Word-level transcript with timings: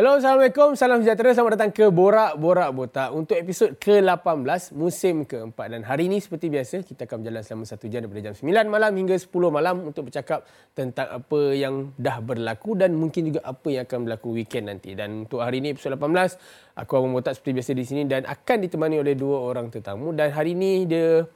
Hello, 0.00 0.16
Assalamualaikum. 0.16 0.80
Salam 0.80 1.04
sejahtera. 1.04 1.36
Selamat 1.36 1.60
datang 1.60 1.76
ke 1.76 1.84
Borak 1.92 2.32
Borak 2.40 2.72
Botak 2.72 3.12
untuk 3.12 3.36
episod 3.36 3.76
ke-18 3.76 4.72
musim 4.72 5.28
keempat. 5.28 5.76
Dan 5.76 5.84
hari 5.84 6.08
ini 6.08 6.16
seperti 6.16 6.48
biasa, 6.48 6.80
kita 6.88 7.04
akan 7.04 7.20
berjalan 7.20 7.44
selama 7.44 7.64
satu 7.68 7.84
jam 7.84 8.08
daripada 8.08 8.32
jam 8.32 8.34
9 8.40 8.72
malam 8.72 8.96
hingga 8.96 9.20
10 9.20 9.28
malam 9.52 9.92
untuk 9.92 10.08
bercakap 10.08 10.48
tentang 10.72 11.04
apa 11.04 11.40
yang 11.52 11.92
dah 12.00 12.16
berlaku 12.24 12.80
dan 12.80 12.96
mungkin 12.96 13.28
juga 13.28 13.44
apa 13.44 13.68
yang 13.68 13.84
akan 13.84 13.98
berlaku 14.08 14.28
weekend 14.40 14.72
nanti. 14.72 14.96
Dan 14.96 15.28
untuk 15.28 15.44
hari 15.44 15.60
ini 15.60 15.76
episod 15.76 15.92
18, 15.92 16.80
aku 16.80 16.92
akan 16.96 17.08
botak 17.12 17.36
seperti 17.36 17.60
biasa 17.60 17.70
di 17.76 17.84
sini 17.84 18.02
dan 18.08 18.24
akan 18.24 18.56
ditemani 18.56 19.04
oleh 19.04 19.12
dua 19.12 19.52
orang 19.52 19.68
tetamu. 19.68 20.16
Dan 20.16 20.32
hari 20.32 20.56
ini 20.56 20.88
dia 20.88 21.28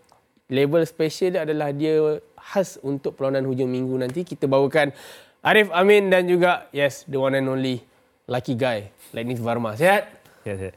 level 0.48 0.80
special 0.88 1.36
dia 1.36 1.44
adalah 1.44 1.68
dia 1.68 2.16
khas 2.40 2.80
untuk 2.80 3.12
perlawanan 3.12 3.44
hujung 3.44 3.68
minggu 3.68 3.92
nanti. 4.00 4.24
Kita 4.24 4.48
bawakan 4.48 4.88
Arif 5.44 5.68
Amin 5.68 6.08
dan 6.08 6.24
juga 6.24 6.72
yes, 6.72 7.04
the 7.04 7.20
one 7.20 7.36
and 7.36 7.44
only 7.44 7.84
lucky 8.24 8.56
guy, 8.56 8.88
Lenny 9.12 9.36
Varma. 9.36 9.76
Sihat? 9.76 10.08
Ya, 10.48 10.54
sihat. 10.56 10.74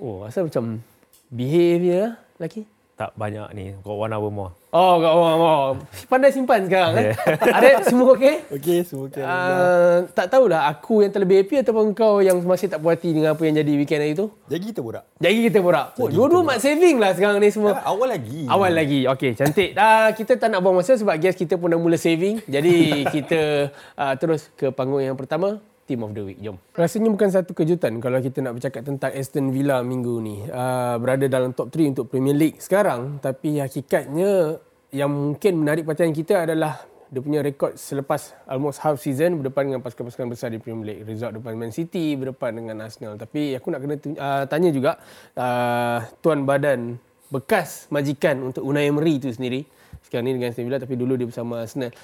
Oh, 0.00 0.24
rasa 0.24 0.42
macam 0.42 0.80
behavior 1.28 2.16
laki. 2.40 2.64
Tak 2.96 3.12
banyak 3.12 3.52
ni. 3.52 3.76
Got 3.84 4.08
one 4.08 4.12
hour 4.16 4.32
more. 4.32 4.52
Oh, 4.72 4.96
kau 5.04 5.20
oh, 5.20 5.36
oh. 5.36 5.64
Pandai 6.08 6.32
simpan 6.32 6.64
sekarang. 6.64 6.96
Eh? 6.96 7.12
Ada 7.60 7.84
semua 7.84 8.16
okey? 8.16 8.48
Okey, 8.56 8.78
semua 8.88 9.12
okey. 9.12 9.20
Uh, 9.20 10.08
tak 10.16 10.32
tahulah 10.32 10.64
aku 10.64 11.04
yang 11.04 11.12
terlebih 11.12 11.44
happy 11.44 11.60
ataupun 11.60 11.92
kau 11.92 12.24
yang 12.24 12.40
masih 12.40 12.72
tak 12.72 12.80
puas 12.80 12.96
hati 12.96 13.12
dengan 13.12 13.36
apa 13.36 13.44
yang 13.44 13.60
jadi 13.60 13.72
weekend 13.76 14.00
hari 14.00 14.16
tu? 14.16 14.32
Jadi 14.48 14.72
kita 14.72 14.80
borak. 14.80 15.04
Jadi 15.20 15.36
kita 15.52 15.58
borak. 15.60 15.92
Oh, 16.00 16.08
dua-dua 16.08 16.40
mak 16.40 16.56
saving 16.56 16.96
lah 16.96 17.12
sekarang 17.12 17.36
ni 17.36 17.52
semua. 17.52 17.84
Ah, 17.84 17.92
awal 17.92 18.16
lagi. 18.16 18.48
Awal 18.48 18.72
lagi. 18.72 19.00
Okey, 19.12 19.36
cantik. 19.36 19.76
Uh, 19.76 20.08
kita 20.16 20.32
tak 20.40 20.48
nak 20.48 20.64
buang 20.64 20.80
masa 20.80 20.96
sebab 20.96 21.20
guest 21.20 21.36
kita 21.36 21.60
pun 21.60 21.68
dah 21.68 21.76
mula 21.76 22.00
saving. 22.00 22.40
Jadi 22.48 22.76
kita 23.20 23.68
uh, 23.92 24.14
terus 24.16 24.48
ke 24.56 24.72
panggung 24.72 25.04
yang 25.04 25.20
pertama. 25.20 25.60
Team 25.86 26.02
of 26.02 26.12
the 26.12 26.22
Week. 26.26 26.38
Jom. 26.42 26.58
Rasanya 26.74 27.08
bukan 27.14 27.30
satu 27.30 27.54
kejutan 27.54 28.02
kalau 28.02 28.18
kita 28.18 28.42
nak 28.42 28.58
bercakap 28.58 28.82
tentang 28.82 29.14
Aston 29.14 29.54
Villa 29.54 29.80
minggu 29.86 30.18
ni. 30.18 30.42
Uh, 30.50 30.98
berada 30.98 31.30
dalam 31.30 31.54
top 31.54 31.70
3 31.70 31.94
untuk 31.94 32.10
Premier 32.10 32.34
League 32.34 32.58
sekarang. 32.58 33.22
Tapi 33.22 33.62
hakikatnya 33.62 34.58
yang 34.90 35.08
mungkin 35.08 35.62
menarik 35.62 35.86
perhatian 35.86 36.10
kita 36.10 36.44
adalah 36.44 36.82
dia 37.06 37.22
punya 37.22 37.38
rekod 37.38 37.78
selepas 37.78 38.34
almost 38.50 38.82
half 38.82 38.98
season 38.98 39.38
berdepan 39.38 39.70
dengan 39.70 39.80
pasukan-pasukan 39.82 40.26
besar 40.26 40.50
di 40.50 40.58
Premier 40.58 40.94
League. 40.94 41.06
Result 41.06 41.38
depan 41.38 41.54
Man 41.54 41.70
City, 41.70 42.18
berdepan 42.18 42.58
dengan 42.58 42.82
Arsenal. 42.82 43.14
Tapi 43.14 43.54
aku 43.54 43.70
nak 43.70 43.80
kena 43.86 43.94
uh, 44.18 44.44
tanya 44.50 44.74
juga 44.74 44.98
uh, 45.38 46.02
tuan 46.18 46.42
badan 46.42 46.98
bekas 47.30 47.86
majikan 47.94 48.42
untuk 48.42 48.66
Unai 48.66 48.90
Emery 48.90 49.22
itu 49.22 49.30
sendiri. 49.30 49.62
Sekarang 50.02 50.26
ni 50.26 50.34
dengan 50.34 50.50
Aston 50.50 50.66
Villa 50.66 50.82
tapi 50.82 50.94
dulu 50.98 51.14
dia 51.14 51.26
bersama 51.30 51.62
Arsenal. 51.62 51.94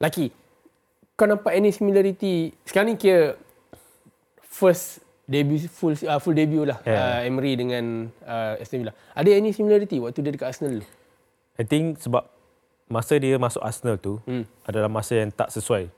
Laki, 0.00 0.32
kau 1.20 1.28
nampak 1.28 1.52
any 1.52 1.68
similarity 1.68 2.56
sekarang 2.64 2.96
ni 2.96 2.96
kira 2.96 3.36
first 4.40 5.04
debut 5.28 5.60
full 5.68 5.92
uh, 6.08 6.16
full 6.16 6.32
debut 6.32 6.64
lah 6.64 6.80
yeah. 6.88 7.20
uh, 7.20 7.28
Emery 7.28 7.60
dengan 7.60 8.08
uh, 8.24 8.56
Aston 8.56 8.88
Villa. 8.88 8.96
Ada 9.12 9.36
any 9.36 9.52
similarity 9.52 10.00
waktu 10.00 10.24
dia 10.24 10.32
dekat 10.32 10.48
Arsenal 10.56 10.80
dulu? 10.80 10.86
I 11.60 11.64
think 11.68 12.00
sebab 12.00 12.24
masa 12.88 13.20
dia 13.20 13.36
masuk 13.36 13.62
Arsenal 13.62 14.00
tu 14.00 14.18
hmm. 14.24 14.48
adalah 14.64 14.88
masa 14.88 15.20
yang 15.20 15.28
tak 15.28 15.52
sesuai. 15.52 15.92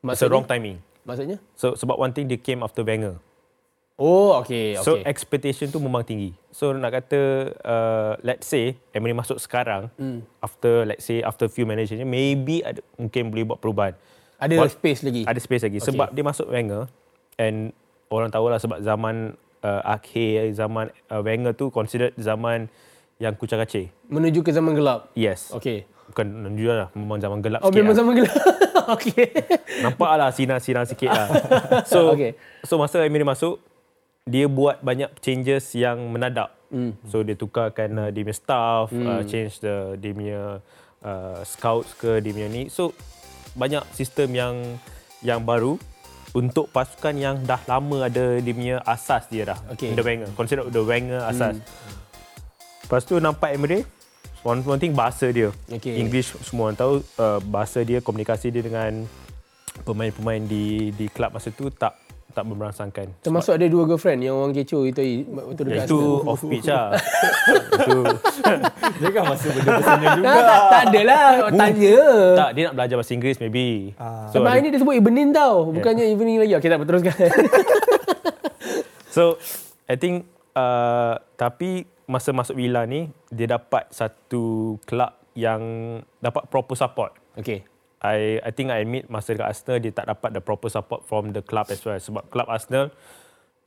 Masa 0.00 0.26
wrong 0.26 0.48
timing. 0.48 0.80
Maksudnya? 1.04 1.36
So 1.54 1.78
sebab 1.78 2.00
one 2.00 2.10
thing 2.10 2.26
dia 2.26 2.40
came 2.40 2.64
after 2.64 2.80
Wenger. 2.82 3.20
Oh, 4.00 4.40
okay. 4.40 4.74
okay. 4.74 4.82
So 4.82 4.98
expectation 5.04 5.70
tu 5.70 5.78
memang 5.78 6.02
tinggi. 6.02 6.34
So 6.50 6.74
nak 6.74 6.90
kata 6.90 7.52
uh, 7.62 8.12
let's 8.26 8.50
say 8.50 8.74
Emery 8.90 9.14
masuk 9.14 9.38
sekarang 9.38 9.92
hmm. 9.94 10.26
after 10.42 10.88
let's 10.88 11.06
say 11.06 11.22
after 11.22 11.46
few 11.46 11.68
managers 11.68 12.02
maybe 12.02 12.66
ada, 12.66 12.82
mungkin 12.98 13.30
boleh 13.30 13.46
buat 13.46 13.62
perubahan. 13.62 13.94
Ada 14.42 14.54
What, 14.58 14.74
space 14.74 15.00
lagi. 15.06 15.22
Ada 15.22 15.38
space 15.38 15.62
lagi. 15.70 15.78
Okay. 15.78 15.86
Sebab 15.94 16.10
dia 16.10 16.24
masuk 16.26 16.50
Wenger 16.50 16.90
and 17.38 17.70
orang 18.10 18.34
tahulah 18.34 18.58
sebab 18.58 18.82
zaman 18.82 19.38
uh, 19.62 19.82
akhir 19.86 20.50
zaman 20.58 20.90
uh, 21.06 21.22
Wenger 21.22 21.54
tu 21.54 21.70
considered 21.70 22.12
zaman 22.18 22.66
yang 23.22 23.38
kucang 23.38 23.62
kacir. 23.62 23.94
Menuju 24.10 24.42
ke 24.42 24.50
zaman 24.50 24.74
gelap. 24.74 25.14
Yes. 25.14 25.54
Okay. 25.54 25.86
Bukan 26.10 26.26
menuju 26.26 26.66
lah. 26.74 26.88
Memang 26.98 27.22
zaman 27.22 27.38
gelap 27.38 27.62
oh, 27.62 27.70
sikit 27.70 27.78
memang 27.78 27.94
lah. 27.94 28.00
zaman 28.02 28.12
gelap. 28.18 28.36
okay. 28.98 29.26
Nampak 29.86 30.10
lah 30.18 30.28
sinar-sinar 30.34 30.84
sikit 30.90 31.14
lah. 31.14 31.28
so, 31.92 32.10
okay. 32.10 32.34
so 32.66 32.74
masa 32.82 33.06
Emir 33.06 33.22
masuk, 33.22 33.62
dia 34.26 34.50
buat 34.50 34.82
banyak 34.82 35.14
changes 35.22 35.70
yang 35.78 36.02
menadak. 36.10 36.50
Mm. 36.74 36.98
So 37.06 37.22
dia 37.22 37.38
tukarkan 37.38 37.94
uh, 37.94 38.08
dia 38.10 38.26
punya 38.26 38.36
staff, 38.36 38.90
mm. 38.90 39.06
uh, 39.06 39.22
change 39.22 39.62
the 39.62 39.94
dia 40.02 40.10
punya 40.10 40.42
uh, 41.06 41.40
scouts 41.46 41.94
ke 41.94 42.18
dia 42.18 42.34
punya 42.34 42.48
ni. 42.50 42.66
So 42.66 42.90
banyak 43.54 43.82
sistem 43.92 44.28
yang 44.32 44.54
yang 45.22 45.40
baru 45.44 45.78
untuk 46.32 46.72
pasukan 46.72 47.12
yang 47.12 47.36
dah 47.44 47.60
lama 47.68 48.08
ada 48.08 48.40
dia 48.40 48.52
punya 48.56 48.76
asas 48.88 49.28
dia 49.28 49.52
dah. 49.52 49.58
Okay. 49.76 49.92
The 49.92 50.04
Wenger. 50.04 50.28
Consider 50.32 50.64
the 50.72 50.82
Wenger 50.82 51.20
asas. 51.28 51.60
Hmm. 51.60 51.64
Lepas 52.88 53.02
tu 53.04 53.20
nampak 53.20 53.56
Emery, 53.56 53.84
one, 54.44 54.60
one 54.64 54.80
thing 54.80 54.96
bahasa 54.96 55.28
dia. 55.28 55.52
Okay. 55.68 56.00
English 56.00 56.32
semua 56.44 56.72
orang 56.72 56.78
tahu 56.80 56.92
uh, 57.20 57.40
bahasa 57.44 57.84
dia, 57.84 58.00
komunikasi 58.00 58.48
dia 58.48 58.64
dengan 58.64 59.04
pemain-pemain 59.84 60.44
di 60.44 60.92
di 60.92 61.08
klub 61.08 61.32
masa 61.32 61.48
tu 61.48 61.72
tak 61.72 61.96
tak 62.32 62.44
memberangsangkan. 62.48 63.06
Termasuk 63.20 63.52
ada 63.54 63.66
dua 63.68 63.84
girlfriend 63.84 64.24
yang 64.24 64.40
orang 64.40 64.56
kecoh 64.56 64.88
itu 64.88 65.28
waktu 65.28 65.62
dekat 65.68 65.86
Itu 65.86 66.00
off 66.24 66.40
pitch 66.40 66.68
lah. 66.68 66.96
itu. 67.62 68.00
Dia 68.98 69.08
kan 69.12 69.22
masa 69.28 69.46
benda 69.52 69.70
pesannya 69.80 70.08
juga. 70.16 70.26
Tak, 70.26 70.42
tak, 70.42 70.60
tak 70.64 70.82
adalah. 70.88 71.24
Tanya. 71.52 71.98
Tak, 72.36 72.50
dia 72.56 72.62
nak 72.66 72.74
belajar 72.74 72.94
bahasa 72.96 73.12
Inggeris 73.12 73.38
maybe. 73.38 73.68
Ah. 74.00 74.26
So, 74.32 74.40
Sebab 74.40 74.52
ini 74.58 74.68
dia 74.72 74.80
sebut 74.80 74.94
evening 74.96 75.28
tau. 75.30 75.54
Bukannya 75.70 76.04
yeah. 76.08 76.14
evening 76.16 76.36
lagi. 76.40 76.52
Okay, 76.58 76.68
tak 76.72 76.84
teruskan. 76.88 77.14
so, 79.14 79.22
I 79.86 79.96
think 80.00 80.24
uh, 80.56 81.20
tapi 81.36 81.84
masa 82.08 82.32
masuk 82.32 82.58
Villa 82.58 82.84
ni, 82.84 83.08
dia 83.28 83.48
dapat 83.48 83.88
satu 83.92 84.76
kelab 84.84 85.16
yang 85.32 85.62
dapat 86.20 86.48
proper 86.48 86.76
support. 86.76 87.12
Okay. 87.36 87.64
I 88.02 88.42
I 88.42 88.50
think 88.50 88.74
I 88.74 88.82
admit 88.82 89.06
masa 89.06 89.38
dekat 89.38 89.46
Arsenal 89.54 89.78
dia 89.78 89.94
tak 89.94 90.10
dapat 90.10 90.34
the 90.34 90.42
proper 90.42 90.66
support 90.66 91.06
from 91.06 91.30
the 91.30 91.40
club 91.40 91.70
as 91.70 91.78
well. 91.86 91.96
Sebab 91.96 92.26
club 92.28 92.50
Arsenal 92.50 92.90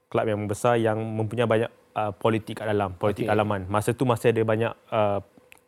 club 0.09 0.25
yang 0.29 0.45
besar 0.45 0.77
yang 0.77 0.99
mempunyai 1.01 1.47
banyak 1.49 1.71
uh, 1.97 2.11
politik 2.15 2.61
kat 2.61 2.69
dalam 2.69 2.93
politik 2.95 3.27
okay. 3.27 3.33
alaman 3.33 3.65
masa 3.67 3.91
tu 3.91 4.07
masih 4.07 4.31
ada 4.31 4.41
banyak 4.45 4.73
uh, 4.91 5.19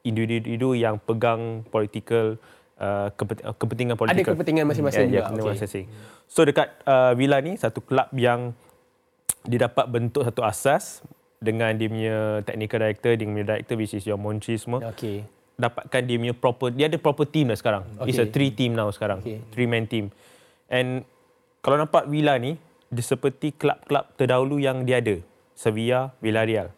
individu 0.06 0.72
yang 0.78 1.02
pegang 1.02 1.68
political 1.68 2.40
uh, 2.80 3.12
kepentingan 3.58 4.00
politik 4.00 4.24
ada 4.24 4.32
kepentingan 4.36 4.66
masing-masing. 4.70 5.12
ya, 5.12 5.28
ya, 5.28 5.36
juga 5.36 5.52
okay. 5.58 5.84
so 6.30 6.48
dekat 6.48 6.72
uh, 6.88 7.12
Villa 7.18 7.42
ni 7.44 7.58
satu 7.60 7.84
club 7.84 8.08
yang 8.16 8.56
dia 9.48 9.68
dapat 9.68 9.88
bentuk 9.88 10.24
satu 10.28 10.44
asas 10.44 11.04
dengan 11.38 11.72
dia 11.76 11.88
punya 11.88 12.18
technical 12.44 12.80
director 12.84 13.12
dengan 13.16 13.32
punya 13.40 13.48
director 13.56 13.76
which 13.80 13.96
is 13.96 14.04
your 14.04 14.20
Monchi 14.20 14.58
semua. 14.58 14.92
Okay 14.92 15.37
dapatkan 15.58 16.02
dia 16.06 16.18
punya 16.22 16.36
proper 16.38 16.70
dia 16.70 16.86
ada 16.86 17.02
proper 17.02 17.26
team 17.26 17.50
dah 17.50 17.58
sekarang. 17.58 17.84
Okay. 17.98 18.14
It's 18.14 18.22
a 18.22 18.30
three 18.30 18.54
team 18.54 18.78
now 18.78 18.88
sekarang. 18.94 19.26
Okay. 19.26 19.42
Three 19.50 19.66
man 19.66 19.90
team. 19.90 20.14
And 20.70 21.02
kalau 21.66 21.82
nampak 21.82 22.06
Villa 22.06 22.38
ni 22.38 22.62
dia 22.88 23.04
seperti 23.04 23.52
klub-klub 23.58 24.16
terdahulu 24.16 24.62
yang 24.62 24.86
dia 24.88 25.02
ada. 25.02 25.18
Sevilla, 25.58 26.14
Villarreal. 26.22 26.70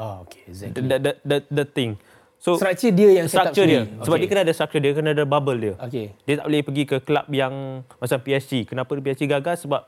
Oh, 0.00 0.24
okay. 0.26 0.48
Exactly. 0.48 0.88
The, 0.88 0.96
the, 0.98 1.12
the, 1.22 1.36
the 1.52 1.64
thing. 1.68 2.00
So, 2.42 2.58
structure 2.58 2.90
dia 2.90 3.22
yang 3.22 3.30
structure 3.30 3.68
dia. 3.68 3.86
Okay. 3.86 4.02
Sebab 4.02 4.16
dia 4.18 4.28
kena 4.32 4.42
ada 4.42 4.54
structure 4.56 4.82
dia, 4.82 4.92
kena 4.96 5.14
ada 5.14 5.22
bubble 5.22 5.60
dia. 5.60 5.74
Okay. 5.78 6.16
Dia 6.26 6.42
tak 6.42 6.46
boleh 6.50 6.62
pergi 6.64 6.82
ke 6.88 6.96
klub 7.04 7.28
yang 7.30 7.84
macam 7.86 8.18
PSG. 8.18 8.66
Kenapa 8.66 8.98
PSG 8.98 9.30
gagal? 9.30 9.62
Sebab 9.62 9.86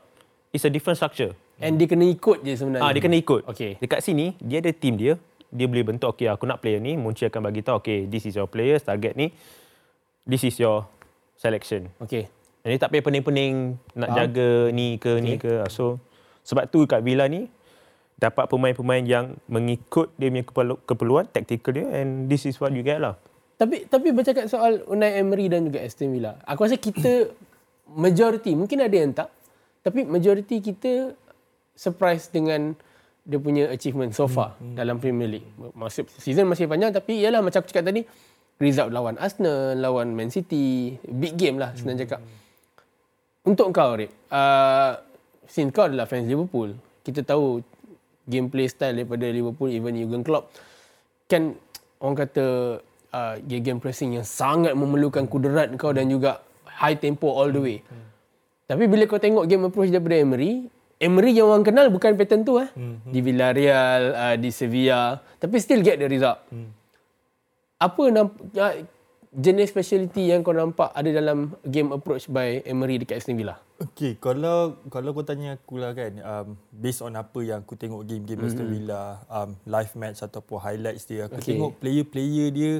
it's 0.55 0.63
a 0.63 0.71
different 0.71 0.95
structure. 0.95 1.35
And 1.59 1.75
dia 1.75 1.89
kena 1.89 2.07
ikut 2.07 2.47
je 2.47 2.53
sebenarnya. 2.55 2.85
Ah, 2.85 2.95
dia 2.95 3.01
kena 3.03 3.17
ikut. 3.19 3.43
Okay. 3.51 3.75
Dekat 3.81 3.99
sini, 3.99 4.39
dia 4.39 4.63
ada 4.63 4.71
team 4.71 4.95
dia 4.95 5.19
dia 5.55 5.65
boleh 5.71 5.87
bentuk 5.87 6.11
okey 6.13 6.27
aku 6.27 6.43
nak 6.43 6.59
player 6.59 6.83
ni 6.83 6.99
Munci 6.99 7.23
akan 7.25 7.49
bagi 7.49 7.63
tahu 7.63 7.79
okey 7.79 8.11
this 8.11 8.27
is 8.27 8.35
your 8.35 8.51
players 8.51 8.83
target 8.83 9.15
ni 9.15 9.31
this 10.27 10.43
is 10.43 10.55
your 10.59 10.83
selection 11.39 11.87
okey 12.03 12.27
jadi 12.67 12.75
tak 12.81 12.91
payah 12.91 13.03
pening-pening 13.07 13.79
nak 13.95 14.09
Faham? 14.11 14.17
jaga 14.19 14.49
ni 14.75 14.99
ke 14.99 15.11
okay. 15.15 15.23
ni 15.23 15.31
ke 15.39 15.51
so 15.71 15.95
sebab 16.43 16.67
tu 16.67 16.83
kat 16.85 17.01
Villa 17.01 17.25
ni 17.31 17.47
dapat 18.15 18.47
pemain-pemain 18.47 19.03
yang 19.03 19.35
mengikut 19.47 20.11
dia 20.15 20.31
punya 20.31 20.45
keperluan 20.87 21.25
tactical 21.31 21.75
dia 21.75 21.87
and 21.95 22.27
this 22.27 22.43
is 22.43 22.59
what 22.59 22.75
you 22.75 22.83
get 22.83 22.99
lah 22.99 23.15
tapi 23.55 23.87
tapi 23.87 24.11
bercakap 24.11 24.51
soal 24.51 24.83
Unai 24.91 25.19
Emery 25.19 25.47
dan 25.47 25.67
juga 25.67 25.79
Aston 25.79 26.11
Villa 26.11 26.35
aku 26.43 26.67
rasa 26.67 26.75
kita 26.75 27.31
majority 27.95 28.55
mungkin 28.55 28.83
ada 28.83 28.95
yang 28.95 29.11
tak 29.15 29.29
tapi 29.85 30.03
majority 30.03 30.59
kita 30.59 31.15
surprise 31.75 32.31
dengan 32.31 32.73
dia 33.25 33.41
punya 33.41 33.73
achievement 33.73 34.13
so 34.13 34.29
far 34.29 34.53
hmm, 34.55 34.61
hmm. 34.61 34.75
dalam 34.77 34.95
Premier 35.01 35.29
League. 35.37 35.49
Masih 35.73 36.05
season 36.21 36.45
masih 36.45 36.69
panjang 36.69 36.93
tapi 36.93 37.17
ialah 37.25 37.41
macam 37.41 37.65
aku 37.65 37.73
cakap 37.73 37.89
tadi 37.89 38.05
result 38.61 38.93
lawan 38.93 39.17
Arsenal, 39.17 39.75
lawan 39.75 40.13
Man 40.13 40.29
City, 40.29 40.95
big 41.01 41.33
game 41.35 41.57
lah 41.57 41.73
senang 41.73 41.97
cakap. 41.97 42.21
Untuk 43.45 43.73
kau 43.73 43.97
Rip, 43.97 44.09
uh, 44.29 45.01
since 45.45 45.73
kau 45.73 45.89
adalah 45.89 46.05
fans 46.05 46.29
Liverpool, 46.29 46.77
kita 47.01 47.25
tahu 47.25 47.61
gameplay 48.25 48.65
style 48.69 49.01
daripada 49.01 49.29
Liverpool 49.29 49.69
even 49.69 49.93
Jurgen 49.97 50.25
Klopp 50.25 50.49
kan 51.25 51.57
orang 52.01 52.17
kata 52.25 52.45
uh, 53.13 53.35
game 53.45 53.81
pressing 53.81 54.17
yang 54.17 54.25
sangat 54.25 54.77
memerlukan 54.77 55.25
kuderat 55.25 55.73
kau 55.77 55.93
dan 55.93 56.09
juga 56.09 56.41
high 56.69 56.97
tempo 56.97 57.33
all 57.33 57.49
the 57.49 57.61
way. 57.61 57.77
Hmm. 57.81 58.05
Tapi 58.65 58.83
bila 58.89 59.05
kau 59.05 59.21
tengok 59.21 59.45
game 59.45 59.69
approach 59.69 59.93
daripada 59.93 60.17
Emery, 60.17 60.69
Emery 60.95 61.35
yang 61.35 61.51
orang 61.51 61.67
kenal 61.67 61.91
bukan 61.91 62.15
pattern 62.15 62.47
tu 62.47 62.55
eh. 62.57 62.71
Mm-hmm. 62.71 63.11
Di 63.11 63.19
Villarreal, 63.19 64.03
uh, 64.15 64.35
di 64.39 64.49
Sevilla, 64.49 65.19
tapi 65.37 65.59
still 65.59 65.83
get 65.83 65.99
the 65.99 66.07
result. 66.07 66.39
Mm. 66.47 66.71
Apa 67.75 68.03
namp- 68.15 68.39
uh, 68.55 68.75
jenis 69.35 69.67
speciality 69.67 70.31
yang 70.31 70.39
kau 70.47 70.55
nampak 70.55 70.95
ada 70.95 71.11
dalam 71.11 71.51
game 71.67 71.91
approach 71.91 72.31
by 72.31 72.63
Emery 72.63 73.03
dekat 73.03 73.19
Aston 73.19 73.35
Villa? 73.35 73.59
Okay, 73.75 74.15
kalau 74.15 74.79
kalau 74.87 75.11
kau 75.11 75.27
tanya 75.27 75.59
aku 75.59 75.83
lah 75.83 75.91
kan, 75.91 76.15
um, 76.23 76.55
based 76.71 77.03
on 77.03 77.19
apa 77.19 77.43
yang 77.43 77.59
aku 77.59 77.75
tengok 77.75 78.07
game-game 78.07 78.39
mm-hmm. 78.39 78.55
Aston 78.55 78.71
Villa, 78.71 79.19
um, 79.27 79.51
live 79.67 79.93
match 79.99 80.23
ataupun 80.23 80.63
highlights 80.63 81.03
dia, 81.03 81.27
aku 81.27 81.43
okay. 81.43 81.59
tengok 81.59 81.75
player-player 81.83 82.47
dia 82.55 82.73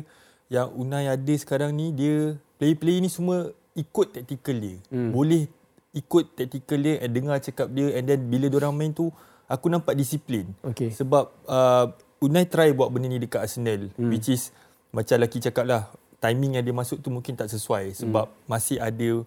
yang 0.47 0.71
Unai 0.71 1.11
ada 1.11 1.33
sekarang 1.35 1.75
ni, 1.75 1.91
dia 1.91 2.39
player-player 2.55 3.03
ni 3.03 3.11
semua 3.11 3.51
ikut 3.75 4.15
tactical 4.15 4.55
dia. 4.55 4.79
Mm. 4.87 5.11
Boleh 5.11 5.51
ikut 5.95 6.35
tactical 6.35 6.79
dia 6.83 6.99
and 6.99 7.11
dengar 7.15 7.39
cakap 7.39 7.71
dia 7.71 7.95
and 7.95 8.05
then 8.05 8.19
bila 8.27 8.51
dia 8.51 8.59
orang 8.59 8.75
main 8.75 8.91
tu 8.91 9.09
aku 9.47 9.71
nampak 9.71 9.95
disiplin. 9.95 10.51
Okay. 10.61 10.91
Sebab 10.91 11.31
uh, 11.47 11.87
Unai 12.23 12.47
try 12.47 12.71
buat 12.71 12.89
benda 12.89 13.11
ni 13.11 13.19
dekat 13.19 13.43
Arsenal 13.43 13.91
hmm. 13.95 14.09
which 14.11 14.31
is 14.31 14.51
macam 14.91 15.19
laki 15.19 15.43
cakap 15.43 15.67
lah 15.67 15.91
timing 16.19 16.57
yang 16.57 16.63
dia 16.63 16.75
masuk 16.75 17.03
tu 17.03 17.11
mungkin 17.11 17.35
tak 17.35 17.51
sesuai 17.51 17.91
sebab 17.95 18.25
hmm. 18.27 18.47
masih 18.47 18.77
ada 18.79 19.23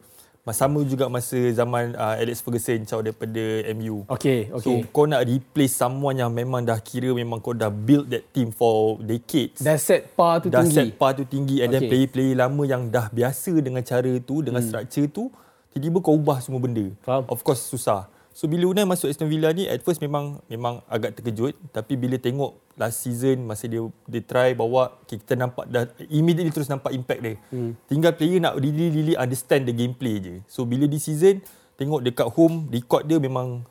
sama 0.48 0.80
juga 0.80 1.12
masa 1.12 1.36
zaman 1.52 1.92
uh, 1.92 2.16
Alex 2.16 2.40
Ferguson 2.40 2.80
caw 2.88 3.04
daripada 3.04 3.68
MU. 3.76 4.08
Okay, 4.08 4.48
okay. 4.48 4.64
So 4.64 4.80
kau 4.88 5.04
nak 5.04 5.28
replace 5.28 5.76
someone 5.76 6.16
yang 6.16 6.32
memang 6.32 6.64
dah 6.64 6.80
kira 6.80 7.12
memang 7.12 7.36
kau 7.44 7.52
dah 7.52 7.68
build 7.68 8.08
that 8.08 8.24
team 8.32 8.48
for 8.48 8.96
decades. 9.04 9.60
Dah 9.60 9.76
set 9.76 10.16
par 10.16 10.40
tu 10.40 10.48
dah 10.48 10.64
tinggi. 10.64 10.72
Dah 10.72 10.84
set 10.88 10.88
par 10.96 11.12
tu 11.12 11.24
tinggi 11.28 11.60
and 11.60 11.68
okay. 11.68 11.84
then 11.84 11.90
player-player 11.92 12.34
lama 12.40 12.62
yang 12.64 12.88
dah 12.88 13.12
biasa 13.12 13.52
dengan 13.60 13.84
cara 13.84 14.12
tu, 14.24 14.40
dengan 14.40 14.64
hmm. 14.64 14.68
structure 14.72 15.08
tu 15.12 15.24
tiba-tiba 15.72 15.98
kau 16.00 16.16
ubah 16.16 16.38
semua 16.40 16.60
benda. 16.62 16.88
Faham. 17.04 17.24
Of 17.28 17.44
course 17.44 17.64
susah. 17.68 18.08
So 18.38 18.46
bila 18.46 18.70
Unai 18.70 18.86
masuk 18.86 19.10
Aston 19.10 19.26
Villa 19.26 19.50
ni 19.50 19.66
at 19.66 19.82
first 19.82 19.98
memang 19.98 20.38
memang 20.46 20.78
agak 20.86 21.18
terkejut 21.18 21.58
tapi 21.74 21.98
bila 21.98 22.14
tengok 22.22 22.54
last 22.78 23.02
season 23.02 23.42
masa 23.42 23.66
dia 23.66 23.82
dia 24.06 24.22
try 24.22 24.54
bawa 24.54 24.94
kita 25.10 25.34
nampak 25.34 25.66
dah 25.66 25.90
immediately 26.06 26.54
terus 26.54 26.70
nampak 26.70 26.94
impact 26.94 27.18
dia. 27.18 27.34
Hmm. 27.50 27.74
Tinggal 27.90 28.14
player 28.14 28.38
nak 28.38 28.54
really 28.62 28.94
really 28.94 29.18
understand 29.18 29.66
the 29.66 29.74
gameplay 29.74 30.22
je. 30.22 30.38
So 30.46 30.62
bila 30.62 30.86
di 30.86 31.02
season 31.02 31.42
tengok 31.74 32.06
dekat 32.06 32.30
home 32.30 32.70
record 32.70 33.10
dia 33.10 33.18
memang 33.18 33.66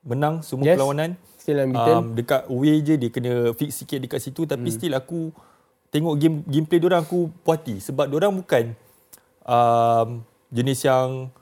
menang 0.00 0.40
semua 0.40 0.72
yes. 0.72 0.80
perlawanan. 0.80 1.20
Still 1.36 1.68
unbeaten. 1.68 1.92
Um, 1.92 2.06
dekat 2.16 2.42
away 2.48 2.80
je 2.80 2.94
dia 2.96 3.08
kena 3.12 3.52
fix 3.60 3.76
sikit 3.76 4.00
dekat 4.00 4.24
situ 4.24 4.48
tapi 4.48 4.72
hmm. 4.72 4.76
still 4.80 4.96
aku 4.96 5.36
tengok 5.92 6.16
game 6.16 6.40
gameplay 6.48 6.80
dia 6.80 6.88
orang 6.96 7.04
aku 7.04 7.28
puati 7.44 7.76
sebab 7.76 8.08
dia 8.08 8.16
orang 8.24 8.32
bukan 8.40 8.64
um, 9.44 10.08
jenis 10.48 10.84
yang 10.84 11.32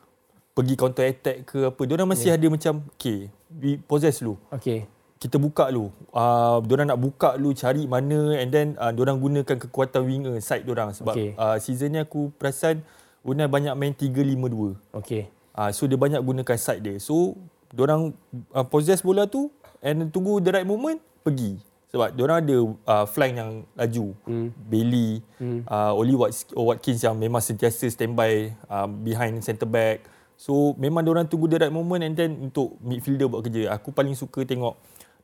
pergi 0.57 0.75
counter 0.75 1.05
attack 1.05 1.45
ke 1.45 1.69
apa. 1.69 1.83
Diorang 1.85 2.09
masih 2.09 2.33
yeah. 2.33 2.39
ada 2.41 2.47
macam, 2.49 2.75
okay, 2.97 3.29
we 3.53 3.77
possess 3.77 4.25
lu. 4.25 4.41
Okay. 4.49 4.89
Kita 5.17 5.41
buka 5.41 5.69
lu. 5.73 5.89
Uh, 6.13 6.61
diorang 6.65 6.89
nak 6.93 7.01
buka 7.01 7.37
lu, 7.41 7.53
cari 7.57 7.89
mana 7.89 8.37
and 8.37 8.53
then 8.53 8.67
uh, 8.77 8.93
diorang 8.93 9.17
gunakan 9.17 9.57
kekuatan 9.57 10.03
winger 10.05 10.37
side 10.45 10.65
diorang. 10.65 10.93
Sebab 10.93 11.15
okay. 11.17 11.33
uh, 11.37 11.57
season 11.61 11.97
ni 11.97 12.01
aku 12.01 12.33
perasan 12.37 12.85
Unai 13.27 13.51
banyak 13.51 13.75
main 13.75 13.91
3-5-2. 13.91 14.79
Okay. 15.03 15.27
Uh, 15.51 15.75
so 15.75 15.91
dia 15.91 15.99
banyak 15.99 16.23
gunakan 16.23 16.55
side 16.55 16.79
dia. 16.79 16.95
So, 17.03 17.35
diorang 17.75 18.15
uh, 18.55 18.63
possess 18.63 19.03
bola 19.03 19.27
tu 19.27 19.51
and 19.83 20.15
tunggu 20.15 20.39
the 20.39 20.55
right 20.55 20.69
moment, 20.69 21.03
pergi 21.27 21.59
sebab 21.87 22.09
dia 22.13 22.23
orang 22.27 22.39
ada 22.43 22.57
uh, 22.91 23.07
flank 23.07 23.33
yang 23.39 23.51
laju 23.79 24.07
hmm. 24.27 24.49
Bailey 24.67 25.11
hmm. 25.39 25.61
Uh, 25.67 25.93
Oli 25.95 26.15
Watkins 26.59 27.01
yang 27.03 27.15
memang 27.15 27.39
sentiasa 27.39 27.87
standby 27.87 28.51
uh, 28.67 28.91
behind 28.91 29.39
centre 29.43 29.69
back 29.69 30.03
so 30.37 30.75
memang 30.77 31.07
dia 31.07 31.13
orang 31.15 31.27
tunggu 31.31 31.49
the 31.49 31.57
right 31.57 31.73
moment 31.73 32.03
and 32.03 32.19
then 32.19 32.37
untuk 32.43 32.77
midfielder 32.83 33.31
buat 33.31 33.47
kerja 33.47 33.73
aku 33.73 33.95
paling 33.95 34.13
suka 34.19 34.43
tengok 34.45 34.77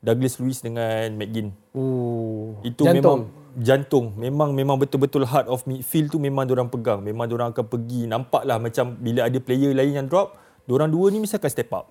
Douglas 0.02 0.34
Lewis 0.42 0.58
dengan 0.64 1.14
McGinn 1.14 1.54
oh. 1.74 2.58
itu 2.66 2.82
jantung. 2.82 2.96
memang 2.96 3.20
jantung 3.58 4.06
memang 4.16 4.50
memang 4.56 4.76
betul-betul 4.80 5.28
heart 5.28 5.46
of 5.46 5.62
midfield 5.68 6.08
tu 6.08 6.18
memang 6.18 6.48
dia 6.48 6.56
orang 6.56 6.70
pegang 6.72 7.04
memang 7.04 7.28
dia 7.28 7.36
orang 7.36 7.50
akan 7.52 7.66
pergi 7.68 8.08
nampaklah 8.08 8.56
macam 8.56 8.96
bila 8.96 9.28
ada 9.28 9.38
player 9.42 9.76
lain 9.76 9.92
yang 10.02 10.06
drop 10.08 10.38
dia 10.64 10.74
orang 10.78 10.88
dua 10.88 11.12
ni 11.12 11.20
mesti 11.20 11.36
akan 11.36 11.50
step 11.52 11.70
up 11.76 11.86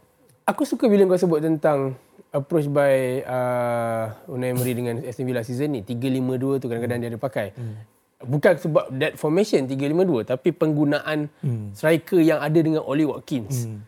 aku 0.47 0.65
suka 0.65 0.89
bila 0.89 1.06
kau 1.07 1.19
sebut 1.19 1.39
tentang 1.39 1.95
approach 2.31 2.72
by 2.72 3.22
uh, 3.28 4.16
Unai 4.31 4.56
Emery 4.56 4.74
dengan 4.74 4.95
Aston 5.04 5.28
Villa 5.28 5.44
season 5.44 5.75
ni 5.75 5.83
3-5-2 5.83 6.63
tu 6.63 6.66
kadang-kadang 6.72 7.00
dia 7.04 7.10
ada 7.12 7.19
pakai. 7.19 7.51
Hmm. 7.54 7.75
Bukan 8.22 8.54
sebab 8.56 8.86
that 8.95 9.13
formation 9.19 9.68
3-5-2 9.68 10.31
tapi 10.31 10.56
penggunaan 10.56 11.28
hmm. 11.44 11.75
striker 11.75 12.24
yang 12.24 12.39
ada 12.39 12.56
dengan 12.56 12.88
Oli 12.88 13.04
Watkins. 13.04 13.68
Hmm. 13.68 13.83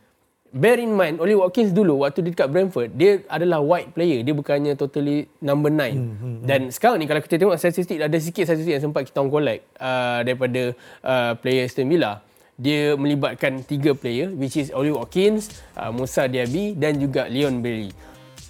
Bear 0.54 0.78
in 0.78 0.94
mind 0.94 1.18
Oli 1.18 1.34
Watkins 1.34 1.74
dulu 1.74 2.06
waktu 2.06 2.22
dia 2.22 2.32
dekat 2.36 2.48
Brentford 2.52 2.94
dia 2.94 3.26
adalah 3.26 3.64
white 3.64 3.96
player 3.96 4.22
dia 4.22 4.36
bukannya 4.36 4.76
totally 4.76 5.32
number 5.40 5.72
9. 5.72 5.80
Hmm. 5.80 6.16
Hmm. 6.20 6.38
Dan 6.44 6.60
sekarang 6.68 7.00
ni 7.00 7.08
kalau 7.08 7.24
kita 7.24 7.40
tengok 7.40 7.56
statistik 7.56 8.04
ada 8.04 8.18
sikit 8.20 8.44
statistik 8.44 8.76
yang 8.76 8.84
sempat 8.84 9.08
kita 9.08 9.24
collect 9.24 9.64
uh, 9.80 10.20
daripada 10.20 10.76
uh, 11.00 11.32
player 11.40 11.64
Aston 11.64 11.88
Villa 11.88 12.20
dia 12.54 12.94
melibatkan 12.94 13.66
tiga 13.66 13.98
player 13.98 14.30
which 14.30 14.60
is 14.60 14.70
Oli 14.76 14.94
Watkins, 14.94 15.50
uh, 15.74 15.90
Musa 15.90 16.30
Diaby 16.30 16.78
dan 16.78 17.02
juga 17.02 17.26
Leon 17.26 17.64
Bailey 17.64 17.90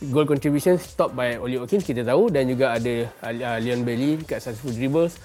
goal 0.10 0.28
contribution 0.28 0.76
stop 0.82 1.16
by 1.16 1.40
Oli 1.40 1.56
Watkins 1.62 1.88
kita 1.88 2.04
tahu. 2.04 2.34
Dan 2.34 2.50
juga 2.50 2.76
ada 2.76 2.94
uh, 3.24 3.58
Leon 3.62 3.88
Bailey 3.88 4.24
kat 4.24 4.44
successful 4.44 4.74
dribbles. 4.74 5.16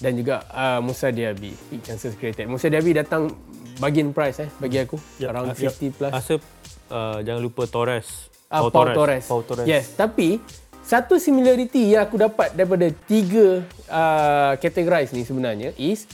Dan 0.00 0.16
juga 0.16 0.46
uh, 0.48 0.80
Musa 0.80 1.12
Diaby 1.12 1.52
big 1.68 1.82
chances 1.84 2.16
created. 2.16 2.48
Musa 2.48 2.72
Diaby 2.72 2.96
datang 2.96 3.28
bagian 3.76 4.14
price 4.16 4.48
eh 4.48 4.50
bagi 4.56 4.80
aku. 4.80 4.96
Yep. 5.20 5.28
around 5.28 5.48
yep. 5.58 5.74
50 5.74 5.98
plus. 5.98 6.12
Asap 6.12 6.40
uh, 6.88 7.18
jangan 7.20 7.42
lupa 7.44 7.68
Torres. 7.68 8.32
Uh, 8.48 8.68
Paul, 8.68 8.70
Paul 8.72 8.88
Torres. 8.96 9.24
Paul 9.28 9.42
Torres. 9.44 9.66
Yes 9.68 9.92
tapi 9.94 10.40
satu 10.82 11.16
similarity 11.16 11.94
yang 11.94 12.10
aku 12.10 12.18
dapat 12.18 12.58
daripada 12.58 12.90
tiga 13.06 13.62
uh, 13.86 14.52
categorize 14.58 15.14
ni 15.14 15.22
sebenarnya 15.22 15.70
is 15.78 16.10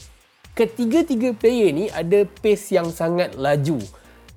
ketiga-tiga 0.53 1.33
player 1.33 1.73
ni 1.73 1.89
ada 1.89 2.29
pace 2.43 2.77
yang 2.77 2.93
sangat 2.93 3.33
laju. 3.39 3.81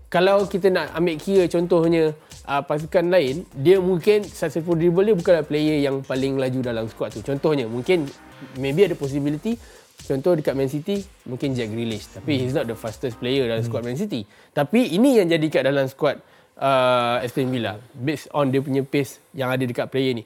Kalau 0.07 0.47
kita 0.47 0.71
nak 0.71 0.95
ambil 0.95 1.15
kira 1.19 1.47
contohnya 1.51 2.15
uh, 2.51 2.63
pasukan 2.67 3.07
lain 3.07 3.47
dia 3.55 3.79
mungkin 3.79 4.27
successful 4.27 4.75
dribble 4.75 5.07
dia 5.07 5.15
bukanlah 5.15 5.45
player 5.47 5.79
yang 5.79 6.03
paling 6.03 6.35
laju 6.35 6.59
dalam 6.59 6.85
squad 6.91 7.15
tu. 7.15 7.23
Contohnya 7.23 7.71
mungkin 7.71 8.11
maybe 8.59 8.83
ada 8.83 8.99
possibility 8.99 9.55
contoh 10.01 10.33
dekat 10.35 10.57
Man 10.57 10.67
City 10.67 11.05
mungkin 11.23 11.55
Jack 11.55 11.71
Grealish. 11.71 12.11
Tapi 12.11 12.35
hmm. 12.35 12.41
he's 12.43 12.55
not 12.55 12.67
the 12.67 12.75
fastest 12.75 13.15
player 13.23 13.47
dalam 13.47 13.63
squad 13.63 13.87
hmm. 13.87 13.95
Man 13.95 13.97
City. 13.97 14.27
Tapi 14.51 14.91
ini 14.91 15.15
yang 15.21 15.31
jadi 15.31 15.47
kat 15.47 15.63
dalam 15.63 15.87
squad 15.87 16.19
uh, 16.59 17.23
Aston 17.23 17.47
Villa 17.47 17.79
based 17.95 18.27
on 18.35 18.51
dia 18.51 18.59
punya 18.59 18.83
pace 18.83 19.23
yang 19.31 19.47
ada 19.47 19.63
dekat 19.63 19.87
player 19.87 20.19
ni. 20.19 20.23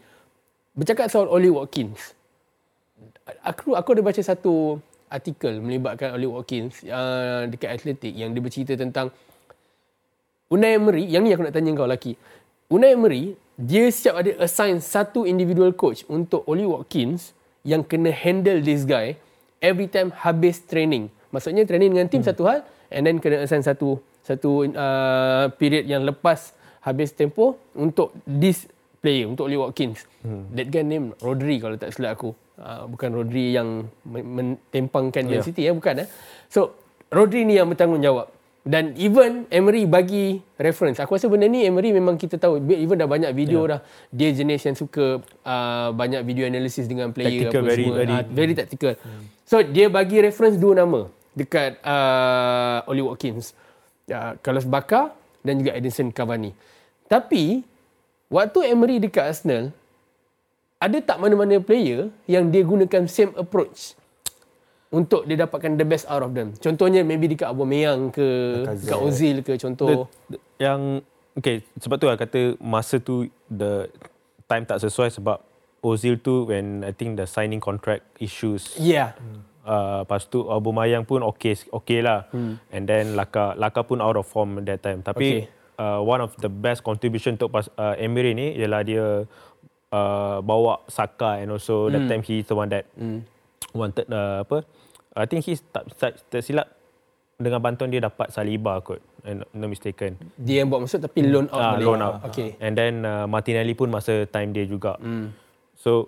Bercakap 0.75 1.07
soal 1.07 1.29
Oli 1.29 1.47
Watkins. 1.53 2.17
Aku 3.45 3.77
aku 3.77 3.89
ada 3.95 4.01
baca 4.05 4.21
satu 4.21 4.81
artikel 5.09 5.61
melibatkan 5.61 6.17
Oli 6.17 6.27
Watkins 6.27 6.81
uh, 6.89 7.45
dekat 7.47 7.77
Athletic 7.77 8.13
yang 8.13 8.33
dia 8.33 8.41
bercerita 8.41 8.73
tentang 8.73 9.13
Unai 10.45 10.77
Emery, 10.77 11.09
yang 11.09 11.25
ni 11.25 11.33
aku 11.33 11.41
nak 11.41 11.57
tanya 11.57 11.73
kau 11.73 11.89
lagi. 11.89 12.13
Unai 12.69 12.93
Emery, 12.93 13.33
dia 13.57 13.89
siap 13.89 14.21
ada 14.21 14.29
assign 14.45 14.77
satu 14.77 15.25
individual 15.25 15.73
coach 15.73 16.05
untuk 16.05 16.45
Oli 16.45 16.61
Watkins 16.61 17.33
yang 17.65 17.81
kena 17.81 18.13
handle 18.13 18.61
this 18.61 18.85
guy 18.85 19.17
every 19.57 19.89
time 19.89 20.13
habis 20.13 20.61
training. 20.61 21.09
Maksudnya 21.33 21.65
training 21.65 21.97
dengan 21.97 22.05
tim 22.05 22.21
hmm. 22.21 22.29
satu 22.29 22.45
hal 22.45 22.61
and 22.93 23.09
then 23.09 23.17
kena 23.17 23.41
assign 23.41 23.65
satu 23.65 23.97
satu 24.21 24.69
uh, 24.69 25.49
period 25.57 25.89
yang 25.89 26.05
lepas 26.05 26.53
habis 26.85 27.09
tempo 27.17 27.57
untuk 27.73 28.13
this 28.29 28.69
player, 29.01 29.25
untuk 29.25 29.49
Oli 29.49 29.57
Watkins. 29.57 30.05
Hmm. 30.21 30.45
That 30.53 30.69
guy 30.69 30.85
name 30.85 31.17
Rodri 31.25 31.57
kalau 31.57 31.73
tak 31.81 31.89
silap 31.89 32.21
aku. 32.21 32.37
Uh, 32.55 32.85
bukan 32.85 33.09
Rodri 33.17 33.49
yang 33.49 33.89
mentempangkan 34.05 35.25
yeah. 35.25 35.41
City 35.41 35.65
ya, 35.65 35.73
bukan 35.73 36.05
eh. 36.05 36.07
So, 36.53 36.77
Rodri 37.09 37.49
ni 37.49 37.57
yang 37.57 37.67
bertanggungjawab. 37.73 38.34
Dan 38.65 38.97
even 38.97 39.45
Emery 39.53 39.85
bagi 39.85 40.41
reference. 40.57 40.97
Aku 40.97 41.13
rasa 41.13 41.29
benda 41.29 41.45
ni 41.45 41.69
Emery 41.69 41.93
memang 41.93 42.17
kita 42.17 42.41
tahu. 42.41 42.57
Even 42.65 42.97
dah 42.97 43.05
banyak 43.05 43.29
video 43.37 43.61
yeah. 43.61 43.77
dah. 43.77 43.79
Dia 44.09 44.29
jenis 44.33 44.65
yang 44.65 44.73
suka 44.73 45.21
uh, 45.45 45.93
banyak 45.93 46.25
video 46.25 46.49
analysis 46.49 46.89
dengan 46.89 47.13
player. 47.13 47.53
Tactical, 47.53 47.61
apa 47.61 47.69
very, 47.69 47.85
semua. 47.85 47.95
Very, 48.01 48.15
uh, 48.17 48.25
very 48.33 48.53
tactical. 48.57 48.93
Hmm. 48.97 49.23
So 49.45 49.61
dia 49.61 49.85
bagi 49.85 50.17
reference 50.17 50.57
dua 50.57 50.81
nama 50.81 51.05
dekat 51.37 51.77
uh, 51.85 52.89
Oli 52.89 53.05
Watkins. 53.05 53.53
Uh, 54.09 54.33
Carlos 54.41 54.65
Baka 54.65 55.13
dan 55.45 55.61
juga 55.61 55.77
Edinson 55.77 56.09
Cavani. 56.09 56.49
Tapi 57.05 57.61
waktu 58.33 58.59
Emery 58.65 58.97
dekat 58.97 59.29
Arsenal, 59.29 59.69
ada 60.81 60.97
tak 61.05 61.21
mana-mana 61.21 61.61
player 61.61 62.09
yang 62.25 62.49
dia 62.49 62.65
gunakan 62.65 63.05
same 63.05 63.29
approach 63.37 63.93
untuk 64.95 65.27
dia 65.27 65.43
dapatkan 65.43 65.75
the 65.75 65.83
best 65.83 66.07
out 66.07 66.23
of 66.23 66.31
them. 66.31 66.55
Contohnya 66.55 67.03
maybe 67.03 67.27
dekat 67.27 67.51
Aubameyang 67.51 68.15
ke 68.15 68.63
dekat 68.63 68.99
Ozil 69.03 69.43
ke 69.43 69.59
contoh. 69.59 70.07
The, 70.31 70.31
the, 70.31 70.37
yang 70.63 71.03
okay 71.35 71.67
sebab 71.75 71.99
tu 71.99 72.07
lah 72.07 72.15
kata 72.15 72.55
masa 72.63 73.03
tu 73.03 73.27
the 73.51 73.91
time 74.47 74.63
tak 74.63 74.79
sesuai 74.79 75.11
sebab 75.11 75.43
Ozil 75.83 76.15
tu 76.23 76.47
when 76.47 76.87
I 76.87 76.95
think 76.95 77.19
the 77.19 77.27
signing 77.27 77.59
contract 77.59 78.07
issues. 78.23 78.71
Yeah. 78.79 79.19
Uh, 79.67 80.07
lepas 80.07 80.23
tu 80.31 80.47
Aubameyang 80.47 81.03
pun 81.03 81.27
okay 81.27 81.59
okay 81.75 81.99
lah. 81.99 82.31
Hmm. 82.31 82.55
And 82.71 82.87
then 82.87 83.19
Laka 83.19 83.59
Laka 83.59 83.83
pun 83.83 83.99
out 83.99 84.15
of 84.15 84.23
form 84.23 84.63
that 84.63 84.79
time. 84.79 85.03
Tapi 85.03 85.43
okay. 85.43 85.51
uh, 85.75 85.99
one 85.99 86.23
of 86.23 86.31
the 86.39 86.47
best 86.47 86.87
contribution 86.87 87.35
untuk 87.35 87.51
pas, 87.51 87.67
uh, 87.75 87.99
Emery 87.99 88.31
ni 88.31 88.55
ialah 88.55 88.81
dia 88.87 89.27
uh, 89.91 90.37
bawa 90.39 90.81
Saka 90.87 91.43
and 91.43 91.51
also 91.51 91.87
mm. 91.87 91.91
that 91.93 92.03
time 92.07 92.23
he's 92.23 92.47
the 92.47 92.55
one 92.55 92.69
that 92.71 92.87
mm. 92.95 93.21
wanted 93.75 94.07
uh, 94.07 94.43
apa 94.47 94.63
I 95.15 95.25
think 95.25 95.47
he's 95.47 95.63
tak, 95.71 95.87
tak, 95.95 96.19
tak 96.27 96.43
silap 96.43 96.67
dengan 97.35 97.59
bantuan 97.59 97.91
dia 97.91 98.03
dapat 98.03 98.31
Saliba 98.31 98.79
kot 98.79 98.99
and 99.27 99.43
no 99.51 99.67
mistaken. 99.67 100.15
Dia 100.39 100.63
yang 100.63 100.71
buat 100.71 100.83
masuk 100.83 101.03
tapi 101.03 101.23
loan 101.23 101.51
out 101.51 101.59
ah, 101.59 101.75
loan 101.79 101.99
out. 101.99 102.15
Okay. 102.31 102.55
And 102.63 102.75
then 102.75 103.03
uh, 103.03 103.27
Martinelli 103.27 103.75
pun 103.75 103.91
masa 103.91 104.27
time 104.27 104.55
dia 104.55 104.63
juga. 104.67 104.95
Mm. 104.99 105.31
so 105.75 106.07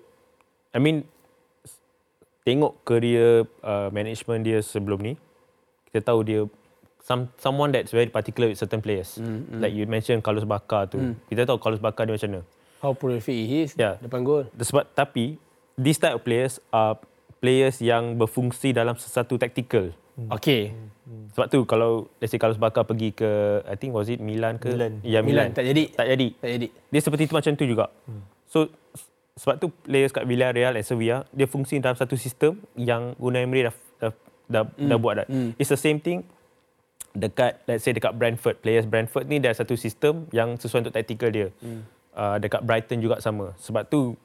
I 0.71 0.79
mean 0.79 1.03
tengok 2.47 2.79
career 2.87 3.43
uh, 3.59 3.91
management 3.91 4.47
dia 4.47 4.63
sebelum 4.63 5.03
ni 5.03 5.13
kita 5.91 5.99
tahu 6.11 6.23
dia 6.23 6.41
some 7.03 7.27
someone 7.39 7.75
that's 7.75 7.91
very 7.91 8.07
particular 8.07 8.47
with 8.47 8.59
certain 8.59 8.79
players. 8.79 9.19
Mm, 9.19 9.47
mm. 9.51 9.59
like 9.59 9.73
you 9.75 9.83
mentioned 9.83 10.23
Carlos 10.23 10.47
Bacca 10.47 10.87
tu. 10.87 10.99
Mm. 10.99 11.15
kita 11.27 11.43
tahu 11.43 11.59
Carlos 11.59 11.83
Bacca 11.83 12.07
dia 12.07 12.15
macam 12.15 12.29
mana? 12.31 12.41
How 12.79 12.91
prolific 12.95 13.35
he 13.35 13.67
is 13.67 13.75
Yeah. 13.75 13.99
depan 13.99 14.23
gol 14.23 14.47
sebab 14.55 14.87
tapi 14.95 15.35
this 15.75 15.99
type 15.99 16.15
of 16.15 16.23
players 16.23 16.63
are 16.71 16.95
players 17.37 17.79
yang 17.83 18.17
berfungsi 18.17 18.73
dalam 18.73 18.97
sesuatu 18.97 19.37
tactical 19.37 19.93
okay 20.33 20.73
sebab 21.31 21.47
tu 21.47 21.59
kalau 21.69 22.09
let's 22.19 22.33
say 22.33 22.41
Carlos 22.41 22.59
Bacca 22.59 22.83
pergi 22.83 23.13
ke 23.13 23.61
I 23.63 23.77
think 23.77 23.93
was 23.93 24.09
it 24.11 24.19
Milan 24.19 24.59
ke 24.59 24.73
Milan. 24.73 24.99
ya 25.05 25.19
Milan 25.21 25.53
Milan, 25.53 25.55
tak 25.55 25.65
jadi 25.69 25.83
tak 25.93 26.07
jadi 26.09 26.27
tak 26.35 26.49
jadi 26.49 26.67
dia 26.67 27.01
seperti 27.01 27.23
tu 27.29 27.35
macam 27.37 27.53
tu 27.53 27.65
juga. 27.69 27.85
Hmm. 28.09 28.23
So 28.49 28.67
sebab 29.37 29.55
tu 29.61 29.69
players 29.85 30.09
kat 30.09 30.25
Villarreal 30.25 30.73
and 30.73 30.83
Sevilla 30.83 31.23
dia 31.29 31.45
fungsi 31.45 31.77
dalam 31.77 31.93
satu 31.93 32.17
sistem 32.17 32.57
yang 32.73 33.13
Unai 33.21 33.45
Emery 33.45 33.69
dah 33.69 33.75
dah, 34.01 34.11
dah, 34.49 34.63
mm. 34.65 34.89
dah 34.89 34.97
buat 34.97 35.13
dah. 35.23 35.27
Mm. 35.29 35.49
It's 35.61 35.69
the 35.69 35.77
same 35.77 36.01
thing 36.01 36.25
dekat 37.13 37.61
let's 37.69 37.85
say 37.85 37.93
dekat 37.93 38.17
Brentford. 38.17 38.57
Players 38.65 38.89
Brentford 38.89 39.29
ni 39.29 39.37
dia 39.37 39.53
ada 39.53 39.61
satu 39.61 39.77
sistem 39.77 40.25
yang 40.33 40.57
sesuai 40.57 40.89
untuk 40.89 40.95
tactical 40.97 41.29
dia. 41.29 41.53
Mm. 41.61 41.81
Uh, 42.17 42.37
dekat 42.41 42.65
Brighton 42.65 42.97
juga 42.97 43.21
sama. 43.21 43.53
Sebab 43.61 43.85
tu 43.85 44.17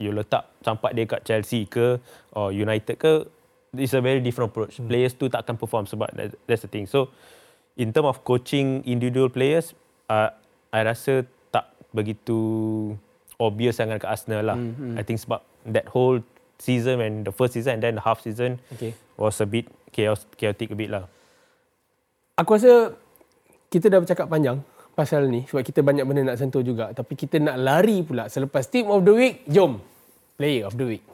you 0.00 0.10
letak 0.16 0.48
campak 0.64 0.96
dia 0.96 1.04
kat 1.04 1.20
Chelsea 1.28 1.68
ke 1.68 2.00
or 2.32 2.50
United 2.50 2.96
ke 2.96 3.28
it's 3.76 3.94
a 3.94 4.02
very 4.02 4.18
different 4.18 4.50
approach. 4.50 4.80
Mm. 4.80 4.88
Players 4.88 5.12
tu 5.14 5.28
tak 5.30 5.46
akan 5.46 5.54
perform 5.60 5.84
sebab 5.86 6.10
that, 6.16 6.34
that's 6.48 6.64
the 6.64 6.70
thing. 6.72 6.88
So 6.88 7.12
in 7.76 7.92
term 7.92 8.08
of 8.08 8.24
coaching 8.24 8.82
individual 8.88 9.28
players 9.28 9.76
uh, 10.08 10.32
I 10.72 10.80
rasa 10.82 11.28
tak 11.52 11.70
begitu 11.92 12.38
obvious 13.36 13.78
sangat 13.78 14.00
ke 14.02 14.06
Arsenal 14.08 14.42
lah. 14.42 14.58
Mm-hmm. 14.58 14.98
I 14.98 15.02
think 15.04 15.20
sebab 15.20 15.40
that 15.70 15.86
whole 15.92 16.24
season 16.56 17.00
and 17.04 17.28
the 17.28 17.32
first 17.32 17.54
season 17.54 17.78
and 17.78 17.82
then 17.84 18.00
the 18.00 18.04
half 18.04 18.24
season 18.24 18.58
Okay. 18.74 18.96
was 19.20 19.38
a 19.40 19.46
bit 19.48 19.68
chaos, 19.92 20.24
chaotic 20.40 20.72
a 20.72 20.76
bit 20.76 20.88
lah. 20.88 21.04
Aku 22.40 22.56
rasa 22.56 22.96
kita 23.68 23.92
dah 23.92 24.00
bercakap 24.00 24.26
panjang 24.26 24.58
pasal 24.94 25.30
ni 25.30 25.46
sebab 25.48 25.62
kita 25.64 25.80
banyak 25.80 26.04
benda 26.04 26.34
nak 26.34 26.36
sentuh 26.36 26.60
juga 26.60 26.90
tapi 26.92 27.16
kita 27.16 27.40
nak 27.40 27.56
lari 27.56 28.04
pula 28.04 28.26
selepas 28.26 28.66
team 28.68 28.90
of 28.90 29.00
the 29.06 29.14
week 29.14 29.46
jom 29.48 29.80
player 30.40 30.64
of 30.64 30.80
the 30.80 30.96
week. 30.96 31.04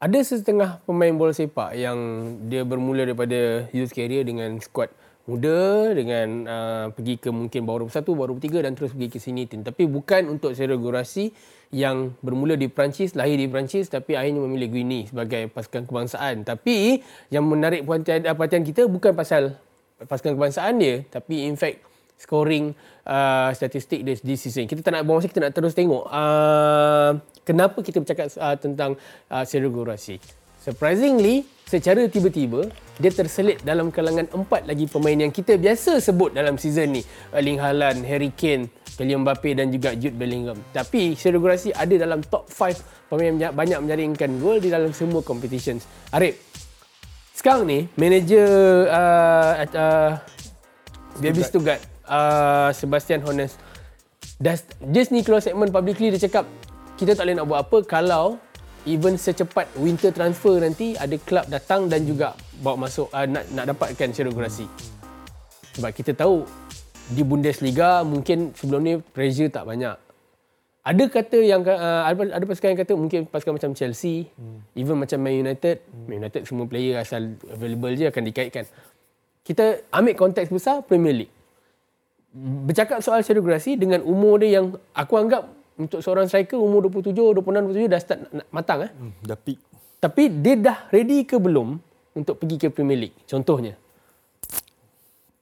Ada 0.00 0.24
setengah 0.24 0.80
pemain 0.88 1.12
bola 1.12 1.36
sepak 1.36 1.76
yang 1.76 2.00
dia 2.48 2.64
bermula 2.64 3.04
daripada 3.04 3.68
youth 3.76 3.92
career 3.92 4.24
dengan 4.24 4.56
skuad 4.56 4.88
muda 5.28 5.92
dengan 5.92 6.28
uh, 6.48 6.86
pergi 6.88 7.20
ke 7.20 7.28
mungkin 7.28 7.68
bawah 7.68 7.84
21 7.84 8.16
bawah 8.16 8.28
23 8.40 8.64
dan 8.64 8.72
terus 8.72 8.96
pergi 8.96 9.08
ke 9.12 9.18
sini 9.20 9.44
tapi 9.44 9.84
bukan 9.84 10.32
untuk 10.32 10.56
segregasi 10.56 11.36
yang 11.70 12.16
bermula 12.24 12.56
di 12.56 12.72
Perancis 12.72 13.12
lahir 13.12 13.36
di 13.36 13.44
Perancis 13.46 13.92
tapi 13.92 14.16
akhirnya 14.16 14.40
memilih 14.40 14.72
Guinea 14.72 15.04
sebagai 15.06 15.52
pasukan 15.52 15.84
kebangsaan. 15.84 16.48
Tapi 16.48 17.04
yang 17.28 17.44
menarik 17.44 17.84
perhatian, 17.84 18.24
perhatian 18.24 18.64
kita 18.64 18.88
bukan 18.88 19.12
pasal 19.12 19.60
pasukan 20.00 20.40
kebangsaan 20.40 20.80
dia 20.80 21.04
tapi 21.12 21.44
in 21.44 21.60
fact 21.60 21.84
scoring 22.20 22.76
uh, 23.08 23.48
statistik 23.56 24.04
dia 24.04 24.14
di 24.20 24.36
season. 24.36 24.68
Kita 24.68 24.84
tak 24.84 24.92
nak 25.00 25.08
buang 25.08 25.24
masa 25.24 25.32
kita 25.32 25.40
nak 25.40 25.56
terus 25.56 25.72
tengok 25.72 26.04
uh, 26.04 27.16
kenapa 27.48 27.80
kita 27.80 28.04
bercakap 28.04 28.28
uh, 28.36 28.56
tentang 28.60 29.00
uh, 29.32 29.44
segregasi. 29.48 30.20
Surprisingly, 30.60 31.48
secara 31.64 32.04
tiba-tiba 32.04 32.68
dia 33.00 33.08
terselit 33.08 33.64
dalam 33.64 33.88
kalangan 33.88 34.28
empat 34.28 34.68
lagi 34.68 34.84
pemain 34.84 35.16
yang 35.16 35.32
kita 35.32 35.56
biasa 35.56 36.04
sebut 36.04 36.36
dalam 36.36 36.60
season 36.60 37.00
ni. 37.00 37.02
Erling 37.32 37.56
Haaland, 37.56 38.04
Harry 38.04 38.28
Kane, 38.28 38.68
Kylian 39.00 39.24
Mbappe 39.24 39.56
dan 39.56 39.72
juga 39.72 39.96
Jude 39.96 40.20
Bellingham. 40.20 40.60
Tapi 40.76 41.16
segregasi 41.16 41.72
ada 41.72 41.96
dalam 41.96 42.20
top 42.20 42.44
5 42.52 43.08
pemain 43.08 43.32
yang 43.32 43.56
banyak 43.56 43.78
menjaringkan 43.80 44.36
gol 44.36 44.60
di 44.60 44.68
dalam 44.68 44.92
semua 44.92 45.24
competitions. 45.24 45.88
Arif, 46.12 46.36
sekarang 47.32 47.64
ni 47.64 47.88
manager 47.96 48.84
uh, 48.92 49.64
uh, 49.64 50.12
Derby 51.24 51.40
Stuttgart 51.40 51.89
uh, 52.10 52.68
Sebastian 52.74 53.22
Hones 53.22 53.54
dah 54.42 54.58
just 54.90 55.14
ni 55.14 55.22
keluar 55.22 55.40
segmen 55.40 55.70
publicly 55.70 56.10
dia 56.10 56.20
cakap 56.26 56.44
kita 56.98 57.16
tak 57.16 57.24
boleh 57.24 57.36
nak 57.38 57.46
buat 57.48 57.60
apa 57.64 57.78
kalau 57.86 58.36
even 58.88 59.16
secepat 59.16 59.68
winter 59.76 60.12
transfer 60.12 60.56
nanti 60.60 60.96
ada 60.96 61.16
klub 61.20 61.44
datang 61.48 61.88
dan 61.88 62.04
juga 62.04 62.36
bawa 62.60 62.88
masuk 62.88 63.08
uh, 63.12 63.24
nak 63.24 63.48
nak 63.52 63.64
dapatkan 63.72 64.08
segregasi. 64.12 64.68
Sebab 65.76 65.90
kita 65.96 66.12
tahu 66.12 66.44
di 67.10 67.24
Bundesliga 67.24 68.04
mungkin 68.04 68.52
sebelum 68.52 68.80
ni 68.84 68.94
pressure 69.00 69.48
tak 69.48 69.64
banyak. 69.64 69.96
Ada 70.80 71.04
kata 71.12 71.38
yang 71.44 71.60
uh, 71.60 72.08
ada 72.08 72.40
ada 72.40 72.44
pasukan 72.48 72.72
yang 72.72 72.80
kata 72.80 72.92
mungkin 72.96 73.20
pasukan 73.28 73.60
macam 73.60 73.72
Chelsea, 73.76 74.32
hmm. 74.32 74.76
even 74.76 74.96
macam 74.96 75.20
Man 75.20 75.36
United, 75.36 75.84
hmm. 75.84 76.04
Man 76.08 76.16
United 76.24 76.42
semua 76.48 76.64
player 76.64 76.96
asal 76.96 77.36
available 77.52 77.92
je 77.96 78.08
akan 78.08 78.22
dikaitkan. 78.24 78.64
Kita 79.44 79.84
ambil 79.92 80.16
konteks 80.16 80.48
besar 80.48 80.80
Premier 80.84 81.24
League. 81.24 81.34
Bercakap 82.30 83.02
soal 83.02 83.26
segregasi 83.26 83.74
dengan 83.74 84.06
umur 84.06 84.38
dia 84.38 84.62
yang 84.62 84.78
aku 84.94 85.18
anggap 85.18 85.50
untuk 85.74 85.98
seorang 86.04 86.30
striker 86.30 86.60
umur 86.60 86.86
27, 86.86 87.34
26, 87.34 87.88
27 87.88 87.90
dah 87.90 88.00
start 88.00 88.18
nak 88.30 88.46
matang 88.54 88.86
eh. 88.86 88.90
Hmm, 88.94 89.12
dah 89.24 89.38
peak. 89.40 89.58
Tapi 89.98 90.22
dia 90.38 90.54
dah 90.54 90.78
ready 90.94 91.26
ke 91.26 91.36
belum 91.40 91.80
untuk 92.14 92.38
pergi 92.38 92.56
ke 92.56 92.68
Premier 92.70 93.08
League? 93.08 93.16
Contohnya. 93.26 93.74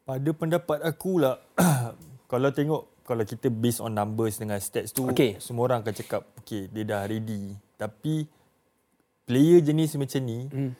Pada 0.08 0.30
pendapat 0.32 0.78
aku 0.80 1.20
lah, 1.20 1.36
kalau 2.32 2.48
tengok 2.54 2.82
kalau 3.08 3.24
kita 3.24 3.48
based 3.48 3.80
on 3.80 3.96
numbers 3.96 4.36
dengan 4.36 4.60
stats 4.60 4.92
tu, 4.92 5.08
Okay. 5.08 5.40
semua 5.40 5.64
orang 5.64 5.80
akan 5.80 5.94
cakap, 5.96 6.28
okay, 6.36 6.68
dia 6.68 6.84
dah 6.84 7.08
ready. 7.08 7.56
Tapi 7.80 8.28
player 9.24 9.64
jenis 9.64 9.96
macam 9.96 10.20
ni, 10.28 10.44
hmm. 10.44 10.72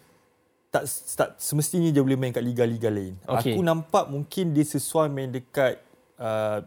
tak, 0.69 0.85
tak 1.17 1.29
semestinya 1.41 1.88
dia 1.88 2.05
boleh 2.05 2.21
main 2.21 2.33
kat 2.37 2.45
liga-liga 2.45 2.93
lain. 2.93 3.17
Okay. 3.25 3.57
Aku 3.57 3.65
nampak 3.65 4.12
mungkin 4.12 4.53
dia 4.53 4.65
sesuai 4.65 5.09
main 5.09 5.33
dekat 5.33 5.81
uh, 6.19 6.61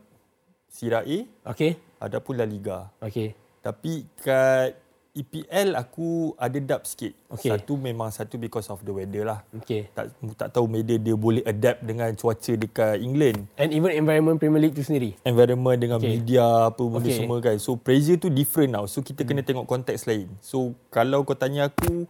Sira 0.72 1.04
A 1.04 1.18
Okay. 1.52 1.76
ataupun 2.00 2.40
La 2.40 2.48
Liga. 2.48 2.90
Okay. 3.04 3.36
Tapi 3.62 4.08
kat 4.24 4.80
EPL 5.12 5.76
aku 5.76 6.32
ada 6.40 6.56
doubt 6.56 6.88
sikit. 6.88 7.12
Okay. 7.28 7.52
Satu 7.52 7.76
memang 7.76 8.08
satu 8.16 8.40
because 8.40 8.72
of 8.72 8.80
the 8.80 8.96
weather 8.96 9.28
lah. 9.28 9.44
Okay. 9.60 9.92
Tak 9.92 10.16
tak 10.40 10.56
tahu 10.56 10.72
media 10.72 10.96
dia 10.96 11.20
boleh 11.20 11.44
adapt 11.44 11.84
dengan 11.84 12.16
cuaca 12.16 12.56
dekat 12.56 12.96
England. 13.04 13.44
And 13.60 13.76
even 13.76 13.92
environment 13.92 14.40
Premier 14.40 14.64
League 14.64 14.78
tu 14.80 14.88
sendiri. 14.88 15.20
Environment 15.28 15.76
dengan 15.76 16.00
Okay. 16.00 16.16
media 16.16 16.72
apa 16.72 16.80
benda 16.88 17.12
okay. 17.12 17.20
semua 17.20 17.38
kan. 17.44 17.60
So 17.60 17.76
pressure 17.76 18.16
tu 18.16 18.32
different 18.32 18.72
now. 18.72 18.88
So 18.88 19.04
kita 19.04 19.28
hmm. 19.28 19.30
kena 19.36 19.42
tengok 19.44 19.68
konteks 19.68 20.08
lain. 20.08 20.32
So 20.40 20.80
kalau 20.88 21.28
kau 21.28 21.36
tanya 21.36 21.68
aku 21.68 22.08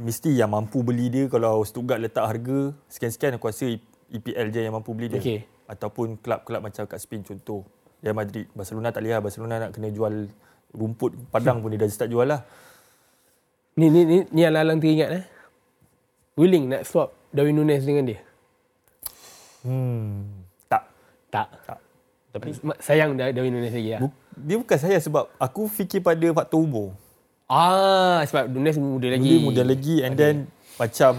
mesti 0.00 0.32
yang 0.32 0.56
mampu 0.56 0.80
beli 0.80 1.12
dia 1.12 1.24
kalau 1.28 1.60
Stuttgart 1.60 2.00
letak 2.00 2.24
harga 2.24 2.72
sekian-sekian 2.88 3.36
aku 3.36 3.52
rasa 3.52 3.76
EPL 4.08 4.48
je 4.48 4.60
yang 4.64 4.72
mampu 4.72 4.96
beli 4.96 5.12
dia. 5.12 5.20
Okay. 5.20 5.44
Ataupun 5.66 6.18
klub-klab 6.22 6.62
macam 6.62 6.86
kat 6.86 6.98
Spain 7.02 7.26
contoh. 7.26 7.66
Real 8.00 8.14
Madrid, 8.14 8.46
Barcelona 8.54 8.94
tak 8.94 9.02
boleh 9.02 9.12
lah. 9.18 9.22
Barcelona 9.22 9.54
nak 9.66 9.70
kena 9.74 9.90
jual 9.90 10.30
rumput 10.76 11.16
padang 11.32 11.64
pun 11.64 11.72
dia 11.72 11.80
dah 11.80 11.88
start 11.88 12.10
jual 12.12 12.28
lah. 12.28 12.44
Ni 13.76 13.92
ni 13.92 14.08
ni, 14.08 14.16
ni 14.30 14.40
yang 14.40 14.54
lalang 14.54 14.80
teringat 14.80 15.10
eh. 15.12 15.24
Willing 16.36 16.68
nak 16.68 16.84
swap 16.84 17.12
Darwin 17.32 17.56
Nunes 17.56 17.84
dengan 17.84 18.04
dia? 18.08 18.20
Hmm. 19.64 20.44
Tak. 20.68 20.84
Tak. 21.32 21.48
Tak. 21.64 21.78
Tapi 22.36 22.52
sayang 22.80 23.16
Dar- 23.16 23.32
Darwin 23.32 23.56
Nunes 23.56 23.72
lagi 23.72 23.96
lah. 23.96 24.00
Dia 24.36 24.56
bukan 24.60 24.78
saya 24.78 25.00
sebab 25.00 25.32
aku 25.40 25.64
fikir 25.68 26.04
pada 26.04 26.28
faktor 26.36 26.60
umur. 26.60 26.92
Ah, 27.48 28.20
sebab 28.28 28.52
Nunes 28.52 28.76
muda 28.76 29.08
lagi. 29.08 29.28
Dia 29.28 29.44
muda 29.44 29.62
lagi 29.64 30.04
and 30.04 30.12
okay. 30.12 30.20
then 30.20 30.34
macam 30.76 31.12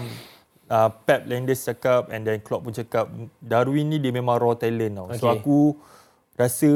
uh, 0.68 0.88
Pep 1.04 1.24
Landers 1.26 1.64
cakap 1.64 2.12
and 2.12 2.22
then 2.24 2.38
Klopp 2.44 2.64
pun 2.64 2.72
cakap 2.76 3.08
Darwin 3.40 3.88
ni 3.88 3.98
dia 3.98 4.12
memang 4.12 4.38
raw 4.38 4.54
talent 4.54 4.94
tau. 4.94 5.06
Okay. 5.10 5.18
So 5.18 5.26
aku 5.32 5.58
rasa 6.38 6.68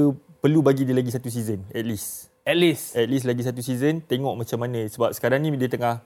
perlu 0.42 0.64
bagi 0.64 0.82
dia 0.82 0.96
lagi 0.96 1.12
satu 1.12 1.28
season 1.30 1.62
at 1.70 1.84
least. 1.86 2.32
At 2.42 2.58
least. 2.58 2.98
At 2.98 3.06
least 3.06 3.24
lagi 3.28 3.46
satu 3.46 3.62
season 3.62 4.02
tengok 4.02 4.34
macam 4.34 4.58
mana 4.58 4.82
sebab 4.90 5.14
sekarang 5.14 5.38
ni 5.44 5.54
dia 5.54 5.70
tengah 5.70 6.02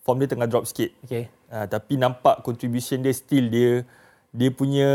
form 0.00 0.22
dia 0.22 0.30
tengah 0.30 0.48
drop 0.48 0.64
sikit. 0.64 0.94
Okay. 1.04 1.28
Uh, 1.52 1.66
tapi 1.68 2.00
nampak 2.00 2.40
contribution 2.40 3.02
dia 3.04 3.12
still 3.12 3.50
dia 3.52 3.84
dia 4.32 4.50
punya 4.54 4.90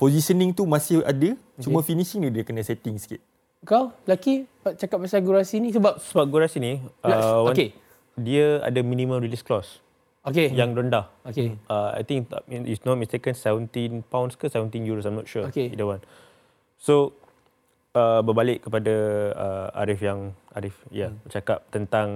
positioning 0.00 0.50
tu 0.50 0.66
masih 0.66 1.04
ada 1.06 1.38
okay. 1.38 1.62
cuma 1.62 1.84
finishing 1.86 2.26
dia 2.26 2.42
dia 2.42 2.42
kena 2.42 2.64
setting 2.64 2.98
sikit. 2.98 3.22
Kau 3.62 3.94
lelaki 4.10 4.50
cakap 4.74 4.98
pasal 4.98 5.22
Gurasi 5.22 5.62
ni 5.62 5.70
sebab 5.70 6.02
Sebab 6.02 6.26
Gurasi 6.26 6.58
ni, 6.58 6.82
uh, 7.06 7.46
okay. 7.46 7.70
dia 8.18 8.58
ada 8.58 8.82
minimum 8.82 9.22
release 9.22 9.46
clause 9.46 9.78
Okay. 10.22 10.54
yang 10.54 10.70
rendah. 10.70 11.10
Okay. 11.26 11.58
Uh, 11.66 11.98
I 11.98 12.06
think, 12.06 12.30
if 12.46 12.86
not 12.86 12.94
mistaken, 12.94 13.34
17 13.34 14.06
pounds 14.06 14.38
ke 14.38 14.46
17 14.46 14.86
euros, 14.86 15.02
I'm 15.02 15.18
not 15.18 15.26
sure. 15.26 15.50
Okay. 15.50 15.74
Either 15.74 15.86
one. 15.86 16.02
So 16.78 17.14
uh, 17.94 18.20
berbalik 18.24 18.66
kepada 18.66 18.94
uh, 19.34 19.80
Arif 19.80 20.00
yang 20.02 20.32
Arif 20.52 20.76
ya 20.88 21.08
yeah, 21.08 21.10
hmm. 21.12 21.28
cakap 21.30 21.58
tentang 21.70 22.08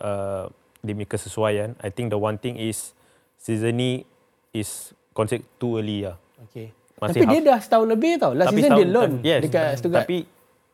uh, 0.00 0.48
demi 0.82 1.04
kesesuaian. 1.04 1.74
I 1.82 1.90
think 1.90 2.14
the 2.14 2.20
one 2.20 2.38
thing 2.38 2.56
is 2.56 2.94
season 3.38 3.78
ni 3.78 4.06
is 4.54 4.94
considered 5.14 5.46
too 5.58 5.78
early 5.78 6.06
lah. 6.06 6.16
Okay. 6.50 6.72
Masih 6.98 7.22
tapi 7.22 7.38
dia 7.38 7.40
dah 7.54 7.58
setahun 7.62 7.86
lebih 7.86 8.18
tau. 8.18 8.32
Last 8.34 8.50
tapi 8.50 8.60
season 8.64 8.70
dia 8.74 8.88
loan 8.88 9.10
yes, 9.22 9.40
dekat 9.44 9.66
Stuttgart. 9.78 10.06
Tapi 10.06 10.18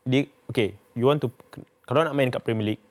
dia 0.04 0.22
okay, 0.48 0.76
you 0.96 1.08
want 1.08 1.20
to 1.20 1.28
kalau 1.84 2.04
nak 2.04 2.16
main 2.16 2.32
kat 2.32 2.40
Premier 2.44 2.74
League 2.76 2.84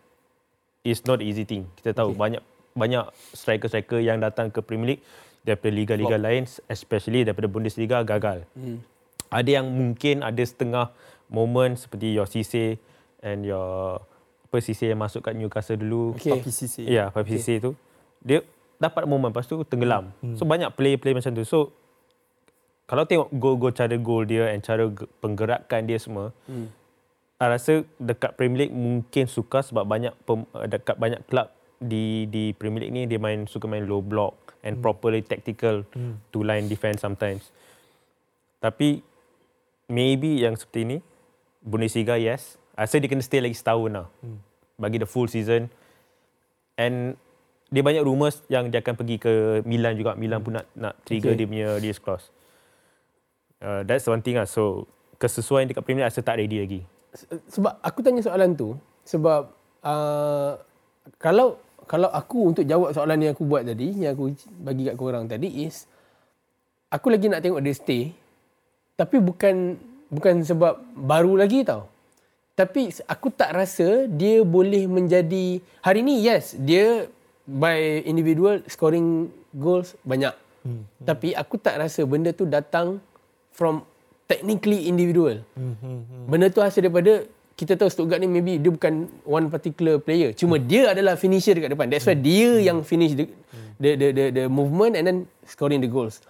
is 0.86 1.02
not 1.08 1.22
easy 1.24 1.46
thing. 1.46 1.66
Kita 1.80 1.96
tahu 1.98 2.13
okay. 2.13 2.20
banyak 2.20 2.44
banyak 2.74 3.06
striker-striker 3.34 4.01
yang 4.01 4.18
datang 4.22 4.50
ke 4.50 4.60
Premier 4.65 4.98
League 4.98 5.03
daripada 5.46 5.72
liga-liga 5.75 6.18
lain 6.18 6.50
especially 6.72 7.27
daripada 7.27 7.48
Bundesliga 7.51 8.01
gagal. 8.01 8.48
Hmm. 8.58 8.82
Ada 9.30 9.62
yang 9.62 9.68
mungkin 9.70 10.22
ada 10.22 10.42
setengah 10.42 10.94
moment 11.30 11.77
seperti 11.77 12.13
your 12.13 12.30
Cisse 12.30 12.77
and 13.22 13.46
your 13.46 14.01
apa 14.50 14.62
Cisse 14.62 14.86
yang 14.86 15.01
masuk 15.01 15.25
kat 15.25 15.34
Newcastle 15.34 15.82
dulu. 15.82 16.13
Okay. 16.18 16.38
Papi 16.38 16.51
Cisse. 16.53 16.86
Ya, 16.86 17.10
Papi 17.10 17.42
okay. 17.42 17.58
tu. 17.58 17.74
Dia 18.22 18.46
dapat 18.77 19.10
moment 19.10 19.34
lepas 19.34 19.46
tu 19.46 19.62
tenggelam. 19.65 20.13
Hmm. 20.22 20.38
So 20.38 20.46
banyak 20.46 20.74
play-play 20.74 21.18
macam 21.18 21.34
tu. 21.34 21.46
So 21.46 21.74
kalau 22.86 23.08
tengok 23.08 23.32
gol-gol 23.34 23.74
cara 23.74 23.96
gol 23.96 24.27
dia 24.27 24.51
and 24.51 24.62
cara 24.62 24.92
penggerakan 25.24 25.88
dia 25.88 25.98
semua, 25.98 26.36
hmm. 26.46 26.68
saya 27.39 27.48
rasa 27.56 27.74
dekat 27.98 28.36
Premier 28.38 28.68
League 28.68 28.75
mungkin 28.75 29.25
suka 29.25 29.63
sebab 29.63 29.88
banyak 29.88 30.13
pem, 30.27 30.46
dekat 30.68 30.96
banyak 31.00 31.24
klub 31.27 31.50
di 31.84 32.25
di 32.32 32.56
Premier 32.56 32.88
League 32.88 32.96
ni 32.96 33.04
dia 33.06 33.20
main 33.20 33.46
suka 33.46 33.68
main 33.68 33.84
low 33.84 34.00
block 34.00 34.56
and 34.63 34.80
hmm. 34.80 34.84
properly 34.84 35.20
tactical 35.20 35.84
hmm. 35.94 36.18
to 36.32 36.42
line 36.42 36.72
defense 36.72 37.04
sometimes. 37.04 37.52
Tapi 38.63 39.04
maybe 39.92 40.40
yang 40.40 40.56
seperti 40.56 40.80
ini 40.88 40.98
Bundesliga 41.63 42.16
yes. 42.20 42.60
Rasa 42.74 42.98
dia 42.98 43.08
kena 43.12 43.22
stay 43.22 43.40
lagi 43.44 43.56
setahun 43.56 43.92
lah. 43.92 44.08
Hmm. 44.24 44.40
Bagi 44.80 44.98
the 45.00 45.08
full 45.08 45.28
season. 45.28 45.70
And 46.80 47.16
dia 47.70 47.82
banyak 47.82 48.04
rumours 48.06 48.42
yang 48.50 48.70
dia 48.70 48.82
akan 48.82 48.94
pergi 48.98 49.18
ke 49.18 49.34
Milan 49.63 49.96
juga. 49.96 50.13
Milan 50.20 50.42
pun 50.42 50.60
nak 50.60 50.68
nak 50.75 50.94
trigger 51.08 51.34
okay. 51.34 51.40
dia 51.44 51.48
punya 51.48 51.68
release 51.80 52.00
clause. 52.02 52.28
Uh, 53.63 53.82
that's 53.88 54.04
one 54.06 54.20
thing 54.20 54.36
lah. 54.36 54.46
So, 54.46 54.92
kesesuaian 55.18 55.72
dekat 55.72 55.88
Premier 55.88 56.04
League 56.04 56.12
rasa 56.12 56.20
tak 56.20 56.38
ready 56.38 56.60
lagi. 56.60 56.82
Sebab 57.48 57.80
aku 57.80 58.04
tanya 58.04 58.20
soalan 58.20 58.58
tu. 58.60 58.75
Sebab 59.08 59.42
uh, 59.86 60.60
kalau 61.16 61.62
kalau 61.86 62.10
aku 62.10 62.56
untuk 62.56 62.63
jawab 62.63 62.96
soalan 62.96 63.20
yang 63.20 63.32
aku 63.36 63.44
buat 63.46 63.68
tadi, 63.68 64.04
yang 64.04 64.16
aku 64.16 64.34
bagi 64.62 64.88
kat 64.88 64.96
korang 64.96 65.25
tadi 65.28 65.68
is, 65.68 65.86
aku 66.90 67.12
lagi 67.13 67.28
nak 67.28 67.42
tengok 67.44 67.62
dia 67.62 67.74
stay. 67.75 68.04
Tapi 68.94 69.18
bukan 69.18 69.78
bukan 70.13 70.46
sebab 70.46 70.78
baru 70.94 71.38
lagi 71.40 71.66
tau. 71.66 71.90
Tapi 72.54 72.94
aku 73.10 73.34
tak 73.34 73.58
rasa 73.58 74.06
dia 74.06 74.46
boleh 74.46 74.86
menjadi 74.86 75.58
hari 75.82 76.06
ni 76.06 76.22
yes 76.22 76.54
dia 76.54 77.10
by 77.50 78.06
individual 78.06 78.62
scoring 78.70 79.34
goals 79.58 79.98
banyak. 80.06 80.32
Hmm. 80.62 80.86
Tapi 81.02 81.34
aku 81.34 81.58
tak 81.58 81.82
rasa 81.82 82.06
benda 82.06 82.30
tu 82.32 82.46
datang 82.46 83.02
from 83.52 83.82
technically 84.30 84.86
individual. 84.86 85.42
Hmm. 85.58 85.75
Hmm. 85.82 86.30
Benda 86.30 86.54
tu 86.54 86.62
hasil 86.62 86.88
daripada 86.88 87.25
kita 87.53 87.77
tahu 87.77 87.89
Stuttgart 87.89 88.19
ni 88.19 88.29
maybe 88.29 88.57
dia 88.57 88.72
bukan 88.74 89.10
one 89.24 89.48
particular 89.48 90.01
player. 90.01 90.33
Cuma 90.33 90.57
hmm. 90.57 90.65
dia 90.65 90.81
adalah 90.92 91.13
finisher 91.18 91.53
dekat 91.53 91.74
depan. 91.74 91.87
That's 91.89 92.05
why 92.09 92.18
dia 92.18 92.57
hmm. 92.57 92.66
yang 92.66 92.77
finish 92.81 93.13
the, 93.13 93.29
the 93.77 93.92
the 93.94 94.07
the 94.09 94.25
the 94.33 94.44
movement 94.50 94.98
and 94.98 95.05
then 95.05 95.18
scoring 95.46 95.81
the 95.81 95.89
goals 95.89 96.22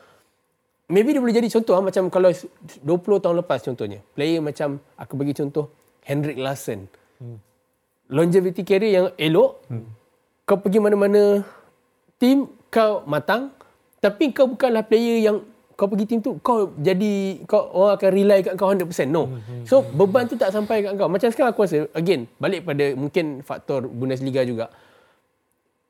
maybe 0.92 1.16
dia 1.16 1.22
boleh 1.22 1.36
jadi 1.36 1.48
contoh 1.50 1.74
ah, 1.74 1.84
macam 1.84 2.04
kalau 2.12 2.30
20 2.30 3.24
tahun 3.24 3.36
lepas 3.42 3.60
contohnya. 3.66 4.00
Player 4.14 4.38
macam 4.44 4.78
aku 4.94 5.14
bagi 5.16 5.34
contoh 5.34 5.74
Hendrik 6.06 6.38
Larsson. 6.38 6.86
Hmm. 7.18 7.42
Longevity 8.14 8.62
career 8.62 8.92
yang 8.92 9.08
elok. 9.16 9.64
Hmm. 9.72 9.88
Kau 10.46 10.60
pergi 10.60 10.78
mana-mana 10.78 11.42
team 12.20 12.52
kau 12.68 13.02
matang 13.08 13.50
tapi 14.04 14.36
kau 14.36 14.52
bukanlah 14.52 14.84
player 14.84 15.24
yang 15.24 15.38
kau 15.74 15.90
pergi 15.90 16.06
team 16.06 16.20
tu 16.22 16.38
kau 16.40 16.72
jadi 16.78 17.44
kau 17.50 17.66
orang 17.74 17.98
akan 17.98 18.10
rely 18.14 18.40
kat 18.46 18.54
kau 18.58 18.70
100%. 18.70 19.10
No. 19.10 19.28
Hmm, 19.28 19.42
hmm. 19.42 19.64
So 19.66 19.82
beban 19.82 20.30
tu 20.30 20.38
tak 20.38 20.54
sampai 20.54 20.86
kat 20.86 20.94
kau. 20.96 21.10
Macam 21.10 21.30
sekarang 21.30 21.52
aku 21.52 21.66
rasa 21.66 21.90
again 21.98 22.30
balik 22.38 22.66
pada 22.66 22.94
mungkin 22.94 23.42
faktor 23.42 23.90
Bundesliga 23.90 24.46
juga. 24.46 24.70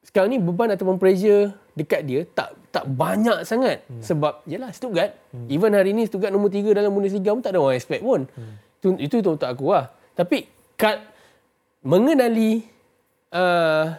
Sekarang 0.04 0.32
ni 0.32 0.39
beban 0.39 0.72
ataupun 0.72 1.00
pressure 1.00 1.56
dekat 1.74 2.02
dia 2.06 2.22
tak 2.38 2.54
tak 2.69 2.86
banyak 2.86 3.46
sangat 3.46 3.86
hmm. 3.89 4.02
sebab 4.02 4.46
yalah 4.46 4.69
Stuttgart 4.74 5.13
hmm. 5.34 5.50
even 5.50 5.74
hari 5.74 5.93
ni 5.93 6.06
Stuttgart 6.06 6.30
nombor 6.30 6.54
3 6.54 6.74
dalam 6.74 6.93
Bundesliga 6.93 7.34
pun 7.34 7.41
tak 7.41 7.58
ada 7.58 7.60
orang 7.62 7.78
expect 7.78 8.02
pun 8.06 8.30
hmm. 8.30 8.54
itu 8.82 8.88
itu 9.02 9.15
tu 9.26 9.30
untuk 9.34 9.50
aku 9.50 9.74
lah 9.74 9.89
tapi 10.13 10.46
kat 10.78 11.02
mengenali 11.82 12.62
uh, 13.34 13.98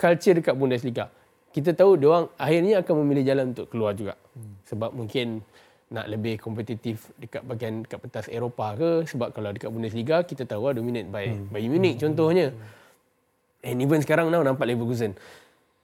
culture 0.00 0.40
dekat 0.40 0.56
Bundesliga 0.56 1.12
kita 1.52 1.76
tahu 1.76 2.00
dia 2.00 2.08
orang 2.08 2.26
akhirnya 2.40 2.80
akan 2.80 2.94
memilih 3.04 3.24
jalan 3.28 3.44
untuk 3.52 3.68
keluar 3.68 3.92
juga 3.92 4.16
hmm. 4.40 4.64
sebab 4.64 4.90
mungkin 4.96 5.44
nak 5.90 6.06
lebih 6.08 6.38
kompetitif 6.40 7.12
dekat 7.18 7.44
bahagian 7.44 7.84
dekat 7.84 7.98
pentas 8.00 8.26
Eropah 8.30 8.78
ke 8.78 8.90
sebab 9.10 9.34
kalau 9.36 9.50
dekat 9.52 9.68
Bundesliga 9.68 10.24
kita 10.24 10.48
tahu 10.48 10.70
lah 10.70 10.74
dominate 10.78 11.10
by 11.12 11.28
hmm. 11.28 11.52
by 11.52 11.62
Munich 11.68 12.00
hmm. 12.00 12.02
contohnya 12.08 12.46
hmm. 12.54 13.68
and 13.68 13.76
even 13.84 14.00
sekarang 14.00 14.32
now 14.32 14.40
nampak 14.40 14.64
Leverkusen 14.64 15.12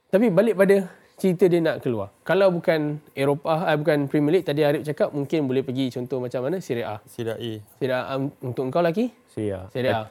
tapi 0.09 0.31
balik 0.31 0.55
pada 0.55 0.87
cerita 1.17 1.49
dia 1.49 1.59
nak 1.59 1.81
keluar. 1.81 2.13
Kalau 2.21 2.53
bukan 2.53 3.01
Eropah, 3.17 3.73
eh, 3.73 3.77
bukan 3.81 4.05
Premier 4.05 4.39
League, 4.39 4.47
tadi 4.47 4.61
Arif 4.61 4.85
cakap 4.85 5.09
mungkin 5.09 5.49
boleh 5.49 5.65
pergi 5.65 5.89
contoh 5.89 6.21
macam 6.21 6.45
mana? 6.45 6.61
Serie 6.61 6.85
A. 6.85 7.01
Serie 7.09 7.33
A. 7.33 7.51
Serie 7.81 7.97
A 7.97 8.15
um, 8.15 8.29
untuk 8.45 8.69
kau 8.69 8.85
lagi? 8.85 9.09
Serie 9.33 9.57
A. 9.57 9.61
Serie 9.73 9.91
A. 9.91 10.05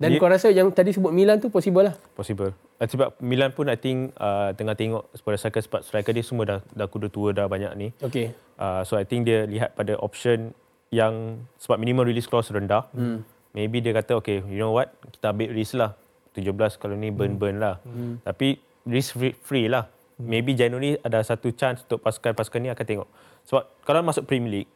Dan 0.00 0.16
dia, 0.16 0.20
kau 0.20 0.28
rasa 0.28 0.48
yang 0.48 0.72
tadi 0.72 0.96
sebut 0.96 1.12
Milan 1.12 1.40
tu 1.40 1.52
possible 1.52 1.92
lah? 1.92 1.94
Possible. 2.16 2.56
Uh, 2.76 2.88
sebab 2.88 3.16
Milan 3.24 3.56
pun 3.56 3.72
I 3.72 3.80
think 3.80 4.12
uh, 4.20 4.52
tengah 4.52 4.76
tengok 4.76 5.08
pada 5.24 5.36
striker 5.40 5.62
sebab 5.64 5.80
striker 5.80 6.12
dia 6.12 6.24
semua 6.24 6.44
dah 6.44 6.58
dah 6.76 6.86
kuda 6.88 7.08
tua 7.08 7.32
dah 7.32 7.48
banyak 7.48 7.72
ni. 7.76 7.88
Okay. 8.04 8.36
Uh, 8.60 8.84
so 8.84 9.00
I 9.00 9.08
think 9.08 9.24
dia 9.24 9.48
lihat 9.48 9.72
pada 9.72 9.96
option 9.96 10.52
yang 10.92 11.44
sebab 11.56 11.80
minimum 11.80 12.04
release 12.04 12.28
clause 12.28 12.52
rendah. 12.52 12.84
Hmm. 12.92 13.24
Maybe 13.56 13.80
dia 13.80 13.96
kata 13.96 14.20
okay, 14.20 14.44
you 14.44 14.60
know 14.60 14.76
what? 14.76 14.92
Kita 15.08 15.32
ambil 15.32 15.48
risk 15.56 15.80
lah. 15.80 15.96
17 16.36 16.52
kalau 16.76 16.92
ni 16.92 17.08
burn-burn 17.08 17.56
lah. 17.56 17.80
Hmm. 17.80 18.20
Tapi 18.20 18.60
risk 18.84 19.16
free, 19.16 19.32
free 19.40 19.66
lah. 19.72 19.88
Hmm. 20.16 20.32
maybe 20.32 20.56
January 20.56 20.96
ada 21.04 21.20
satu 21.20 21.52
chance 21.52 21.84
untuk 21.84 22.00
pasukan-pasukan 22.00 22.60
ni 22.60 22.72
akan 22.72 22.86
tengok. 22.88 23.08
Sebab 23.44 23.62
kalau 23.84 24.00
masuk 24.00 24.24
Premier 24.24 24.64
League, 24.64 24.70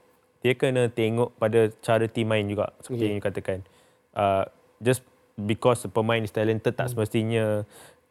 dia 0.45 0.53
kena 0.57 0.89
tengok 0.89 1.33
pada 1.37 1.73
cara 1.81 2.05
team 2.09 2.29
main 2.29 2.45
juga 2.45 2.73
seperti 2.81 3.05
yeah. 3.09 3.13
yang 3.17 3.25
katakan. 3.25 3.59
Uh, 4.13 4.45
just 4.81 5.05
because 5.35 5.87
pemain 5.91 6.23
is 6.23 6.33
talented 6.33 6.75
tak 6.75 6.91
hmm. 6.91 6.93
semestinya 6.97 7.45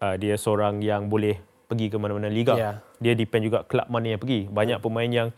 uh, 0.04 0.16
dia 0.16 0.36
seorang 0.40 0.80
yang 0.84 1.08
boleh 1.08 1.40
pergi 1.70 1.92
ke 1.92 1.98
mana-mana 2.02 2.30
liga. 2.32 2.58
Yeah. 2.58 2.76
Dia 2.98 3.14
depend 3.14 3.46
juga 3.46 3.66
klub 3.66 3.86
mana 3.88 4.18
yang 4.18 4.22
pergi. 4.22 4.50
Banyak 4.50 4.80
pemain 4.82 5.10
yang 5.10 5.30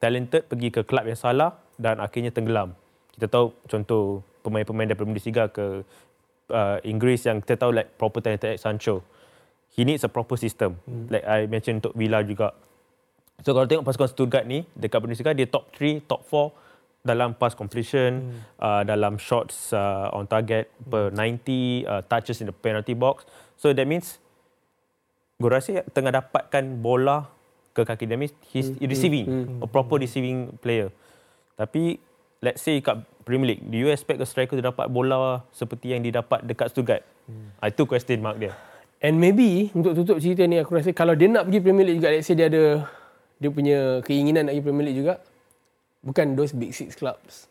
talented 0.00 0.48
pergi 0.48 0.68
ke 0.72 0.80
klub 0.84 1.04
yang 1.04 1.18
salah 1.18 1.60
dan 1.76 2.00
akhirnya 2.00 2.32
tenggelam. 2.32 2.72
Kita 3.14 3.28
tahu 3.28 3.52
contoh 3.68 4.24
pemain-pemain 4.40 4.88
daripada 4.88 5.08
Bundesliga 5.08 5.44
ke 5.52 5.84
uh, 6.50 6.78
Inggeris 6.82 7.28
yang 7.28 7.40
kita 7.44 7.60
tahu 7.60 7.76
like 7.76 7.94
proper 8.00 8.24
talented 8.24 8.56
like 8.56 8.62
Sancho 8.62 9.04
he 9.74 9.82
needs 9.82 10.06
a 10.06 10.10
proper 10.10 10.38
system. 10.38 10.78
Hmm. 10.86 11.10
Like 11.10 11.26
I 11.26 11.50
mentioned 11.50 11.82
untuk 11.82 11.98
Villa 11.98 12.22
juga. 12.22 12.54
So 13.42 13.50
kalau 13.50 13.66
tengok 13.66 13.82
pasukan 13.82 14.08
Stuttgart 14.14 14.46
ni 14.46 14.62
dekat 14.78 15.02
Bundesliga 15.02 15.34
dia 15.34 15.50
top 15.50 15.74
3, 15.74 16.06
top 16.06 16.22
4 16.22 16.63
dalam 17.04 17.36
pass 17.36 17.52
completion, 17.52 18.32
hmm. 18.32 18.40
uh, 18.56 18.82
dalam 18.82 19.20
shots 19.20 19.76
uh, 19.76 20.08
on 20.16 20.24
target 20.24 20.72
hmm. 20.72 20.88
per 20.88 21.04
90, 21.12 21.84
uh, 21.84 22.00
touches 22.08 22.40
in 22.40 22.48
the 22.48 22.56
penalty 22.56 22.96
box. 22.96 23.28
So 23.60 23.76
that 23.76 23.84
means 23.84 24.16
gue 25.36 25.50
rasa 25.52 25.84
tengah 25.92 26.16
dapatkan 26.16 26.80
bola 26.80 27.28
ke 27.76 27.84
kaki 27.84 28.08
dia. 28.08 28.16
He's 28.48 28.72
hmm. 28.72 28.80
receiving, 28.88 29.26
hmm. 29.28 29.44
hmm. 29.44 29.60
a 29.60 29.66
proper 29.68 30.00
receiving 30.00 30.56
player. 30.64 30.88
Tapi 31.60 32.00
let's 32.40 32.64
say 32.64 32.80
kat 32.80 33.04
Premier 33.28 33.54
League, 33.56 33.64
do 33.68 33.76
you 33.76 33.92
expect 33.92 34.24
a 34.24 34.26
striker 34.26 34.56
to 34.56 34.64
dapat 34.64 34.88
bola 34.88 35.44
seperti 35.52 35.92
yang 35.92 36.00
didapat 36.00 36.40
dekat 36.40 36.72
Stuttgart? 36.72 37.04
Hmm. 37.28 37.52
Itu 37.60 37.84
question 37.84 38.24
mark 38.24 38.40
dia. 38.40 38.56
And 39.04 39.20
maybe 39.20 39.68
untuk 39.76 39.92
tutup 39.92 40.16
cerita 40.16 40.48
ni 40.48 40.56
aku 40.56 40.80
rasa 40.80 40.96
kalau 40.96 41.12
dia 41.12 41.28
nak 41.28 41.44
pergi 41.44 41.60
Premier 41.60 41.84
League 41.84 42.00
juga 42.00 42.08
let's 42.08 42.24
say 42.24 42.32
dia 42.32 42.48
ada 42.48 42.88
dia 43.36 43.52
punya 43.52 44.00
keinginan 44.00 44.48
nak 44.48 44.56
pergi 44.56 44.64
Premier 44.64 44.84
League 44.88 45.00
juga 45.04 45.20
bukan 46.04 46.36
those 46.36 46.52
big 46.52 46.76
six 46.76 46.94
clubs. 46.94 47.48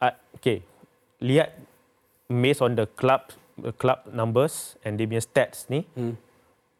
Uh, 0.00 0.16
okay. 0.40 0.64
Lihat 1.20 1.52
based 2.32 2.64
on 2.64 2.74
the 2.74 2.88
club 2.96 3.30
the 3.60 3.70
club 3.70 4.02
numbers 4.10 4.74
and 4.82 4.98
dia 4.98 5.06
punya 5.06 5.22
stats 5.22 5.68
ni. 5.70 5.86
Hmm. 5.94 6.16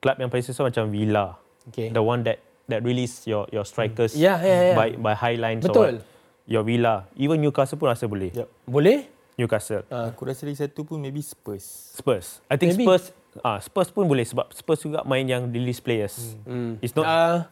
Club 0.02 0.16
yang 0.18 0.28
paling 0.32 0.44
susah 0.44 0.66
macam 0.66 0.90
Villa. 0.90 1.38
Okay. 1.70 1.92
The 1.92 2.02
one 2.02 2.24
that 2.26 2.40
that 2.66 2.80
release 2.80 3.28
your 3.28 3.44
your 3.52 3.68
strikers 3.68 4.16
hmm. 4.16 4.24
yeah, 4.24 4.40
yeah, 4.40 4.60
yeah. 4.72 4.76
by 4.76 4.88
by 4.96 5.14
high 5.14 5.36
lines 5.36 5.62
Betul. 5.62 5.76
or 5.76 6.00
what. 6.00 6.12
Your 6.44 6.60
Villa. 6.60 7.08
Even 7.16 7.40
Newcastle 7.40 7.80
pun 7.80 7.88
rasa 7.88 8.04
boleh. 8.04 8.28
Yep. 8.36 8.48
Boleh? 8.68 9.08
Newcastle. 9.40 9.80
Uh, 9.88 10.12
aku 10.12 10.28
rasa 10.28 10.44
lagi 10.44 10.60
satu 10.60 10.84
pun 10.84 11.00
maybe 11.00 11.24
Spurs. 11.24 11.96
Spurs. 11.96 12.44
I 12.52 12.60
think 12.60 12.76
maybe. 12.76 12.84
Spurs 12.84 13.16
ah 13.42 13.56
uh, 13.56 13.58
Spurs 13.58 13.90
pun 13.90 14.06
boleh 14.06 14.22
sebab 14.22 14.46
Spurs 14.54 14.84
juga 14.84 15.02
main 15.08 15.26
yang 15.26 15.48
release 15.50 15.82
players. 15.82 16.38
Hmm. 16.46 16.78
It's 16.78 16.94
not 16.94 17.08
uh, 17.08 17.48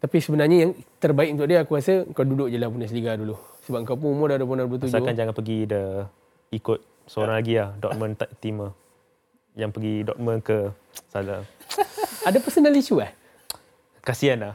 tapi 0.00 0.16
sebenarnya 0.16 0.56
yang 0.64 0.72
terbaik 0.96 1.36
untuk 1.36 1.44
dia 1.44 1.60
aku 1.60 1.76
rasa 1.76 2.08
kau 2.16 2.24
duduk 2.24 2.48
je 2.48 2.56
lah 2.56 2.72
Bundesliga 2.72 3.20
dulu. 3.20 3.36
Sebab 3.68 3.84
kau 3.84 4.00
pun 4.00 4.16
umur 4.16 4.32
dah 4.32 4.40
26 4.40 4.88
27. 4.88 4.96
Asalkan 4.96 5.14
jangan 5.14 5.34
pergi 5.36 5.58
the 5.68 5.82
ikut 6.56 6.78
seorang 7.04 7.36
lagi 7.36 7.60
lah 7.60 7.68
Dortmund 7.76 8.16
tak 8.16 8.32
team 8.40 8.64
yang 9.60 9.68
pergi 9.68 10.08
Dortmund 10.08 10.40
ke 10.40 10.72
salah. 11.12 11.44
Ada 12.28 12.40
personal 12.40 12.72
issue 12.72 13.04
eh? 13.04 13.12
Kasihan 14.00 14.40
lah. 14.40 14.54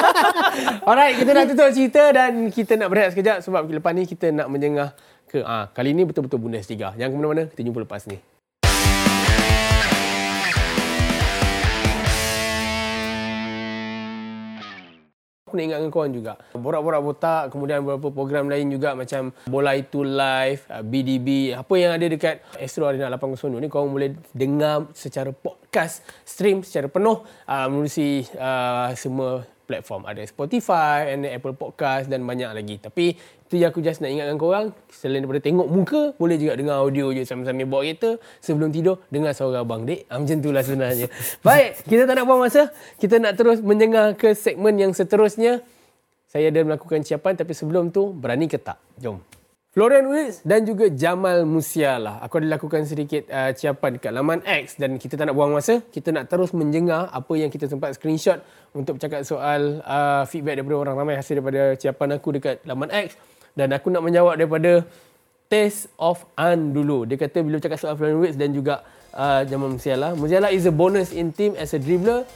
Alright, 0.88 1.20
kita 1.20 1.30
dah 1.36 1.44
tutup 1.44 1.68
cerita 1.76 2.08
dan 2.08 2.48
kita 2.48 2.80
nak 2.80 2.88
berehat 2.88 3.12
sekejap 3.12 3.44
sebab 3.44 3.68
lepas 3.68 3.92
ni 3.92 4.08
kita 4.08 4.32
nak 4.32 4.48
menjengah 4.48 4.96
ke 5.28 5.44
ah 5.44 5.68
kali 5.76 5.92
ni 5.92 6.08
betul-betul 6.08 6.40
Bundesliga. 6.40 6.96
Yang 6.96 7.12
ke 7.12 7.16
mana-mana 7.20 7.42
kita 7.52 7.60
jumpa 7.60 7.84
lepas 7.84 8.08
ni. 8.08 8.16
Aku 15.50 15.58
nak 15.58 15.64
ingatkan 15.66 15.90
kawan 15.90 16.10
juga. 16.14 16.32
Borak-borak 16.54 17.02
botak, 17.02 17.42
kemudian 17.50 17.82
beberapa 17.82 18.14
program 18.14 18.46
lain 18.46 18.70
juga 18.70 18.94
macam 18.94 19.34
Bola 19.50 19.74
Itu 19.74 20.06
Live, 20.06 20.70
BDB, 20.86 21.58
ah, 21.58 21.66
apa 21.66 21.74
yang 21.74 21.90
ada 21.98 22.06
dekat 22.06 22.46
Astro 22.54 22.86
Arena 22.86 23.10
802 23.10 23.58
ni, 23.58 23.66
kawan 23.66 23.90
boleh 23.90 24.14
dengar 24.30 24.86
secara 24.94 25.34
podcast, 25.34 26.06
stream 26.22 26.62
secara 26.62 26.86
penuh 26.86 27.26
uh, 27.50 27.66
menerusi 27.66 28.22
uh, 28.38 28.94
semua 28.94 29.42
platform. 29.70 30.02
Ada 30.10 30.26
Spotify, 30.26 31.14
ada 31.14 31.30
Apple 31.30 31.54
Podcast 31.54 32.10
dan 32.10 32.26
banyak 32.26 32.50
lagi. 32.50 32.82
Tapi 32.82 33.14
itu 33.14 33.54
yang 33.54 33.70
aku 33.70 33.78
just 33.78 34.02
nak 34.02 34.10
ingatkan 34.10 34.34
korang. 34.34 34.66
Selain 34.90 35.22
daripada 35.22 35.38
tengok 35.38 35.70
muka, 35.70 36.02
boleh 36.18 36.34
juga 36.34 36.58
dengar 36.58 36.82
audio 36.82 37.14
je 37.14 37.22
sambil-sambil 37.22 37.70
bawa 37.70 37.82
kereta. 37.86 38.10
Sebelum 38.42 38.74
tidur, 38.74 38.98
dengar 39.06 39.30
suara 39.30 39.62
abang. 39.62 39.86
Dek, 39.86 40.10
ah, 40.10 40.18
macam 40.18 40.36
itulah 40.42 40.62
sebenarnya. 40.66 41.06
Baik, 41.46 41.86
kita 41.86 42.02
tak 42.10 42.14
nak 42.18 42.24
buang 42.26 42.42
masa. 42.42 42.74
Kita 42.98 43.22
nak 43.22 43.38
terus 43.38 43.62
menjengah 43.62 44.18
ke 44.18 44.34
segmen 44.34 44.74
yang 44.74 44.90
seterusnya. 44.90 45.62
Saya 46.26 46.50
ada 46.50 46.62
melakukan 46.66 47.06
siapan 47.06 47.38
tapi 47.38 47.54
sebelum 47.54 47.94
tu, 47.94 48.10
berani 48.10 48.50
ke 48.50 48.58
tak? 48.58 48.78
Jom. 48.98 49.39
Florian 49.70 50.10
Wirtz 50.10 50.42
dan 50.42 50.66
juga 50.66 50.90
Jamal 50.90 51.46
Musiala. 51.46 52.18
Aku 52.26 52.42
ada 52.42 52.58
lakukan 52.58 52.82
sedikit 52.90 53.30
uh, 53.30 53.54
ciapan 53.54 54.02
dekat 54.02 54.10
laman 54.10 54.42
X 54.42 54.74
dan 54.74 54.98
kita 54.98 55.14
tak 55.14 55.30
nak 55.30 55.38
buang 55.38 55.54
masa. 55.54 55.78
Kita 55.94 56.10
nak 56.10 56.26
terus 56.26 56.50
menjengah 56.50 57.06
apa 57.06 57.30
yang 57.38 57.54
kita 57.54 57.70
sempat 57.70 57.94
screenshot 57.94 58.42
untuk 58.74 58.98
bercakap 58.98 59.22
soal 59.22 59.78
uh, 59.86 60.26
feedback 60.26 60.58
daripada 60.58 60.74
orang 60.74 60.98
ramai 60.98 61.14
hasil 61.14 61.38
daripada 61.38 61.78
ciapan 61.78 62.18
aku 62.18 62.34
dekat 62.34 62.66
laman 62.66 62.90
X. 62.90 63.14
Dan 63.54 63.70
aku 63.70 63.94
nak 63.94 64.02
menjawab 64.02 64.42
daripada 64.42 64.82
Taste 65.46 65.86
of 66.02 66.26
An 66.34 66.74
dulu. 66.74 67.06
Dia 67.06 67.14
kata 67.14 67.38
bila 67.38 67.62
cakap 67.62 67.78
soal 67.78 67.94
Florian 67.94 68.18
Wirtz 68.18 68.34
dan 68.34 68.50
juga 68.50 68.82
uh, 69.14 69.46
Jamal 69.46 69.70
Musiala. 69.70 70.18
Musiala 70.18 70.50
is 70.50 70.66
a 70.66 70.74
bonus 70.74 71.14
in 71.14 71.30
team 71.30 71.54
as 71.54 71.70
a 71.70 71.78
dribbler. 71.78 72.26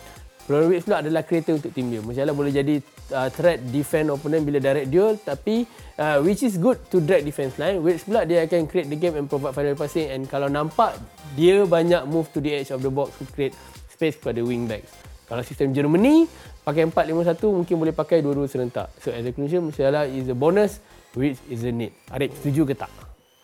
Florian 0.47 0.71
Wirtz 0.71 0.87
pula 0.87 1.03
adalah 1.03 1.27
creator 1.27 1.59
untuk 1.59 1.75
tim 1.75 1.91
dia. 1.91 1.99
Musiala 1.99 2.31
boleh 2.31 2.55
jadi 2.55 2.79
uh, 3.13 3.29
threat 3.29 3.61
defend 3.69 4.09
opponent 4.09 4.47
bila 4.47 4.63
direct 4.63 4.89
duel 4.89 5.19
tapi 5.21 5.69
uh, 6.01 6.23
which 6.25 6.41
is 6.41 6.57
good 6.57 6.81
to 6.89 7.03
drag 7.03 7.27
defense 7.27 7.59
line 7.61 7.83
which 7.83 8.07
pula 8.07 8.25
dia 8.25 8.47
akan 8.47 8.65
create 8.65 8.89
the 8.89 8.97
game 8.97 9.19
and 9.19 9.29
provide 9.29 9.53
final 9.53 9.77
passing 9.77 10.09
and 10.09 10.25
kalau 10.31 10.49
nampak 10.49 10.97
dia 11.37 11.67
banyak 11.67 12.07
move 12.09 12.31
to 12.33 12.41
the 12.41 12.55
edge 12.55 12.71
of 12.73 12.81
the 12.81 12.89
box 12.89 13.13
to 13.21 13.27
create 13.35 13.53
space 13.91 14.17
pada 14.19 14.41
wing 14.41 14.65
backs. 14.71 14.91
Kalau 15.25 15.41
sistem 15.41 15.73
Germany 15.73 16.29
pakai 16.65 16.85
4-5-1 16.89 17.41
mungkin 17.49 17.75
boleh 17.81 17.95
pakai 17.97 18.21
dua-dua 18.21 18.49
serentak. 18.49 18.93
So 19.01 19.13
as 19.13 19.25
a 19.25 19.33
conclusion 19.33 19.69
Musiala 19.69 20.09
is 20.09 20.29
a 20.29 20.37
bonus 20.37 20.81
which 21.17 21.41
is 21.49 21.65
a 21.65 21.73
need 21.73 21.93
Arif 22.13 22.33
setuju 22.41 22.73
ke 22.73 22.75
tak? 22.77 22.93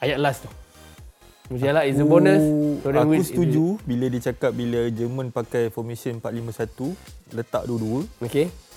Ayat 0.01 0.21
last 0.21 0.45
tu. 0.45 0.51
Musiala 1.51 1.83
is 1.83 1.99
a 1.99 2.07
bonus 2.07 2.41
Florian 2.85 3.11
aku 3.11 3.23
setuju 3.27 3.65
bila 3.83 4.07
dia 4.07 4.31
cakap 4.31 4.55
bila 4.55 4.87
Jerman 4.93 5.35
pakai 5.35 5.73
formation 5.73 6.23
4-5-1 6.23 7.35
letak 7.35 7.63
dua-dua. 7.67 8.07
Okay 8.23 8.70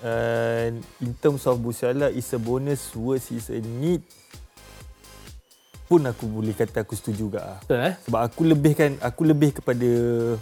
And 0.00 0.80
in 1.04 1.12
terms 1.20 1.44
of 1.44 1.60
Musiala 1.60 2.08
is 2.08 2.32
a 2.32 2.40
bonus, 2.40 2.92
words 2.96 3.28
is 3.32 3.52
a 3.52 3.60
need. 3.60 4.00
Pun 5.90 6.06
aku 6.06 6.22
boleh 6.30 6.54
kata 6.54 6.86
aku 6.86 6.94
setuju 6.94 7.18
juga. 7.26 7.58
Betul 7.66 7.82
eh? 7.82 7.94
Sebab 8.06 8.20
aku 8.22 8.46
lebih 8.46 8.78
kan, 8.78 8.94
aku 9.02 9.26
lebih 9.26 9.58
kepada 9.58 9.90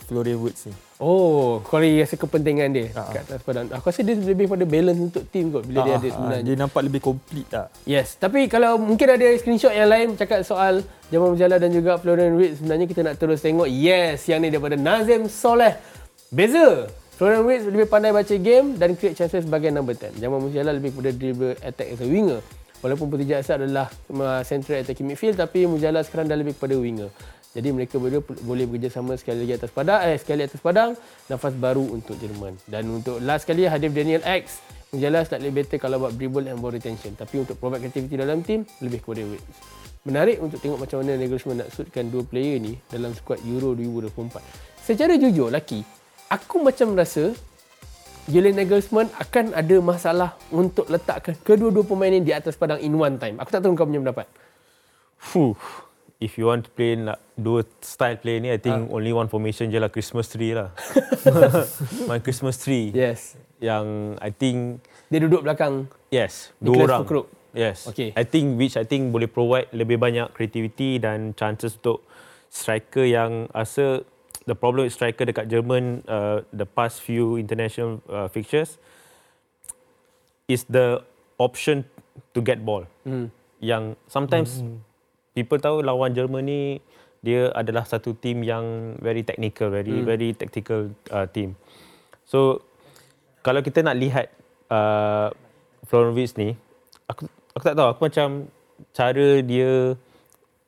Florian 0.05 0.38
Wirtz 0.44 0.68
ni. 0.68 0.77
Oh, 1.01 1.64
kau 1.64 1.81
rasa 1.81 2.21
kepentingan 2.21 2.68
dia 2.68 2.92
uh-huh. 2.92 3.16
kat 3.16 3.23
atas 3.25 3.40
padang. 3.40 3.64
Aku 3.73 3.88
rasa 3.88 4.05
dia 4.05 4.12
lebih 4.12 4.44
pada 4.44 4.68
balance 4.68 5.01
untuk 5.01 5.25
team 5.33 5.49
kot 5.49 5.64
bila 5.64 5.81
uh-huh. 5.81 5.88
dia 5.88 5.94
ada 5.97 6.09
sebenarnya. 6.12 6.44
Dia 6.44 6.57
nampak 6.61 6.83
lebih 6.85 7.01
complete 7.01 7.49
tak? 7.49 7.73
Yes, 7.88 8.21
tapi 8.21 8.44
kalau 8.44 8.77
mungkin 8.77 9.09
ada 9.09 9.25
screenshot 9.40 9.73
yang 9.73 9.88
lain 9.88 10.21
cakap 10.21 10.44
soal 10.44 10.85
Jamal 11.09 11.33
Musiala 11.33 11.57
dan 11.57 11.73
juga 11.73 11.97
Florian 11.97 12.37
Wirtz 12.37 12.61
sebenarnya 12.61 12.85
kita 12.85 13.01
nak 13.09 13.16
terus 13.16 13.40
tengok. 13.40 13.73
Yes, 13.73 14.29
yang 14.29 14.44
ni 14.44 14.53
daripada 14.53 14.77
Nazim 14.77 15.33
Soleh. 15.33 15.81
Beza. 16.29 16.92
Florian 17.18 17.42
Wirtz 17.42 17.66
lebih 17.66 17.90
pandai 17.90 18.14
baca 18.14 18.31
game 18.38 18.78
dan 18.78 18.94
create 18.94 19.18
chances 19.18 19.42
sebagai 19.42 19.74
number 19.74 19.90
10. 19.90 20.22
Jamal 20.22 20.38
Musiala 20.38 20.70
lebih 20.70 20.94
kepada 20.94 21.11
dribble 21.11 21.59
attack 21.66 21.90
as 21.90 21.98
a 21.98 22.07
winger. 22.07 22.38
Walaupun 22.78 23.11
Putih 23.11 23.35
Asad 23.35 23.59
adalah 23.59 23.90
central 24.46 24.87
attacking 24.87 25.11
midfield 25.11 25.35
tapi 25.35 25.66
Musiala 25.66 26.07
sekarang 26.07 26.31
dah 26.31 26.38
lebih 26.38 26.54
kepada 26.54 26.78
winger. 26.78 27.11
Jadi 27.59 27.74
mereka 27.74 27.98
berdua 27.98 28.22
boleh 28.22 28.70
bekerjasama 28.70 29.18
sekali 29.18 29.42
lagi 29.42 29.59
atas 29.59 29.74
padang, 29.74 29.98
eh 30.07 30.14
sekali 30.14 30.46
atas 30.46 30.62
padang, 30.62 30.94
nafas 31.26 31.59
baru 31.59 31.90
untuk 31.90 32.14
Jerman. 32.22 32.54
Dan 32.70 32.87
untuk 32.87 33.18
last 33.18 33.50
kali 33.50 33.66
Hadif 33.66 33.90
Daniel 33.90 34.22
X, 34.22 34.62
Musiala 34.94 35.26
slightly 35.26 35.50
better 35.50 35.83
kalau 35.83 35.98
buat 35.98 36.14
dribble 36.14 36.46
and 36.46 36.62
ball 36.62 36.70
retention. 36.70 37.18
Tapi 37.18 37.42
untuk 37.42 37.59
provide 37.59 37.83
creativity 37.83 38.14
dalam 38.14 38.46
team, 38.46 38.62
lebih 38.78 39.02
kepada 39.02 39.26
Wirtz. 39.26 39.59
Menarik 40.07 40.38
untuk 40.38 40.62
tengok 40.62 40.87
macam 40.87 41.02
mana 41.02 41.18
Nagelsmann 41.18 41.66
nak 41.66 41.74
suitkan 41.74 42.14
dua 42.14 42.22
player 42.22 42.62
ni 42.62 42.78
dalam 42.94 43.11
skuad 43.11 43.42
Euro 43.42 43.74
2024. 43.74 44.38
Secara 44.87 45.18
jujur, 45.18 45.50
laki, 45.50 45.83
aku 46.29 46.61
macam 46.61 46.93
rasa 46.95 47.33
Julian 48.29 48.61
Nagelsmann 48.61 49.09
akan 49.17 49.57
ada 49.57 49.77
masalah 49.81 50.31
untuk 50.53 50.85
letakkan 50.93 51.33
kedua-dua 51.41 51.81
pemain 51.81 52.12
ini 52.12 52.21
di 52.21 52.37
atas 52.37 52.61
padang 52.61 52.77
in 52.77 52.93
one 52.93 53.17
time. 53.17 53.41
Aku 53.41 53.49
tak 53.49 53.64
tahu 53.64 53.73
kau 53.73 53.88
punya 53.88 54.05
pendapat. 54.05 54.29
Fuh. 55.17 55.57
If 56.19 56.35
you 56.35 56.51
want 56.51 56.67
to 56.67 56.71
play 56.75 56.99
nak 56.99 57.23
dua 57.38 57.62
style 57.81 58.19
play 58.19 58.43
ni, 58.43 58.51
I 58.53 58.59
think 58.59 58.75
ha. 58.75 58.91
only 58.91 59.14
one 59.14 59.31
formation 59.31 59.71
je 59.71 59.79
lah 59.79 59.88
Christmas 59.88 60.29
tree 60.29 60.51
lah. 60.51 60.75
My 62.11 62.19
Christmas 62.19 62.59
tree. 62.61 62.91
Yes. 62.91 63.38
Yang 63.62 64.19
I 64.19 64.31
think 64.35 64.83
dia 65.09 65.23
duduk 65.25 65.47
belakang. 65.47 65.87
Yes, 66.11 66.51
dua 66.59 66.91
orang. 66.91 67.07
Fukruk. 67.07 67.27
Yes. 67.55 67.87
Okay. 67.87 68.12
I 68.19 68.27
think 68.27 68.59
which 68.59 68.75
I 68.75 68.85
think 68.85 69.14
boleh 69.14 69.31
provide 69.31 69.71
lebih 69.71 69.97
banyak 69.97 70.35
creativity 70.35 70.99
dan 71.01 71.38
chances 71.38 71.79
untuk 71.81 72.05
striker 72.51 73.07
yang 73.07 73.47
rasa 73.55 74.03
the 74.49 74.57
problem 74.57 74.89
with 74.89 74.97
striker 74.97 75.29
dekat 75.29 75.53
Jerman 75.53 76.01
uh, 76.09 76.41
the 76.57 76.65
past 76.65 77.05
few 77.05 77.37
international 77.37 78.01
uh, 78.09 78.33
fixtures 78.33 78.81
is 80.49 80.65
the 80.73 81.05
option 81.37 81.85
to 82.33 82.41
get 82.41 82.65
ball. 82.65 82.89
Mm. 83.05 83.29
Yang 83.61 84.01
sometimes 84.09 84.65
mm. 84.65 84.81
people 85.37 85.61
tahu 85.61 85.85
lawan 85.85 86.17
Jerman 86.17 86.49
ni 86.49 86.61
dia 87.21 87.53
adalah 87.53 87.85
satu 87.85 88.17
team 88.17 88.41
yang 88.41 88.97
very 89.05 89.21
technical, 89.21 89.69
very 89.69 90.01
mm. 90.01 90.09
very 90.09 90.33
tactical 90.33 90.89
uh, 91.13 91.29
team. 91.29 91.53
So 92.25 92.65
kalau 93.45 93.61
kita 93.61 93.85
nak 93.85 94.01
lihat 94.01 94.33
uh, 94.73 95.29
Florian 95.85 96.17
ni, 96.41 96.57
aku 97.05 97.29
aku 97.53 97.65
tak 97.65 97.77
tahu 97.77 97.89
aku 97.93 98.01
macam 98.09 98.29
cara 98.97 99.45
dia 99.45 99.99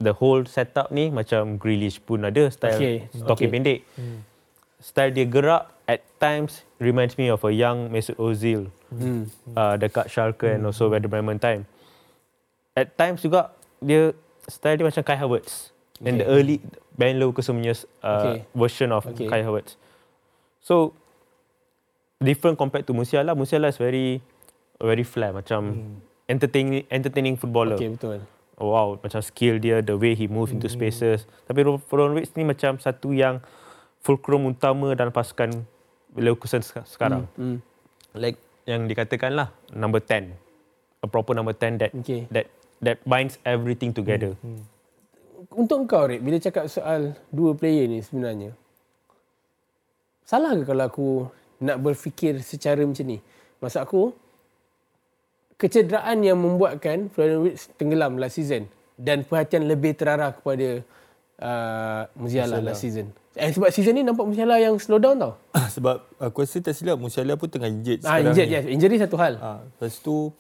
the 0.01 0.17
whole 0.17 0.43
setup 0.49 0.89
ni 0.89 1.13
macam 1.13 1.61
Grealish 1.61 2.01
pun 2.01 2.25
ada 2.25 2.49
style 2.49 2.81
okay. 2.81 3.07
talking 3.29 3.53
okay. 3.53 3.55
pendek. 3.55 3.81
Hmm. 3.95 4.25
Style 4.81 5.13
dia 5.13 5.29
gerak 5.29 5.69
at 5.85 6.01
times 6.17 6.65
reminds 6.81 7.21
me 7.21 7.29
of 7.29 7.45
a 7.45 7.53
young 7.53 7.93
Mesut 7.93 8.17
Ozil 8.17 8.73
hmm. 8.89 9.29
uh, 9.53 9.77
dekat 9.77 10.09
Schalke 10.09 10.49
hmm. 10.49 10.57
and 10.57 10.63
also 10.65 10.89
Werder 10.89 11.13
Bremen 11.13 11.37
time. 11.37 11.69
At 12.73 12.97
times 12.97 13.21
juga 13.21 13.53
dia 13.85 14.17
style 14.49 14.81
dia 14.81 14.89
macam 14.89 15.05
Kai 15.05 15.21
Havertz. 15.21 15.77
Okay. 16.01 16.09
And 16.09 16.25
the 16.25 16.27
early 16.27 16.65
Ben 16.97 17.21
Leverkusen 17.21 17.61
punya 17.61 17.77
uh, 18.01 18.09
okay. 18.09 18.37
version 18.57 18.89
of 18.97 19.05
okay. 19.05 19.29
Kai 19.29 19.45
Havertz. 19.45 19.77
So 20.65 20.97
different 22.25 22.57
compared 22.57 22.89
to 22.89 22.97
Musiala. 22.97 23.37
Musiala 23.37 23.69
is 23.69 23.77
very 23.77 24.25
very 24.81 25.05
flat 25.05 25.37
macam 25.37 25.61
hmm. 25.77 25.97
entertaining 26.25 26.89
entertaining 26.89 27.37
footballer. 27.37 27.77
Okay, 27.77 27.93
betul 27.93 28.25
oh, 28.61 28.77
wow 28.77 28.89
macam 29.01 29.25
skill 29.25 29.57
dia 29.57 29.81
the 29.81 29.97
way 29.97 30.13
he 30.13 30.29
move 30.29 30.53
into 30.53 30.69
hmm. 30.69 30.77
spaces 30.77 31.25
tapi 31.49 31.65
Ron 31.65 32.13
Wicks 32.15 32.37
ni 32.37 32.45
macam 32.45 32.77
satu 32.77 33.11
yang 33.17 33.41
fulcrum 34.05 34.47
utama 34.49 34.93
dalam 34.93 35.11
pasukan 35.11 35.65
Leverkusen 36.17 36.61
sekarang 36.65 37.31
mm. 37.39 37.39
Mm. 37.39 37.59
like 38.19 38.39
yang 38.67 38.91
dikatakan 38.91 39.31
lah 39.31 39.55
number 39.71 40.03
10 40.03 40.35
a 41.01 41.07
proper 41.07 41.39
number 41.39 41.55
10 41.55 41.79
that 41.79 41.91
okay. 41.95 42.27
that 42.35 42.51
that 42.83 42.99
binds 43.07 43.39
everything 43.47 43.95
together 43.95 44.35
mm. 44.43 44.67
untuk 45.55 45.87
kau 45.87 46.11
Rick 46.11 46.27
bila 46.27 46.43
cakap 46.43 46.67
soal 46.67 47.15
dua 47.31 47.55
player 47.55 47.87
ni 47.87 48.03
sebenarnya 48.03 48.59
salah 50.27 50.59
ke 50.59 50.67
kalau 50.67 50.85
aku 50.87 51.09
nak 51.63 51.79
berfikir 51.79 52.43
secara 52.43 52.83
macam 52.83 53.07
ni 53.07 53.23
maksud 53.63 53.81
aku 53.87 54.11
kecederaan 55.61 56.25
yang 56.25 56.41
membuatkan 56.41 57.13
Florian 57.13 57.45
Wirtz 57.45 57.69
tenggelam 57.77 58.17
last 58.17 58.41
season 58.41 58.65
dan 58.97 59.29
perhatian 59.29 59.69
lebih 59.69 59.93
terarah 59.93 60.33
kepada 60.33 60.81
uh, 61.37 62.03
Musiala 62.17 62.65
last 62.65 62.81
season. 62.81 63.13
Eh, 63.37 63.53
sebab 63.53 63.69
season 63.69 63.93
ni 63.93 64.03
nampak 64.03 64.25
Musiala 64.25 64.57
yang 64.57 64.81
slow 64.81 64.97
down 64.97 65.21
tau. 65.21 65.35
sebab 65.77 66.01
aku 66.17 66.43
rasa 66.43 66.65
tak 66.65 66.73
silap 66.73 66.97
Musiala 66.97 67.37
pun 67.37 67.53
tengah 67.53 67.69
injured 67.69 68.01
ah, 68.03 68.17
sekarang 68.17 68.33
injured, 68.33 68.49
ni. 68.49 68.57
Yes. 68.57 68.65
Injury 68.73 68.97
satu 68.97 69.17
hal. 69.21 69.35
Ah, 69.37 69.61
lepas 69.61 70.01
tu 70.01 70.33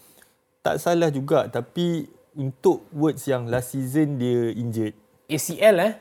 tak 0.64 0.76
salah 0.80 1.12
juga 1.12 1.48
tapi 1.52 2.08
untuk 2.32 2.88
words 2.92 3.28
yang 3.28 3.44
last 3.44 3.76
season 3.76 4.16
dia 4.16 4.56
injured. 4.56 4.96
ACL 5.28 5.76
eh? 5.84 5.92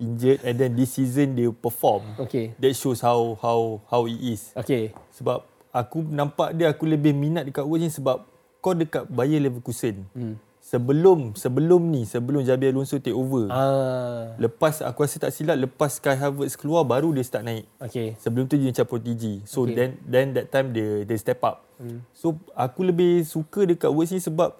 Injured 0.00 0.40
and 0.48 0.56
then 0.56 0.72
this 0.72 0.96
season 0.96 1.36
dia 1.36 1.52
perform. 1.52 2.02
Okay. 2.16 2.56
That 2.56 2.72
shows 2.72 3.04
how 3.04 3.36
how 3.36 3.84
how 3.86 4.08
it 4.08 4.18
is. 4.18 4.56
Okay. 4.56 4.96
Sebab 5.12 5.44
aku 5.70 6.02
nampak 6.04 6.56
dia 6.56 6.72
aku 6.72 6.88
lebih 6.88 7.12
minat 7.12 7.44
dekat 7.46 7.64
words 7.68 7.84
ni 7.84 7.92
sebab 7.92 8.31
kau 8.62 8.78
dekat 8.78 9.10
Bayer 9.10 9.42
Leverkusen. 9.42 10.06
Hmm. 10.14 10.38
Sebelum 10.62 11.34
sebelum 11.34 11.82
ni 11.90 12.06
sebelum 12.06 12.46
Jabi 12.46 12.70
Alonso 12.70 12.96
take 12.96 13.12
over. 13.12 13.50
Ah. 13.50 14.32
Lepas 14.38 14.80
aku 14.80 15.02
rasa 15.02 15.18
tak 15.18 15.34
silap 15.34 15.58
lepas 15.58 15.98
Kai 15.98 16.16
Havertz 16.16 16.54
keluar 16.54 16.86
baru 16.86 17.10
dia 17.10 17.26
start 17.26 17.44
naik. 17.44 17.66
Okay. 17.82 18.14
Sebelum 18.22 18.46
tu 18.46 18.54
dia 18.56 18.70
macam 18.70 18.86
protigi. 18.86 19.42
So 19.44 19.66
Okay. 19.66 19.74
then 19.74 19.90
then 20.06 20.26
that 20.38 20.48
time 20.54 20.70
dia 20.70 21.02
dia 21.02 21.18
step 21.18 21.42
up. 21.42 21.66
Hmm. 21.82 22.00
So 22.14 22.38
aku 22.54 22.86
lebih 22.88 23.26
suka 23.26 23.66
dekat 23.66 23.90
Wolves 23.90 24.14
ni 24.14 24.22
sebab 24.22 24.54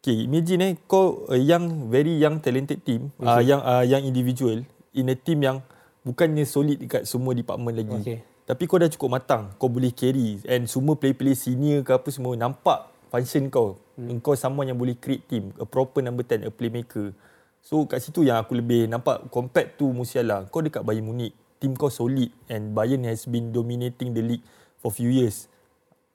okay, 0.00 0.24
imagine 0.24 0.64
eh 0.64 0.72
kau 0.88 1.28
a 1.28 1.36
young 1.36 1.92
very 1.92 2.16
young 2.16 2.40
talented 2.40 2.80
team, 2.80 3.12
okay. 3.20 3.28
uh, 3.28 3.42
yang 3.44 3.60
uh, 3.60 3.84
yang 3.84 4.02
individual 4.08 4.64
in 4.96 5.12
a 5.12 5.14
team 5.14 5.44
yang 5.44 5.60
bukannya 6.02 6.48
solid 6.48 6.80
dekat 6.80 7.04
semua 7.04 7.36
department 7.36 7.76
lagi. 7.76 7.94
Okay. 8.00 8.18
Tapi 8.48 8.64
kau 8.64 8.80
dah 8.80 8.88
cukup 8.88 9.20
matang, 9.20 9.52
kau 9.60 9.68
boleh 9.68 9.92
carry 9.92 10.40
and 10.48 10.64
semua 10.72 10.96
player-player 10.96 11.36
senior 11.36 11.84
ke 11.84 11.92
apa 11.92 12.08
semua 12.08 12.32
nampak 12.32 12.88
function 13.08 13.48
kau. 13.48 13.80
Hmm. 13.96 14.20
Kau 14.22 14.38
someone 14.38 14.70
yang 14.70 14.78
boleh 14.78 14.94
create 14.94 15.24
team, 15.26 15.50
a 15.58 15.66
proper 15.66 16.04
number 16.04 16.22
10, 16.22 16.46
a 16.46 16.50
playmaker. 16.52 17.16
So 17.64 17.84
kat 17.84 18.00
situ 18.00 18.24
yang 18.24 18.40
aku 18.40 18.56
lebih 18.56 18.86
nampak 18.86 19.26
compared 19.28 19.74
to 19.76 19.90
Musiala. 19.90 20.46
Kau 20.48 20.62
dekat 20.62 20.86
Bayern 20.86 21.04
Munich, 21.04 21.34
team 21.58 21.74
kau 21.74 21.90
solid 21.90 22.30
and 22.46 22.72
Bayern 22.72 23.02
has 23.04 23.26
been 23.26 23.50
dominating 23.50 24.14
the 24.14 24.22
league 24.22 24.44
for 24.78 24.94
few 24.94 25.10
years 25.10 25.50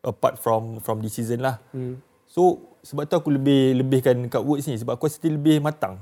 apart 0.04 0.40
from 0.40 0.80
from 0.80 1.04
this 1.04 1.16
season 1.16 1.44
lah. 1.44 1.60
Hmm. 1.76 2.00
So 2.28 2.74
sebab 2.84 3.08
tu 3.08 3.16
aku 3.16 3.30
lebih 3.32 3.80
lebihkan 3.80 4.18
kat 4.28 4.44
Woods 4.44 4.68
ni 4.68 4.76
sebab 4.80 5.00
aku 5.00 5.08
dia 5.08 5.32
lebih 5.32 5.64
matang 5.64 6.00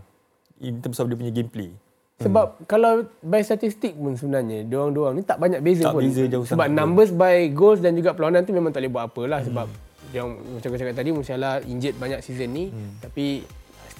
in 0.61 0.81
terms 0.81 0.97
of 1.01 1.09
dia 1.09 1.17
punya 1.17 1.33
gameplay. 1.33 1.73
Sebab 2.21 2.45
hmm. 2.61 2.65
kalau 2.69 3.09
by 3.25 3.41
statistik 3.41 3.97
pun 3.97 4.13
sebenarnya 4.13 4.61
diorang-diorang 4.69 5.17
ni 5.17 5.23
tak 5.25 5.41
banyak 5.41 5.57
beza 5.57 5.89
Tak 5.89 5.93
pun. 5.97 6.01
beza 6.05 6.23
jauh 6.29 6.45
Sebab 6.45 6.69
sangat 6.69 6.77
numbers 6.77 7.11
by 7.11 7.49
goals 7.49 7.81
dan 7.81 7.97
juga 7.97 8.13
perlawanan 8.13 8.45
tu 8.45 8.53
memang 8.53 8.69
tak 8.69 8.85
boleh 8.85 8.93
buat 8.93 9.03
apa 9.09 9.21
lah 9.25 9.39
sebab 9.41 9.67
dia 10.11 10.27
macam 10.27 10.67
aku 10.67 10.77
cakap 10.77 10.95
tadi 10.95 11.09
Musiala 11.15 11.63
injured 11.63 11.95
banyak 11.95 12.19
season 12.19 12.51
ni 12.51 12.67
hmm. 12.69 13.01
tapi 13.01 13.47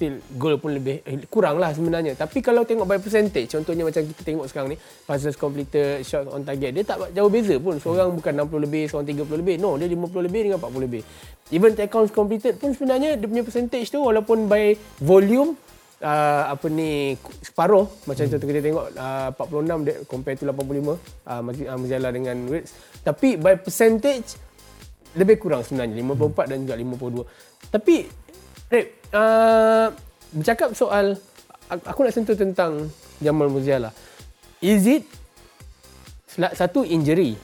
still 0.02 0.18
goal 0.34 0.56
pun 0.58 0.74
lebih 0.74 1.04
eh, 1.06 1.22
kurang 1.30 1.62
lah 1.62 1.70
sebenarnya. 1.70 2.18
Tapi 2.18 2.42
kalau 2.42 2.66
tengok 2.66 2.88
by 2.88 2.98
percentage 2.98 3.52
contohnya 3.52 3.86
macam 3.86 4.02
kita 4.02 4.22
tengok 4.26 4.46
sekarang 4.50 4.74
ni 4.74 4.76
passes 5.06 5.38
completed, 5.38 6.02
shot 6.02 6.26
on 6.32 6.42
target 6.42 6.74
dia 6.74 6.82
tak 6.82 7.14
jauh 7.14 7.30
beza 7.30 7.54
pun. 7.62 7.78
Seorang 7.78 8.10
bukan 8.16 8.32
60 8.42 8.66
lebih, 8.66 8.84
seorang 8.90 9.06
30 9.06 9.38
lebih. 9.44 9.54
No, 9.62 9.78
dia 9.78 9.86
50 9.86 10.26
lebih 10.26 10.40
dengan 10.50 10.58
40 10.58 10.86
lebih. 10.90 11.02
Even 11.54 11.76
tackles 11.78 12.10
completed 12.10 12.58
pun 12.58 12.74
sebenarnya 12.74 13.14
dia 13.14 13.26
punya 13.28 13.44
percentage 13.46 13.86
tu 13.92 14.02
walaupun 14.02 14.50
by 14.50 14.74
volume 14.98 15.54
uh, 16.02 16.44
apa 16.50 16.66
ni 16.66 17.14
separuh 17.44 17.86
macam 18.08 18.24
contoh 18.26 18.46
kita 18.48 18.60
tengok 18.64 18.86
uh, 18.96 19.30
46 19.36 19.86
dia 19.86 19.94
compare 20.10 20.36
to 20.40 20.44
85 20.48 20.98
uh, 21.28 21.76
Musiala 21.78 22.08
dengan 22.10 22.36
Wits 22.50 22.74
tapi 23.06 23.38
by 23.38 23.60
percentage 23.60 24.34
lebih 25.16 25.36
kurang 25.40 25.62
sebenarnya 25.66 26.00
54 26.00 26.50
dan 26.50 26.58
juga 26.64 26.74
52 26.76 27.72
tapi 27.72 27.96
Rip 28.72 28.86
uh, 29.12 29.92
bercakap 30.32 30.72
soal 30.72 31.20
aku 31.68 32.00
nak 32.04 32.14
sentuh 32.16 32.36
tentang 32.36 32.88
Jamal 33.20 33.52
Musiala 33.52 33.92
is 34.64 34.88
it 34.88 35.04
satu 36.56 36.84
injury 36.88 37.36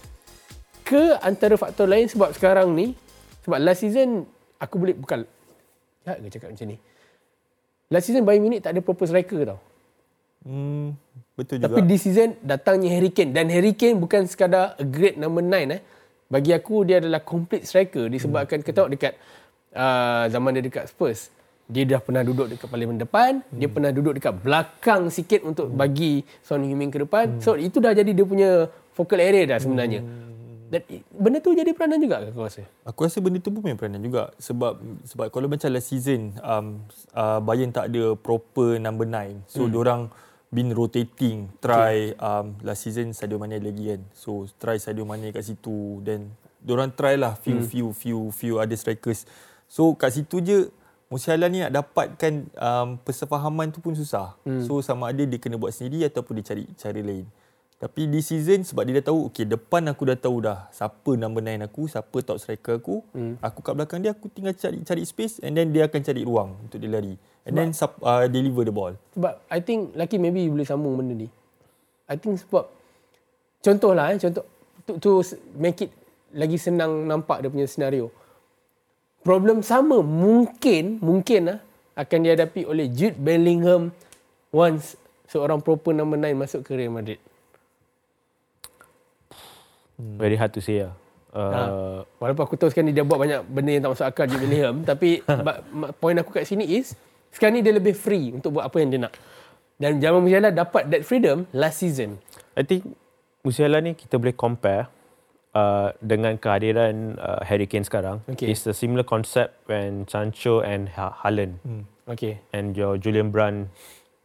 ke 0.84 1.20
antara 1.20 1.60
faktor 1.60 1.84
lain 1.84 2.08
sebab 2.08 2.32
sekarang 2.32 2.72
ni 2.72 2.96
sebab 3.44 3.60
last 3.60 3.84
season 3.84 4.24
aku 4.56 4.80
boleh 4.80 4.96
bukan 4.96 5.28
jahat 6.08 6.24
ke 6.24 6.28
cakap 6.32 6.48
macam 6.56 6.68
ni 6.72 6.78
Last 7.88 8.04
season 8.12 8.24
Bayern 8.28 8.44
Munich 8.44 8.60
tak 8.60 8.76
ada 8.76 8.84
proper 8.84 9.08
striker 9.08 9.48
tau. 9.48 9.60
Hmm, 10.44 10.92
betul 11.32 11.56
juga. 11.56 11.72
Tapi 11.72 11.88
this 11.88 12.04
season 12.04 12.36
datangnya 12.44 12.92
Harry 12.92 13.08
Kane 13.08 13.32
dan 13.32 13.48
Harry 13.48 13.72
Kane 13.72 13.96
bukan 13.96 14.28
sekadar 14.28 14.76
a 14.76 14.84
great 14.84 15.16
number 15.16 15.40
9 15.40 15.72
eh. 15.72 15.80
Bagi 16.28 16.52
aku 16.52 16.84
dia 16.84 17.00
adalah 17.00 17.24
complete 17.24 17.64
striker 17.64 18.12
disebabkan 18.12 18.60
hmm. 18.60 18.66
kita 18.68 18.76
tengok 18.76 18.92
dekat 18.92 19.12
uh, 19.72 20.28
zaman 20.28 20.60
dia 20.60 20.64
dekat 20.64 20.84
Spurs. 20.92 21.32
Dia 21.68 21.84
dah 21.84 22.00
pernah 22.00 22.24
duduk 22.24 22.52
dekat 22.52 22.68
paling 22.68 23.00
depan, 23.00 23.40
hmm. 23.40 23.56
dia 23.56 23.68
pernah 23.68 23.90
duduk 23.92 24.16
dekat 24.16 24.36
belakang 24.40 25.08
sikit 25.08 25.44
untuk 25.44 25.72
hmm. 25.72 25.76
bagi 25.76 26.24
Son 26.44 26.60
Heung-min 26.60 26.92
ke 26.92 27.00
depan. 27.00 27.36
Hmm. 27.36 27.40
So 27.40 27.56
itu 27.56 27.80
dah 27.80 27.96
jadi 27.96 28.12
dia 28.12 28.24
punya 28.28 28.68
focal 28.92 29.20
area 29.24 29.56
dah 29.56 29.58
sebenarnya. 29.60 30.04
Hmm. 30.04 30.28
Dan 30.68 30.84
benda 31.08 31.40
tu 31.40 31.56
jadi 31.56 31.72
peranan 31.72 31.96
juga 31.96 32.20
ke 32.20 32.28
kau 32.36 32.44
rasa? 32.44 32.60
Aku 32.84 33.08
rasa 33.08 33.24
benda 33.24 33.40
tu 33.40 33.48
pun 33.48 33.64
main 33.64 33.80
peranan 33.80 34.04
juga 34.04 34.36
sebab 34.36 34.76
sebab 35.08 35.32
kalau 35.32 35.48
macam 35.48 35.72
last 35.72 35.88
season 35.88 36.36
um, 36.44 36.84
uh, 37.16 37.40
Bayern 37.40 37.72
tak 37.72 37.88
ada 37.88 38.12
proper 38.20 38.76
number 38.76 39.08
9. 39.08 39.48
So 39.48 39.64
hmm. 39.64 39.80
orang 39.80 40.00
been 40.48 40.72
rotating 40.72 41.52
try 41.60 42.12
okay. 42.12 42.24
um, 42.24 42.56
last 42.64 42.88
season 42.88 43.12
Sadio 43.12 43.36
Mane 43.36 43.60
lagi 43.60 43.94
kan. 43.94 44.02
So 44.16 44.48
try 44.56 44.80
Sadio 44.80 45.04
Mane 45.04 45.32
kat 45.32 45.44
situ 45.44 46.00
then 46.04 46.32
orang 46.68 46.92
try 46.92 47.16
lah 47.16 47.36
few 47.36 47.60
hmm. 47.60 47.68
few 47.68 47.86
few 47.92 48.18
few 48.32 48.54
other 48.56 48.76
strikers. 48.76 49.28
So 49.68 49.92
kat 49.94 50.16
situ 50.16 50.40
je 50.40 50.58
Musiala 51.08 51.48
ni 51.48 51.64
nak 51.64 51.72
dapatkan 51.72 52.32
um, 52.60 53.00
persefahaman 53.00 53.72
tu 53.72 53.80
pun 53.80 53.96
susah. 53.96 54.36
Hmm. 54.44 54.60
So 54.60 54.84
sama 54.84 55.08
ada 55.08 55.24
dia 55.24 55.40
kena 55.40 55.56
buat 55.56 55.72
sendiri 55.72 56.04
ataupun 56.04 56.36
dia 56.36 56.52
cari 56.52 56.68
cara 56.76 57.00
lain. 57.00 57.24
Tapi 57.78 58.10
di 58.10 58.18
season 58.18 58.66
sebab 58.66 58.82
dia 58.82 58.98
dah 58.98 59.14
tahu 59.14 59.30
okey 59.30 59.46
depan 59.46 59.86
aku 59.86 60.02
dah 60.10 60.18
tahu 60.18 60.42
dah 60.42 60.66
siapa 60.74 61.14
number 61.14 61.38
9 61.38 61.62
aku, 61.62 61.86
siapa 61.86 62.16
top 62.26 62.42
striker 62.42 62.82
aku. 62.82 63.06
Hmm. 63.14 63.38
Aku 63.38 63.62
kat 63.62 63.78
belakang 63.78 64.02
dia 64.02 64.10
aku 64.10 64.26
tinggal 64.26 64.50
cari 64.58 64.82
cari 64.82 65.06
space 65.06 65.38
and 65.46 65.54
then 65.54 65.70
dia 65.70 65.86
akan 65.86 66.02
cari 66.02 66.26
ruang 66.26 66.58
untuk 66.58 66.82
dia 66.82 66.90
lari. 66.90 67.14
And 67.46 67.54
sebab, 67.70 68.02
then 68.02 68.02
uh, 68.02 68.26
deliver 68.26 68.66
the 68.66 68.74
ball. 68.74 68.98
Sebab 69.14 69.30
I 69.46 69.62
think 69.62 69.94
laki 69.94 70.18
maybe 70.18 70.50
boleh 70.50 70.66
sambung 70.66 70.98
benda 70.98 71.14
ni. 71.14 71.30
I 72.10 72.18
think 72.18 72.42
sebab 72.42 72.66
contohlah 73.62 74.10
eh 74.10 74.18
contoh 74.18 74.42
to, 74.82 74.92
to 74.98 75.10
make 75.54 75.78
it 75.78 75.94
lagi 76.34 76.58
senang 76.58 77.06
nampak 77.06 77.46
dia 77.46 77.50
punya 77.54 77.70
senario. 77.70 78.10
Problem 79.22 79.62
sama 79.62 80.02
mungkin 80.02 80.98
mungkin 80.98 81.54
lah 81.54 81.58
akan 81.94 82.18
dihadapi 82.26 82.66
oleh 82.66 82.90
Jude 82.90 83.22
Bellingham 83.22 83.94
once 84.50 84.98
seorang 85.30 85.62
proper 85.62 85.94
number 85.94 86.18
9 86.18 86.34
masuk 86.34 86.66
ke 86.66 86.74
Real 86.74 86.90
Madrid. 86.90 87.22
Hmm. 89.98 90.16
Very 90.16 90.38
hard 90.38 90.54
to 90.54 90.62
say 90.62 90.86
lah. 90.86 90.94
Uh, 91.28 91.52
ha. 91.52 91.62
Walaupun 92.22 92.42
aku 92.48 92.54
tahu 92.56 92.72
sekarang 92.72 92.88
ni 92.88 92.94
dia 92.96 93.04
buat 93.04 93.20
banyak 93.20 93.44
benda 93.44 93.70
yang 93.74 93.82
tak 93.84 93.92
masuk 93.98 94.06
akal 94.08 94.24
Jude 94.30 94.42
Bellingham. 94.46 94.76
tapi 94.90 95.20
point 96.00 96.16
aku 96.16 96.30
kat 96.32 96.48
sini 96.48 96.64
is, 96.64 96.96
sekarang 97.34 97.60
ni 97.60 97.62
dia 97.66 97.74
lebih 97.74 97.92
free 97.92 98.32
untuk 98.32 98.56
buat 98.56 98.64
apa 98.64 98.76
yang 98.80 98.88
dia 98.94 99.00
nak. 99.10 99.14
Dan 99.78 100.02
Jamal 100.02 100.24
Musiala 100.24 100.50
dapat 100.50 100.90
that 100.90 101.02
freedom 101.06 101.46
last 101.54 101.84
season. 101.84 102.18
I 102.58 102.66
think 102.66 102.82
Musiala 103.46 103.78
ni 103.78 103.94
kita 103.94 104.18
boleh 104.18 104.34
compare 104.34 104.90
uh, 105.54 105.94
dengan 106.02 106.34
kehadiran 106.34 107.14
uh, 107.22 107.40
Harry 107.46 107.70
Kane 107.70 107.86
sekarang. 107.86 108.24
Okay. 108.26 108.50
It's 108.50 108.66
a 108.66 108.74
similar 108.74 109.06
concept 109.06 109.54
when 109.70 110.10
Sancho 110.10 110.66
and 110.66 110.90
ha- 110.90 111.14
Haaland. 111.22 111.62
Hmm. 111.62 111.86
Okay. 112.10 112.42
And 112.50 112.74
your 112.74 112.98
Julian 112.98 113.30
Brand 113.30 113.70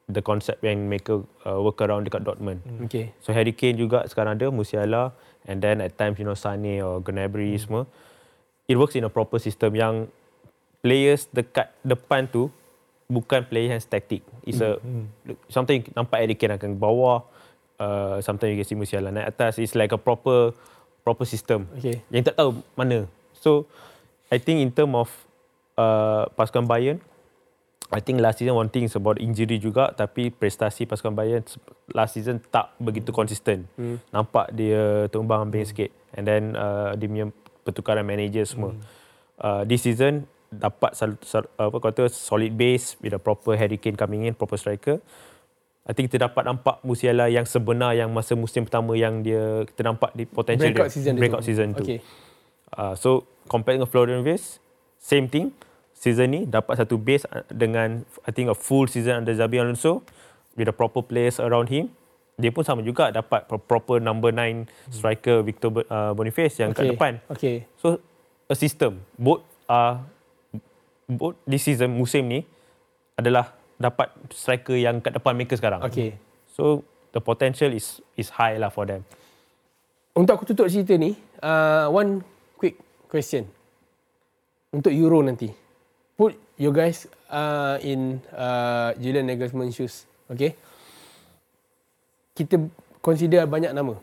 the 0.10 0.20
concept 0.20 0.60
yang 0.66 0.92
mereka 0.92 1.24
uh, 1.48 1.60
work 1.64 1.80
around 1.80 2.10
dekat 2.10 2.28
Dortmund. 2.28 2.60
Hmm. 2.66 2.90
Okay. 2.90 3.16
So 3.24 3.32
Harry 3.32 3.56
Kane 3.56 3.80
juga 3.80 4.04
sekarang 4.10 4.36
ada 4.36 4.52
Musiala 4.52 5.16
and 5.48 5.60
then 5.62 5.80
at 5.84 5.98
times 5.98 6.20
you 6.20 6.26
know 6.26 6.38
Sane 6.38 6.82
or 6.82 7.02
Gnabry 7.04 7.56
hmm. 7.56 7.62
semua. 7.62 7.84
It 8.68 8.80
works 8.80 8.96
in 8.96 9.04
a 9.04 9.12
proper 9.12 9.38
system 9.44 9.76
yang 9.76 10.08
players 10.80 11.28
dekat 11.32 11.72
depan 11.84 12.32
tu 12.32 12.48
bukan 13.12 13.44
player 13.44 13.76
yang 13.76 13.84
static. 13.84 14.24
It's 14.48 14.64
hmm. 14.64 14.68
a 14.68 14.72
hmm. 14.80 15.06
something 15.52 15.84
nampak 15.94 16.24
Harry 16.24 16.36
Kane 16.40 16.56
akan 16.56 16.80
bawah 16.80 17.28
uh, 17.80 18.18
sometimes 18.22 18.56
you 18.56 18.60
can 18.60 18.68
see 18.68 18.78
Musiala 18.78 19.12
naik 19.12 19.34
atas. 19.34 19.60
It's 19.60 19.76
like 19.76 19.92
a 19.92 20.00
proper 20.00 20.56
proper 21.04 21.26
system. 21.28 21.68
Okay. 21.78 22.02
Yang 22.08 22.32
tak 22.32 22.36
tahu 22.40 22.64
mana. 22.80 23.06
So 23.36 23.68
I 24.32 24.40
think 24.40 24.64
in 24.64 24.72
term 24.72 24.96
of 24.96 25.12
uh, 25.76 26.32
pasukan 26.34 26.66
Bayern 26.66 27.04
I 27.94 28.02
think 28.02 28.20
last 28.20 28.42
season 28.42 28.58
one 28.58 28.74
thing 28.74 28.90
is 28.90 28.98
about 28.98 29.22
injury 29.22 29.62
juga 29.62 29.94
tapi 29.94 30.34
prestasi 30.34 30.90
pasukan 30.90 31.14
Bayern 31.14 31.46
last 31.94 32.18
season 32.18 32.42
tak 32.50 32.74
begitu 32.82 33.14
konsisten. 33.14 33.70
Hmm. 33.78 34.02
Nampak 34.10 34.50
dia 34.52 35.06
tumbang 35.14 35.46
ambing 35.46 35.64
hmm. 35.64 35.72
sikit 35.72 35.90
and 36.18 36.26
then 36.26 36.58
uh, 36.58 36.98
dia 36.98 37.06
punya 37.06 37.26
pertukaran 37.62 38.02
manager 38.02 38.44
semua. 38.44 38.74
Hmm. 38.74 38.82
Uh, 39.38 39.62
this 39.70 39.86
season 39.86 40.26
dapat 40.54 40.94
sal, 40.94 41.18
sal, 41.26 41.46
apa 41.58 41.78
kata 41.82 42.10
solid 42.10 42.54
base 42.54 42.98
with 43.02 43.14
a 43.14 43.22
proper 43.22 43.58
Harry 43.58 43.82
Kane 43.82 43.98
coming 43.98 44.26
in, 44.30 44.38
proper 44.38 44.58
striker. 44.58 45.02
I 45.84 45.92
think 45.92 46.08
kita 46.08 46.32
dapat 46.32 46.48
nampak 46.48 46.80
Musiala 46.88 47.28
yang 47.28 47.44
sebenar 47.44 47.92
yang 47.92 48.08
masa 48.14 48.40
musim 48.40 48.64
pertama 48.64 48.96
yang 48.96 49.20
dia 49.20 49.68
kita 49.68 49.84
nampak 49.84 50.16
di 50.16 50.24
potential 50.24 50.72
breakout 50.72 50.88
dia 50.88 50.96
season 50.96 51.14
breakout 51.20 51.44
season 51.44 51.68
tu. 51.76 51.84
Okay. 51.84 52.00
Uh, 52.72 52.96
so 52.96 53.28
compare 53.52 53.76
dengan 53.76 53.90
Florian 53.92 54.24
Wirtz, 54.24 54.64
same 54.96 55.28
thing. 55.28 55.52
Season 56.04 56.28
ni 56.28 56.44
dapat 56.44 56.76
satu 56.76 57.00
base 57.00 57.24
uh, 57.32 57.48
dengan 57.48 58.04
I 58.28 58.32
think 58.36 58.52
a 58.52 58.58
full 58.58 58.92
season 58.92 59.24
under 59.24 59.32
Xabi 59.32 59.64
Alonso 59.64 60.04
with 60.60 60.68
the 60.68 60.76
proper 60.76 61.00
players 61.00 61.40
around 61.40 61.72
him. 61.72 61.96
Dia 62.36 62.52
pun 62.52 62.68
sama 62.68 62.84
juga 62.84 63.08
dapat 63.08 63.48
proper 63.48 64.04
number 64.04 64.36
9 64.36 64.68
striker 64.92 65.40
Victor 65.48 65.72
uh, 65.88 66.12
Boniface 66.12 66.60
yang 66.60 66.76
okay. 66.76 66.84
kat 66.84 66.92
depan. 66.92 67.14
Okay. 67.32 67.56
So 67.80 68.04
a 68.52 68.56
system 68.60 69.00
both 69.16 69.48
are 69.72 70.04
both 71.08 71.40
this 71.48 71.64
season 71.64 71.96
musim 71.96 72.28
ni 72.28 72.44
adalah 73.16 73.56
dapat 73.80 74.12
striker 74.36 74.76
yang 74.76 75.00
kat 75.00 75.16
depan 75.16 75.32
mereka 75.40 75.56
sekarang. 75.56 75.88
Okay. 75.88 76.20
So 76.52 76.84
the 77.16 77.24
potential 77.24 77.72
is 77.72 78.04
is 78.20 78.28
high 78.28 78.60
lah 78.60 78.76
for 78.76 78.84
them. 78.84 79.08
Untuk 80.20 80.36
aku 80.36 80.46
tutup 80.52 80.68
cerita 80.68 80.94
ni, 81.00 81.16
uh, 81.40 81.88
one 81.88 82.22
quick 82.60 82.76
question. 83.08 83.48
Untuk 84.70 84.92
Euro 84.92 85.24
nanti. 85.24 85.63
Put 86.14 86.38
you 86.62 86.70
guys 86.70 87.10
uh, 87.34 87.82
in 87.82 88.22
uh, 88.30 88.94
Julian 89.02 89.26
Nagelsmann 89.26 89.74
shoes. 89.74 90.06
Okay. 90.30 90.54
Kita 92.38 92.62
consider 93.02 93.50
banyak 93.50 93.74
nama. 93.74 93.98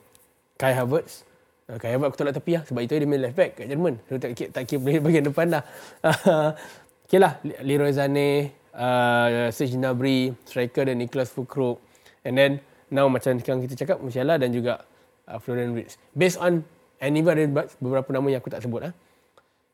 Kai 0.59 0.75
Havertz. 0.75 1.23
Uh, 1.71 1.79
Kai 1.79 1.95
Havertz 1.95 2.11
aku 2.11 2.19
tolak 2.19 2.35
tepi 2.35 2.59
lah. 2.59 2.63
Sebab 2.67 2.81
itu 2.83 2.99
dia 2.99 3.07
main 3.07 3.23
left 3.23 3.39
back 3.39 3.63
kat 3.63 3.67
Jerman. 3.71 3.95
So, 4.11 4.19
tak, 4.19 4.35
kira- 4.35 4.51
tak 4.51 4.67
kira 4.67 4.99
bahagian 4.99 5.27
depan 5.31 5.47
dah. 5.55 5.63
okay 7.07 7.19
lah. 7.23 7.39
Leroy 7.63 7.95
Sané, 7.95 8.51
uh, 8.75 9.51
Serge 9.55 9.79
Gnabry, 9.79 10.35
striker 10.47 10.91
dan 10.91 10.99
Nicolas 10.99 11.31
Foucault. 11.31 11.79
And 12.27 12.35
then 12.35 12.59
now 12.91 13.07
macam 13.07 13.39
sekarang 13.39 13.63
kita 13.63 13.79
cakap 13.87 14.03
Musiala 14.03 14.35
dan 14.35 14.51
juga 14.51 14.83
uh, 15.31 15.39
Florian 15.39 15.79
Wirtz. 15.79 15.95
Based 16.11 16.43
on 16.43 16.67
and 16.99 17.13
even 17.15 17.39
ada 17.39 17.71
beberapa 17.79 18.11
nama 18.11 18.27
yang 18.35 18.43
aku 18.43 18.51
tak 18.51 18.67
sebut 18.67 18.91
ah. 18.91 18.95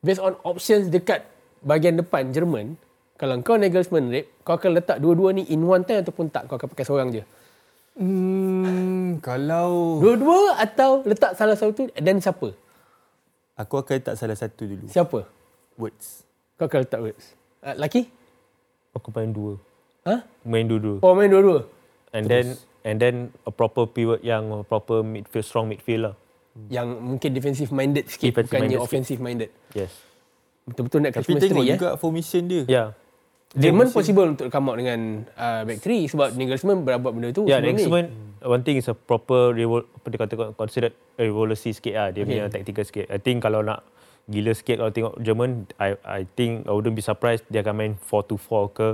Based 0.05 0.21
on 0.21 0.37
options 0.45 0.93
dekat 0.93 1.25
bahagian 1.67 1.99
depan 1.99 2.31
Jerman, 2.31 2.79
kalau 3.19 3.35
kau 3.43 3.59
Nagelsmann 3.59 4.09
rep, 4.09 4.31
kau 4.41 4.55
akan 4.55 4.79
letak 4.79 5.03
dua-dua 5.03 5.35
ni 5.35 5.43
in 5.51 5.61
one 5.61 5.83
time 5.83 6.01
ataupun 6.01 6.31
tak 6.31 6.47
kau 6.47 6.55
akan 6.55 6.69
pakai 6.71 6.87
seorang 6.87 7.09
je. 7.11 7.23
Hmm, 7.97 9.19
kalau 9.25 9.99
Dua-dua 9.99 10.61
atau 10.61 11.01
letak 11.03 11.33
salah 11.35 11.57
satu 11.57 11.89
dan 11.97 12.21
siapa? 12.21 12.53
aku 13.57 13.75
akan 13.81 13.95
letak 13.97 14.15
salah 14.21 14.37
satu 14.37 14.69
dulu. 14.69 14.85
Siapa? 14.85 15.25
Words. 15.75 16.29
Kau 16.55 16.69
akan 16.69 16.85
letak 16.85 17.01
Wirtz. 17.01 17.33
Uh, 17.61 17.73
laki? 17.75 18.05
Aku 18.93 19.09
main 19.11 19.33
dua. 19.33 19.57
Ha? 20.05 20.25
Main 20.45 20.69
dua-dua. 20.69 21.01
Oh 21.01 21.17
main 21.17 21.33
dua-dua. 21.33 21.65
And 22.13 22.29
then 22.29 22.61
and 22.85 23.01
then 23.01 23.15
a 23.45 23.53
proper 23.53 23.89
pivot 23.89 24.21
yang 24.21 24.45
proper 24.69 25.01
midfield 25.01 25.45
strong 25.45 25.67
midfield 25.67 26.13
lah. 26.13 26.15
Yang 26.69 26.89
mungkin 27.01 27.31
defensive 27.33 27.73
minded 27.73 28.05
sikit 28.09 28.33
Defensive 28.33 28.45
bukannya 28.53 28.61
minded 28.69 28.79
sikit. 28.79 28.89
offensive 28.93 29.21
minded. 29.21 29.51
Yes. 29.73 29.93
Betul-betul 30.67 30.99
nak 31.01 31.11
Tapi 31.11 31.17
Christmas 31.23 31.41
tengok 31.41 31.55
tree 31.57 31.65
ya. 31.65 31.75
juga 31.75 31.89
formation 31.95 32.43
dia. 32.45 32.63
Yeah. 32.67 32.89
Jerman 33.57 33.89
possible 33.89 34.27
untuk 34.29 34.51
come 34.51 34.67
out 34.67 34.77
dengan 34.77 34.99
uh, 35.33 35.63
back 35.63 35.79
three 35.81 36.05
sebab 36.05 36.35
Nagelsmann 36.35 36.83
berbuat 36.83 37.13
benda 37.15 37.31
tu 37.31 37.47
Yeah, 37.47 37.57
sebelum. 37.57 37.73
Nagelsmann 37.73 38.07
one 38.45 38.63
thing 38.63 38.77
is 38.77 38.85
a 38.85 38.93
proper 38.93 39.51
revol, 39.51 39.87
apa 39.87 40.07
dia 40.07 40.19
kata 40.19 40.35
considered 40.53 40.93
revolusi 41.17 41.71
sikit 41.71 41.95
lah. 41.95 42.09
Dia 42.11 42.21
Okay. 42.21 42.29
punya 42.29 42.53
tactical 42.53 42.85
sikit. 42.85 43.07
I 43.09 43.17
think 43.17 43.41
kalau 43.41 43.63
nak 43.63 43.81
gila 44.27 44.53
sikit 44.53 44.77
kalau 44.77 44.91
tengok 44.91 45.15
Jerman, 45.19 45.51
I 45.79 45.95
I 46.03 46.29
think 46.29 46.67
I 46.67 46.71
wouldn't 46.71 46.93
be 46.93 47.01
surprised 47.01 47.47
dia 47.47 47.63
akan 47.63 47.75
main 47.75 47.93
4-2-4 47.97 48.37
ke 48.75 48.89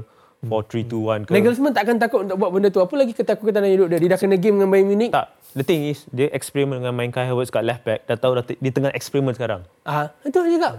4-3-2-1 0.44 1.26
ke. 1.26 1.30
Nagelsmann 1.32 1.72
takkan 1.72 1.96
takut 1.96 2.20
untuk 2.22 2.36
buat 2.36 2.50
benda 2.50 2.68
tu. 2.68 2.78
Apa 2.78 2.94
lagi 2.94 3.12
ketakutan 3.12 3.56
dalam 3.56 3.72
hidup 3.72 3.86
dia? 3.88 3.98
Dia 3.98 4.10
dah 4.10 4.18
kena 4.20 4.36
game 4.36 4.56
dengan 4.56 4.68
Bayern 4.68 4.86
Munich. 4.86 5.10
Tak. 5.10 5.26
The 5.52 5.64
thing 5.64 5.86
is, 5.86 6.04
dia 6.08 6.28
eksperimen 6.28 6.78
dengan 6.78 6.92
main 6.92 7.08
Kai 7.08 7.24
Havertz 7.24 7.48
kat 7.48 7.62
left 7.62 7.82
back. 7.82 8.04
Dah 8.04 8.14
tahu 8.14 8.36
dah 8.36 8.44
t- 8.44 8.56
dia 8.56 8.70
tengah 8.70 8.90
eksperimen 8.90 9.32
sekarang. 9.32 9.64
Ah, 9.82 10.12
itu 10.22 10.34
aku 10.34 10.50
cakap. 10.50 10.74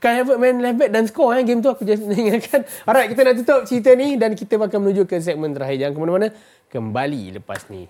Kai 0.00 0.24
Havertz 0.24 0.40
main 0.40 0.56
left 0.56 0.80
back 0.80 0.88
dan 0.88 1.04
score 1.04 1.36
eh, 1.36 1.44
game 1.44 1.60
tu 1.60 1.68
aku 1.68 1.84
just 1.84 2.00
ingatkan. 2.16 2.64
Alright, 2.88 3.12
kita 3.12 3.28
nak 3.28 3.36
tutup 3.36 3.60
cerita 3.68 3.92
ni 3.92 4.16
dan 4.16 4.32
kita 4.32 4.56
akan 4.56 4.88
menuju 4.88 5.04
ke 5.04 5.20
segmen 5.20 5.52
terakhir. 5.52 5.84
Jangan 5.84 5.92
ke 5.92 6.00
mana-mana. 6.00 6.28
Kembali 6.72 7.36
lepas 7.36 7.68
ni. 7.68 7.84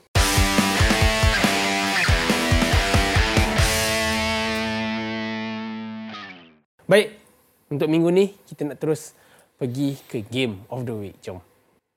Baik, 6.91 7.15
untuk 7.71 7.87
minggu 7.87 8.11
ni 8.11 8.35
kita 8.51 8.67
nak 8.67 8.83
terus 8.83 9.15
pergi 9.55 9.95
ke 10.11 10.27
game 10.27 10.67
of 10.75 10.83
the 10.83 10.95
week. 10.99 11.15
Jom. 11.23 11.39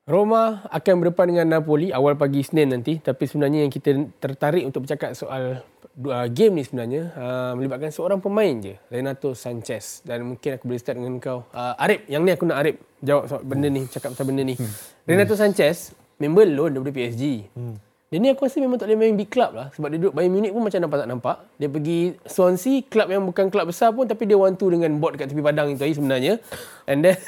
Roma 0.06 0.62
akan 0.70 1.02
berdepan 1.02 1.34
dengan 1.34 1.58
Napoli 1.58 1.90
awal 1.90 2.14
pagi 2.14 2.46
Senin 2.46 2.70
nanti. 2.70 3.02
Tapi 3.02 3.26
sebenarnya 3.26 3.66
yang 3.66 3.74
kita 3.74 4.06
tertarik 4.22 4.62
untuk 4.62 4.86
bercakap 4.86 5.18
soal 5.18 5.66
uh, 6.04 6.26
game 6.28 6.60
ni 6.60 6.62
sebenarnya 6.62 7.12
uh, 7.16 7.52
melibatkan 7.56 7.88
seorang 7.88 8.20
pemain 8.20 8.52
je. 8.60 8.76
Renato 8.92 9.32
Sanchez. 9.32 10.04
Dan 10.04 10.36
mungkin 10.36 10.60
aku 10.60 10.64
boleh 10.68 10.80
start 10.80 10.96
dengan 11.00 11.16
kau. 11.16 11.48
Uh, 11.54 11.74
Arif, 11.80 12.04
yang 12.10 12.22
ni 12.22 12.32
aku 12.36 12.44
nak 12.44 12.60
Arif 12.60 12.76
jawab 13.00 13.24
soal 13.30 13.42
benda 13.44 13.68
ni, 13.72 13.88
cakap 13.88 14.12
pasal 14.12 14.26
benda 14.28 14.42
ni. 14.44 14.54
Hmm. 14.56 14.72
Renato 15.08 15.34
Sanchez, 15.38 15.96
member 16.20 16.44
loan 16.44 16.76
daripada 16.76 16.92
PSG. 16.92 17.24
Hmm. 17.56 17.76
Dia 18.06 18.22
ni 18.22 18.30
aku 18.30 18.46
rasa 18.46 18.62
memang 18.62 18.78
tak 18.78 18.86
boleh 18.86 19.02
main 19.02 19.18
big 19.18 19.26
club 19.26 19.50
lah. 19.50 19.66
Sebab 19.74 19.90
dia 19.90 19.98
duduk 19.98 20.14
Bayern 20.14 20.30
Munich 20.30 20.54
pun 20.54 20.62
macam 20.62 20.78
nampak 20.78 20.98
tak 21.02 21.08
nampak. 21.10 21.36
Dia 21.58 21.66
pergi 21.66 22.14
Swansea, 22.22 22.86
club 22.86 23.08
yang 23.10 23.26
bukan 23.26 23.50
club 23.50 23.66
besar 23.66 23.90
pun 23.90 24.06
tapi 24.06 24.30
dia 24.30 24.38
one 24.38 24.54
two 24.54 24.70
dengan 24.70 24.94
board 25.02 25.18
dekat 25.18 25.34
tepi 25.34 25.42
padang 25.42 25.74
itu 25.74 25.98
sebenarnya. 25.98 26.38
And 26.86 27.02
then 27.02 27.18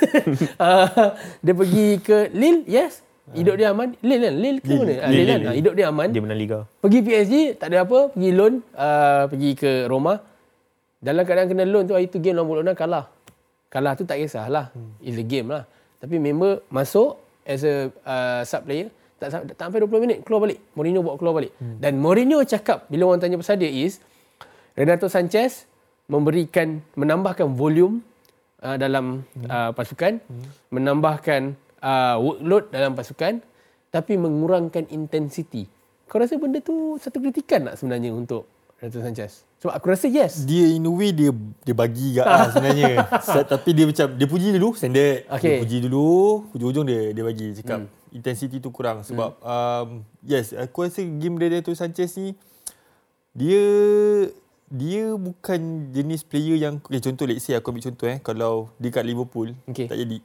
uh, 0.62 1.18
dia 1.44 1.54
pergi 1.59 1.98
ke 1.98 2.31
Lille, 2.31 2.62
yes. 2.70 3.02
Hidup 3.35 3.55
dia 3.61 3.73
aman. 3.73 3.93
Lille 4.01 4.17
kan? 4.25 4.35
Lille 4.37 4.59
ke 4.61 4.73
mana? 4.73 4.93
Ah, 5.05 5.11
Lille 5.12 5.35
kan? 5.37 5.53
Hidup 5.53 5.75
dia 5.77 5.87
aman. 5.93 6.09
Dia 6.09 6.23
menang 6.25 6.41
Liga. 6.41 6.59
Pergi 6.81 6.99
PSG, 7.05 7.35
tak 7.61 7.69
ada 7.73 7.85
apa. 7.85 8.09
Pergi 8.12 8.31
loan, 8.33 8.64
uh, 8.73 9.25
pergi 9.29 9.51
ke 9.53 9.71
Roma. 9.85 10.21
Dalam 10.99 11.23
keadaan 11.23 11.47
kena 11.47 11.64
loan 11.69 11.85
tu, 11.87 11.95
hari 11.95 12.09
tu 12.09 12.19
game 12.19 12.35
lawan 12.35 12.49
Bologna 12.49 12.73
kalah. 12.73 13.07
Kalah 13.69 13.93
tu 13.95 14.09
tak 14.09 14.19
kisahlah. 14.19 14.73
It's 15.05 15.21
a 15.21 15.25
game 15.25 15.53
lah. 15.53 15.69
Tapi 15.99 16.17
member 16.17 16.62
masuk 16.71 17.19
as 17.45 17.62
a 17.62 17.93
uh, 18.03 18.41
sub 18.47 18.64
player. 18.64 18.88
Tak, 19.19 19.29
sam- 19.35 19.47
tak 19.51 19.59
sampai 19.59 19.83
20 19.83 20.05
minit, 20.05 20.19
keluar 20.23 20.47
balik. 20.47 20.62
Mourinho 20.79 21.03
bawa 21.03 21.19
keluar 21.19 21.35
balik. 21.43 21.53
Dan 21.59 21.99
Mourinho 21.99 22.38
cakap, 22.47 22.87
bila 22.87 23.11
orang 23.11 23.19
tanya 23.19 23.35
pasal 23.35 23.59
dia 23.59 23.67
is, 23.67 23.99
Renato 24.79 25.11
Sanchez 25.11 25.67
memberikan, 26.07 26.79
menambahkan 26.95 27.51
volume 27.51 27.99
uh, 28.62 28.79
dalam 28.79 29.27
uh, 29.51 29.75
pasukan. 29.75 30.23
Menambahkan 30.71 31.59
uh, 31.83 32.17
workload 32.21 32.71
dalam 32.71 32.93
pasukan. 32.95 33.41
Tapi 33.88 34.21
mengurangkan 34.21 34.85
intensity. 34.93 35.64
Kau 36.09 36.21
rasa 36.21 36.37
benda 36.37 36.61
tu 36.61 36.97
satu 37.01 37.21
kritikan 37.21 37.69
tak 37.69 37.81
sebenarnya 37.81 38.12
untuk 38.12 38.49
Renato 38.81 39.01
Sanchez? 39.01 39.49
Sebab 39.59 39.73
aku 39.75 39.87
rasa 39.91 40.07
yes. 40.07 40.47
Dia 40.47 40.71
in 40.71 40.87
a 40.87 40.93
way 40.93 41.11
dia 41.11 41.35
dia 41.67 41.75
bagi 41.75 42.14
gak 42.14 42.27
lah 42.29 42.49
sebenarnya. 42.55 42.93
Tapi 43.49 43.71
dia 43.75 43.85
macam 43.88 44.07
dia 44.14 44.29
puji 44.29 44.49
dulu 44.55 44.77
standard. 44.79 45.27
Okay. 45.27 45.59
Dia 45.59 45.62
puji 45.64 45.77
dulu, 45.88 46.09
hujung-hujung 46.55 46.87
dia 46.87 47.11
dia 47.11 47.25
bagi 47.27 47.59
cakap 47.59 47.81
hmm. 47.85 48.17
intensity 48.17 48.57
tu 48.62 48.71
kurang 48.71 49.03
sebab 49.03 49.37
hmm. 49.41 49.49
um, 49.49 49.88
yes 50.25 50.55
aku 50.55 50.87
rasa 50.87 51.03
game 51.03 51.37
Renato 51.37 51.75
Sanchez 51.75 52.14
ni 52.17 52.38
dia 53.35 53.64
dia 54.69 55.17
bukan 55.17 55.91
jenis 55.97 56.23
player 56.29 56.61
yang 56.61 56.77
okay, 56.85 57.01
contoh 57.01 57.25
let's 57.25 57.49
say 57.49 57.57
aku 57.57 57.73
ambil 57.73 57.88
contoh 57.88 58.07
eh 58.07 58.21
kalau 58.21 58.69
dia 58.77 58.93
kat 58.93 59.05
Liverpool 59.05 59.57
Okay. 59.69 59.88
tak 59.88 59.97
jadi. 60.01 60.21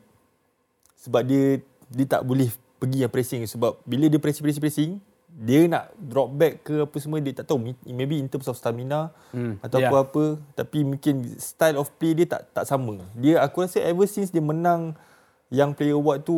Sebab 1.04 1.22
dia 1.22 1.60
dia 1.88 2.06
tak 2.08 2.24
boleh 2.24 2.48
pergi 2.80 3.04
yang 3.04 3.12
pressing 3.12 3.44
sebab 3.46 3.80
bila 3.84 4.08
dia 4.08 4.18
pressing 4.18 4.44
pressing 4.44 4.64
pressing 4.64 4.92
dia 5.34 5.66
nak 5.66 5.90
drop 5.98 6.30
back 6.30 6.62
ke 6.62 6.84
apa 6.84 6.98
semua 7.00 7.18
dia 7.18 7.34
tak 7.34 7.48
tahu 7.48 7.58
maybe 7.88 8.20
in 8.20 8.28
terms 8.28 8.46
of 8.46 8.54
stamina 8.54 9.10
Hmm, 9.32 9.56
hmm, 9.58 9.66
atau 9.66 9.78
ya. 9.82 9.90
apa-apa 9.90 10.38
tapi 10.54 10.86
mungkin 10.86 11.26
style 11.38 11.76
of 11.76 11.90
play 11.98 12.14
dia 12.14 12.30
tak 12.30 12.46
tak 12.54 12.66
sama. 12.66 13.02
Dia 13.14 13.42
aku 13.42 13.66
rasa 13.66 13.82
ever 13.82 14.06
since 14.06 14.30
dia 14.30 14.42
menang 14.42 14.94
yang 15.50 15.74
player 15.74 15.98
award 15.98 16.22
tu 16.22 16.38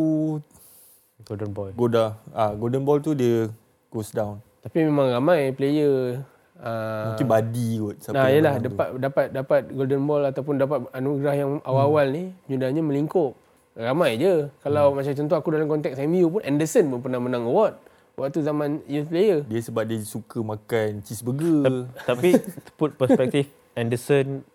Golden 1.24 1.52
Boy. 1.52 1.72
Goda 1.74 2.16
ah 2.32 2.52
golden 2.54 2.84
ball 2.84 3.00
tu 3.00 3.12
dia 3.12 3.52
goes 3.90 4.12
down. 4.12 4.40
Tapi 4.62 4.84
memang 4.84 5.12
ramai 5.12 5.52
player 5.52 6.24
uh, 6.58 7.12
Mungkin 7.12 7.28
body 7.28 7.68
kot 7.80 7.96
siapa 8.00 8.16
Nah, 8.16 8.28
yalah 8.32 8.54
menang 8.54 8.64
tu. 8.64 8.66
dapat 8.70 8.88
dapat 9.00 9.26
dapat 9.32 9.62
golden 9.72 10.02
ball 10.04 10.24
ataupun 10.24 10.56
dapat 10.56 10.78
anugerah 10.92 11.36
yang 11.36 11.52
awal-awal 11.64 12.06
ni 12.08 12.32
judanya 12.48 12.80
melingkup. 12.80 13.36
Ramai 13.76 14.16
je. 14.16 14.48
Kalau 14.64 14.96
macam 14.96 15.12
contoh 15.12 15.36
aku 15.36 15.50
dalam 15.52 15.68
konteks 15.68 16.00
MU 16.08 16.40
pun 16.40 16.42
Anderson 16.48 16.88
pun 16.88 17.00
pernah 17.04 17.20
menang 17.20 17.44
award 17.44 17.76
waktu 18.16 18.40
zaman 18.42 18.80
youth 18.88 19.12
player. 19.12 19.44
Dia 19.46 19.60
sebab 19.60 19.84
dia 19.84 20.00
suka 20.02 20.40
makan 20.40 21.04
cheeseburger. 21.04 21.92
Tapi 22.08 22.40
put 22.80 22.96
perspektif 22.96 23.52
Anderson 23.76 24.48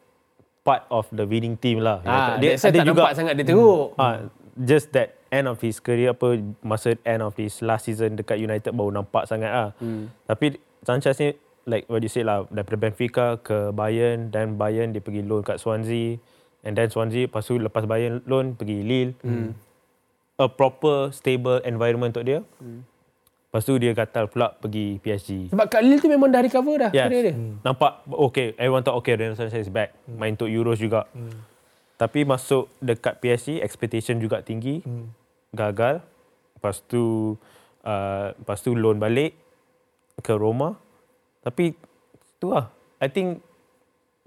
part 0.64 0.88
of 0.88 1.04
the 1.12 1.28
winning 1.28 1.56
team 1.60 1.84
lah. 1.84 2.00
Ah, 2.08 2.40
dia 2.40 2.56
tak 2.56 2.72
nampak 2.84 3.12
sangat 3.12 3.36
dia 3.36 3.44
teruk. 3.44 3.92
Ah, 4.00 4.24
just 4.56 4.92
that 4.96 5.16
end 5.28 5.46
of 5.46 5.60
his 5.60 5.78
career 5.78 6.16
apa 6.16 6.40
masa 6.64 6.96
end 7.04 7.20
of 7.20 7.36
his 7.36 7.60
last 7.60 7.86
season 7.86 8.16
dekat 8.16 8.40
United 8.40 8.72
baru 8.72 8.92
nampak 8.92 9.28
sangat 9.28 9.52
lah. 9.52 9.70
Hmm. 9.78 10.08
Tapi 10.24 10.56
Sanchez 10.80 11.20
ni 11.20 11.36
like 11.68 11.84
what 11.92 12.00
you 12.00 12.08
said 12.08 12.24
lah 12.24 12.48
daripada 12.48 12.76
Benfica 12.80 13.36
ke 13.40 13.68
Bayern 13.76 14.32
dan 14.32 14.56
Bayern 14.56 14.96
dia 14.96 15.04
pergi 15.04 15.20
loan 15.20 15.44
kat 15.44 15.60
Swansea 15.60 16.16
and 16.64 16.76
then 16.76 16.88
Swansea 16.92 17.26
lepas 17.28 17.44
tu 17.44 17.56
lepas 17.56 17.84
Bayern 17.88 18.20
loan 18.28 18.56
pergi 18.56 18.84
Lille. 18.84 19.12
Hmm. 19.24 19.56
A 20.40 20.48
proper 20.48 21.12
stable 21.12 21.60
environment 21.68 22.16
untuk 22.16 22.24
dia. 22.24 22.40
Hmm. 22.60 22.84
Lepas 23.50 23.66
tu 23.66 23.76
dia 23.82 23.92
gatal 23.92 24.30
pula 24.30 24.54
pergi 24.56 25.02
PSG. 25.02 25.50
Sebab 25.50 25.66
kat 25.66 25.82
Lille 25.82 26.00
tu 26.00 26.08
memang 26.08 26.30
dah 26.30 26.40
recover 26.40 26.88
dah 26.88 26.90
Yes. 26.94 27.08
dia. 27.10 27.32
Hmm. 27.34 27.58
Nampak 27.60 28.06
okay, 28.08 28.54
everyone 28.56 28.86
thought 28.86 28.96
okay, 28.96 29.18
Renato 29.18 29.42
Sanchez 29.42 29.66
is 29.66 29.72
back. 29.72 29.92
Hmm. 30.06 30.16
Main 30.16 30.38
untuk 30.38 30.48
Euros 30.48 30.78
juga. 30.78 31.10
Hmm. 31.12 31.34
Tapi 32.00 32.24
masuk 32.24 32.72
dekat 32.80 33.20
PSG, 33.20 33.60
expectation 33.60 34.16
juga 34.16 34.40
tinggi. 34.40 34.80
Hmm. 34.80 35.12
Gagal. 35.52 36.00
Lepas 36.56 36.80
tu 36.88 37.36
uh, 37.84 38.26
lepas 38.32 38.58
tu 38.60 38.72
loan 38.72 38.96
balik 38.96 39.36
ke 40.24 40.32
Roma. 40.32 40.80
Tapi 41.44 41.76
tu 42.40 42.52
lah. 42.52 42.72
I 43.00 43.08
think 43.08 43.44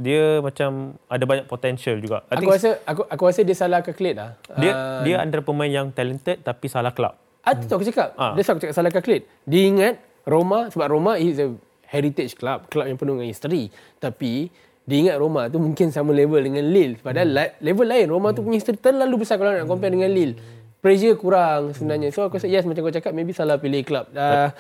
dia 0.04 0.44
macam 0.44 1.00
ada 1.08 1.24
banyak 1.24 1.48
potential 1.48 1.96
juga. 2.04 2.28
I 2.28 2.44
aku 2.44 2.52
rasa 2.52 2.70
aku 2.84 3.08
aku 3.08 3.24
rasa 3.24 3.42
dia 3.48 3.56
salah 3.56 3.80
calculate 3.80 4.18
lah. 4.20 4.36
Dia 4.60 4.72
uh, 4.76 5.02
dia 5.08 5.16
antara 5.24 5.40
pemain 5.40 5.72
yang 5.72 5.88
talented 5.96 6.44
tapi 6.44 6.68
salah 6.68 6.92
club. 6.92 7.16
Ah, 7.44 7.56
tu 7.56 7.72
aku 7.72 7.88
cakap. 7.88 8.12
Uh. 8.20 8.36
Dia 8.36 8.44
aku 8.44 8.60
cakap 8.60 8.76
salah 8.76 8.92
calculate. 8.92 9.24
Dia 9.48 9.64
ingat 9.64 9.96
Roma 10.28 10.68
sebab 10.68 10.88
Roma 10.92 11.16
is 11.16 11.40
a 11.40 11.56
heritage 11.88 12.36
club, 12.36 12.68
club 12.68 12.88
yang 12.92 13.00
penuh 13.00 13.16
dengan 13.16 13.32
history. 13.32 13.72
Tapi 14.04 14.52
dia 14.84 14.98
ingat 15.00 15.16
Roma 15.16 15.48
tu 15.48 15.64
mungkin 15.64 15.96
sama 15.96 16.12
level 16.12 16.44
dengan 16.44 16.68
Lille. 16.68 17.00
Padahal 17.00 17.32
hmm. 17.32 17.64
level 17.64 17.88
lain. 17.88 18.06
Roma 18.12 18.28
hmm. 18.32 18.36
tu 18.36 18.42
punya 18.44 18.58
history 18.60 18.80
terlalu 18.80 19.24
besar 19.24 19.40
kalau 19.40 19.56
nak 19.56 19.68
compare 19.68 19.88
hmm. 19.92 19.98
dengan 20.04 20.12
Lille. 20.12 20.36
Pressure 20.84 21.16
kurang 21.16 21.72
sebenarnya. 21.72 22.12
So 22.12 22.28
aku 22.28 22.44
rasa 22.44 22.52
yes 22.52 22.68
macam 22.68 22.84
kau 22.84 22.92
cakap 22.92 23.16
maybe 23.16 23.32
salah 23.32 23.56
pilih 23.56 23.88
club. 23.88 24.12
Uh, 24.12 24.52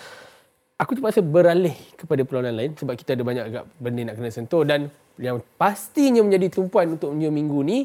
aku 0.84 1.00
terpaksa 1.00 1.24
beralih 1.24 1.74
kepada 1.96 2.28
perlawanan 2.28 2.60
lain 2.60 2.72
sebab 2.76 2.94
kita 3.00 3.16
ada 3.16 3.24
banyak 3.24 3.44
agak 3.48 3.64
benda 3.80 4.12
nak 4.12 4.16
kena 4.20 4.30
sentuh 4.36 4.68
dan 4.68 4.92
yang 5.16 5.40
pastinya 5.56 6.20
menjadi 6.20 6.60
tumpuan 6.60 6.92
untuk 7.00 7.16
hujung 7.16 7.32
minggu 7.32 7.60
ni 7.64 7.78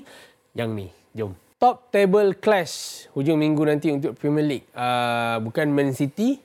yang 0.59 0.75
ni. 0.75 0.91
Jom. 1.15 1.33
Top 1.59 1.91
table 1.95 2.35
clash 2.39 3.07
hujung 3.15 3.39
minggu 3.39 3.63
nanti 3.63 3.95
untuk 3.95 4.19
Premier 4.19 4.47
League. 4.47 4.67
Uh, 4.75 5.39
bukan 5.43 5.71
Man 5.71 5.95
City, 5.95 6.43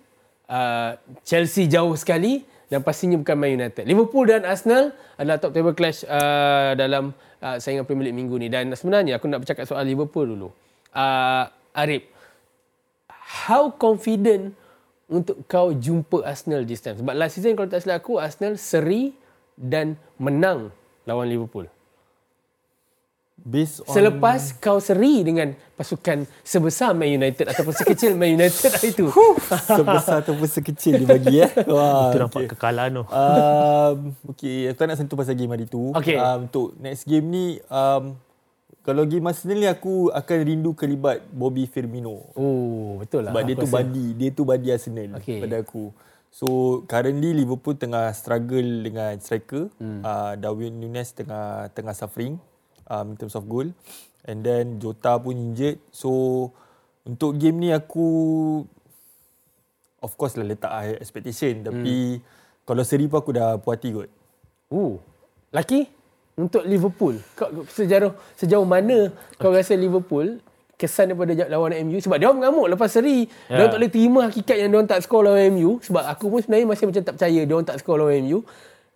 uh, 0.50 0.98
Chelsea 1.26 1.66
jauh 1.70 1.94
sekali 1.98 2.46
dan 2.70 2.82
pastinya 2.86 3.18
bukan 3.18 3.36
Man 3.38 3.58
United. 3.58 3.86
Liverpool 3.86 4.30
dan 4.30 4.46
Arsenal 4.46 4.94
adalah 5.18 5.38
top 5.42 5.54
table 5.54 5.78
clash 5.78 6.06
uh, 6.06 6.74
dalam 6.78 7.14
uh, 7.42 7.58
saingan 7.58 7.86
Premier 7.86 8.10
League 8.10 8.18
minggu 8.18 8.36
ni. 8.38 8.50
Dan 8.50 8.74
sebenarnya 8.74 9.18
aku 9.18 9.30
nak 9.30 9.46
bercakap 9.46 9.66
soal 9.70 9.86
Liverpool 9.86 10.30
dulu. 10.30 10.50
Uh, 10.94 11.46
Arif, 11.74 12.06
how 13.46 13.70
confident 13.74 14.54
untuk 15.12 15.44
kau 15.50 15.76
jumpa 15.76 16.24
Arsenal 16.24 16.64
this 16.64 16.80
time? 16.80 17.00
Sebab 17.00 17.14
last 17.16 17.36
season 17.36 17.56
kalau 17.58 17.68
tak 17.68 17.84
silap 17.84 18.04
aku, 18.04 18.20
Arsenal 18.20 18.56
seri 18.56 19.14
dan 19.58 20.00
menang 20.18 20.74
lawan 21.04 21.28
Liverpool. 21.28 21.68
Based 23.44 23.84
on... 23.84 23.92
Selepas 23.92 24.56
kau 24.62 24.80
seri 24.80 25.20
dengan 25.26 25.52
pasukan 25.76 26.24
sebesar 26.46 26.96
Man 26.96 27.12
United 27.12 27.50
ataupun 27.52 27.76
sekecil 27.76 28.16
Man 28.16 28.40
United 28.40 28.72
itu. 28.88 29.12
sebesar 29.68 30.24
ataupun 30.24 30.48
sekecil 30.48 31.04
dibagi 31.04 31.44
ya. 31.44 31.52
Wah, 31.74 32.14
itu 32.14 32.18
nampak 32.24 32.40
okay. 32.46 32.50
kekalahan 32.56 32.92
tu. 32.94 33.04
Um, 33.10 33.98
okay, 34.32 34.72
aku 34.72 34.78
tak 34.80 34.88
nak 34.88 34.98
sentuh 35.02 35.18
pasal 35.20 35.36
game 35.36 35.52
hari 35.52 35.68
tu. 35.68 35.92
Okay. 35.92 36.16
Um, 36.16 36.48
untuk 36.48 36.78
next 36.80 37.04
game 37.04 37.26
ni, 37.28 37.60
um, 37.68 38.16
kalau 38.84 39.08
game 39.08 39.32
Arsenal 39.32 39.72
aku 39.72 40.12
akan 40.12 40.38
rindu 40.44 40.76
kelibat 40.76 41.24
Bobby 41.32 41.64
Firmino. 41.72 42.28
Oh, 42.36 43.00
betul 43.00 43.24
lah. 43.24 43.32
Sebab 43.32 43.44
dia 43.48 43.56
tu 43.56 43.68
body, 43.72 44.06
dia 44.12 44.30
tu 44.36 44.44
body 44.44 44.68
Arsenal 44.76 45.10
okay. 45.16 45.40
pada 45.40 45.64
aku. 45.64 45.96
So 46.34 46.82
currently 46.92 47.32
Liverpool 47.32 47.80
tengah 47.80 48.12
struggle 48.12 48.84
dengan 48.84 49.16
striker. 49.24 49.72
Hmm. 49.80 50.04
Uh, 50.04 50.34
Darwin 50.36 50.76
Nunes 50.76 51.16
tengah 51.16 51.72
tengah 51.72 51.96
suffering 51.96 52.36
um, 52.92 53.14
in 53.14 53.16
terms 53.16 53.40
of 53.40 53.48
goal. 53.48 53.72
And 54.28 54.44
then 54.44 54.84
Jota 54.84 55.16
pun 55.16 55.40
injured. 55.40 55.80
So 55.96 56.52
untuk 57.08 57.40
game 57.40 57.64
ni 57.64 57.70
aku 57.72 58.04
of 60.04 60.12
course 60.20 60.36
lah 60.36 60.44
letak 60.44 60.74
high 60.74 61.00
expectation. 61.00 61.64
Tapi 61.64 62.20
hmm. 62.20 62.24
kalau 62.68 62.84
seri 62.84 63.08
pun 63.08 63.24
aku 63.24 63.32
dah 63.32 63.56
puas 63.64 63.80
hati 63.80 63.96
kot. 63.96 64.12
Uh, 64.68 65.00
laki 65.56 65.88
untuk 66.34 66.66
Liverpool. 66.66 67.22
Kau, 67.38 67.50
sejauh, 67.70 68.14
sejauh 68.38 68.66
mana 68.66 69.14
kau 69.38 69.54
rasa 69.54 69.78
Liverpool 69.78 70.42
kesan 70.74 71.14
daripada 71.14 71.32
lawan 71.48 71.72
MU 71.86 72.02
sebab 72.02 72.18
dia 72.18 72.34
mengamuk 72.34 72.68
lepas 72.74 72.90
seri. 72.90 73.30
Yeah. 73.48 73.66
Dia 73.66 73.72
tak 73.72 73.78
boleh 73.80 73.92
terima 73.94 74.20
hakikat 74.28 74.58
yang 74.58 74.70
dia 74.74 74.98
tak 74.98 75.00
skor 75.06 75.24
lawan 75.24 75.54
MU 75.54 75.78
sebab 75.80 76.04
aku 76.10 76.28
pun 76.28 76.40
sebenarnya 76.42 76.68
masih 76.68 76.86
macam 76.90 77.02
tak 77.06 77.14
percaya 77.16 77.42
dia 77.46 77.58
tak 77.64 77.78
skor 77.80 77.96
lawan 78.02 78.20
MU. 78.26 78.40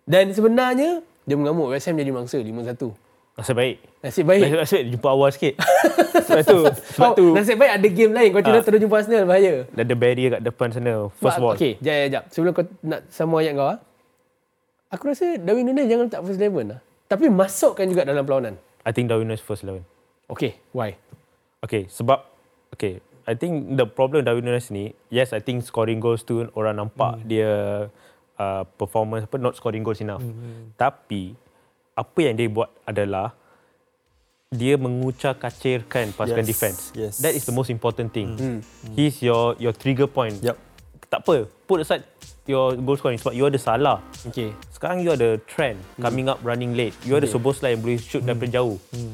Dan 0.08 0.32
sebenarnya 0.32 1.00
dia 1.28 1.36
mengamuk 1.36 1.72
West 1.72 1.86
Ham 1.88 1.96
jadi 2.00 2.10
mangsa 2.10 2.40
5-1. 2.40 3.08
Nasib 3.38 3.54
baik. 3.54 3.76
Nasib 4.02 4.24
baik. 4.26 4.42
Nasib 4.50 4.76
baik 4.82 4.86
jumpa 4.98 5.08
awal 5.14 5.30
sikit. 5.30 5.54
sebab 6.26 6.42
tu. 6.42 6.58
Sebab 6.98 7.10
tu. 7.14 7.26
Nasib 7.38 7.54
baik 7.54 7.72
ada 7.78 7.86
game 7.86 8.12
lain. 8.12 8.28
Kau 8.34 8.42
tidak 8.42 8.60
ha. 8.60 8.66
terus 8.66 8.80
jumpa 8.82 8.96
Arsenal. 8.98 9.24
Bahaya. 9.30 9.54
Dan 9.70 9.82
ada 9.86 9.94
barrier 9.94 10.28
kat 10.34 10.40
depan 10.42 10.68
sana. 10.74 11.06
First 11.22 11.38
ball. 11.38 11.54
Okay. 11.54 11.78
Jap, 11.78 11.94
jap, 11.94 12.08
jap. 12.10 12.24
Sebelum 12.34 12.50
kau 12.50 12.64
nak 12.82 13.00
sama 13.14 13.38
ayat 13.38 13.54
kau. 13.54 13.68
Ha? 13.70 13.76
Aku 14.90 15.02
rasa 15.06 15.38
Darwin 15.38 15.70
Nunes 15.70 15.86
jangan 15.86 16.10
letak 16.10 16.20
first 16.26 16.40
11 16.42 16.66
lah. 16.66 16.80
Tapi 17.08 17.32
masukkan 17.32 17.88
juga 17.88 18.04
dalam 18.04 18.22
perlawanan. 18.22 18.60
I 18.84 18.92
think 18.92 19.08
Darwin 19.08 19.32
Nunes 19.32 19.40
first 19.40 19.64
11. 19.64 19.80
Okay. 20.28 20.60
Why? 20.76 21.00
Okay, 21.64 21.88
sebab 21.88 22.22
okay, 22.70 23.00
I 23.24 23.34
think 23.34 23.76
the 23.76 23.88
problem 23.88 24.22
Darwin 24.22 24.44
Nunes 24.44 24.68
ni, 24.68 24.92
yes, 25.08 25.32
I 25.32 25.40
think 25.40 25.64
scoring 25.64 25.98
goals 25.98 26.22
tu 26.22 26.46
orang 26.52 26.80
nampak 26.80 27.20
mm. 27.20 27.24
dia 27.26 27.52
uh, 28.38 28.62
performance 28.76 29.26
apa 29.26 29.36
not 29.40 29.56
scoring 29.56 29.82
goals 29.82 30.04
enough. 30.04 30.22
Mm. 30.22 30.76
Tapi 30.76 31.32
apa 31.98 32.18
yang 32.22 32.38
dia 32.38 32.46
buat 32.46 32.70
adalah 32.86 33.34
dia 34.48 34.80
mengucar 34.80 35.36
kacirkan 35.36 36.14
pasukan 36.16 36.44
yes. 36.44 36.48
defense. 36.48 36.80
Yes. 36.96 37.14
That 37.20 37.36
is 37.36 37.44
the 37.44 37.52
most 37.52 37.68
important 37.68 38.16
thing. 38.16 38.32
Mm. 38.38 38.60
He's 38.96 39.20
your 39.20 39.58
your 39.60 39.76
trigger 39.76 40.08
point. 40.08 40.40
Yep. 40.40 40.56
Tak 41.08 41.24
apa, 41.24 41.48
put 41.64 41.80
aside 41.84 42.04
your 42.48 42.74
goal 42.80 42.96
scoring 42.96 43.20
sebab 43.20 43.36
you 43.36 43.44
ada 43.44 43.60
salah. 43.60 44.00
Okay. 44.32 44.56
Sekarang 44.72 45.04
you 45.04 45.12
ada 45.12 45.36
trend 45.44 45.76
mm. 45.76 46.02
coming 46.02 46.26
up 46.32 46.40
running 46.40 46.72
late. 46.72 46.96
You 47.04 47.14
okay. 47.14 47.22
ada 47.22 47.28
Soboslai 47.28 47.76
yang 47.76 47.84
boleh 47.84 48.00
shoot 48.00 48.24
mm. 48.24 48.28
daripada 48.32 48.50
jauh. 48.58 48.80
Mm. 48.96 49.12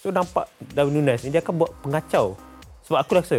So 0.00 0.08
nampak 0.08 0.48
Darwin 0.72 0.96
Nunes 0.96 1.20
ni 1.20 1.28
dia 1.28 1.44
akan 1.44 1.54
buat 1.60 1.70
pengacau. 1.84 2.40
Sebab 2.88 2.98
aku 3.04 3.12
rasa 3.20 3.38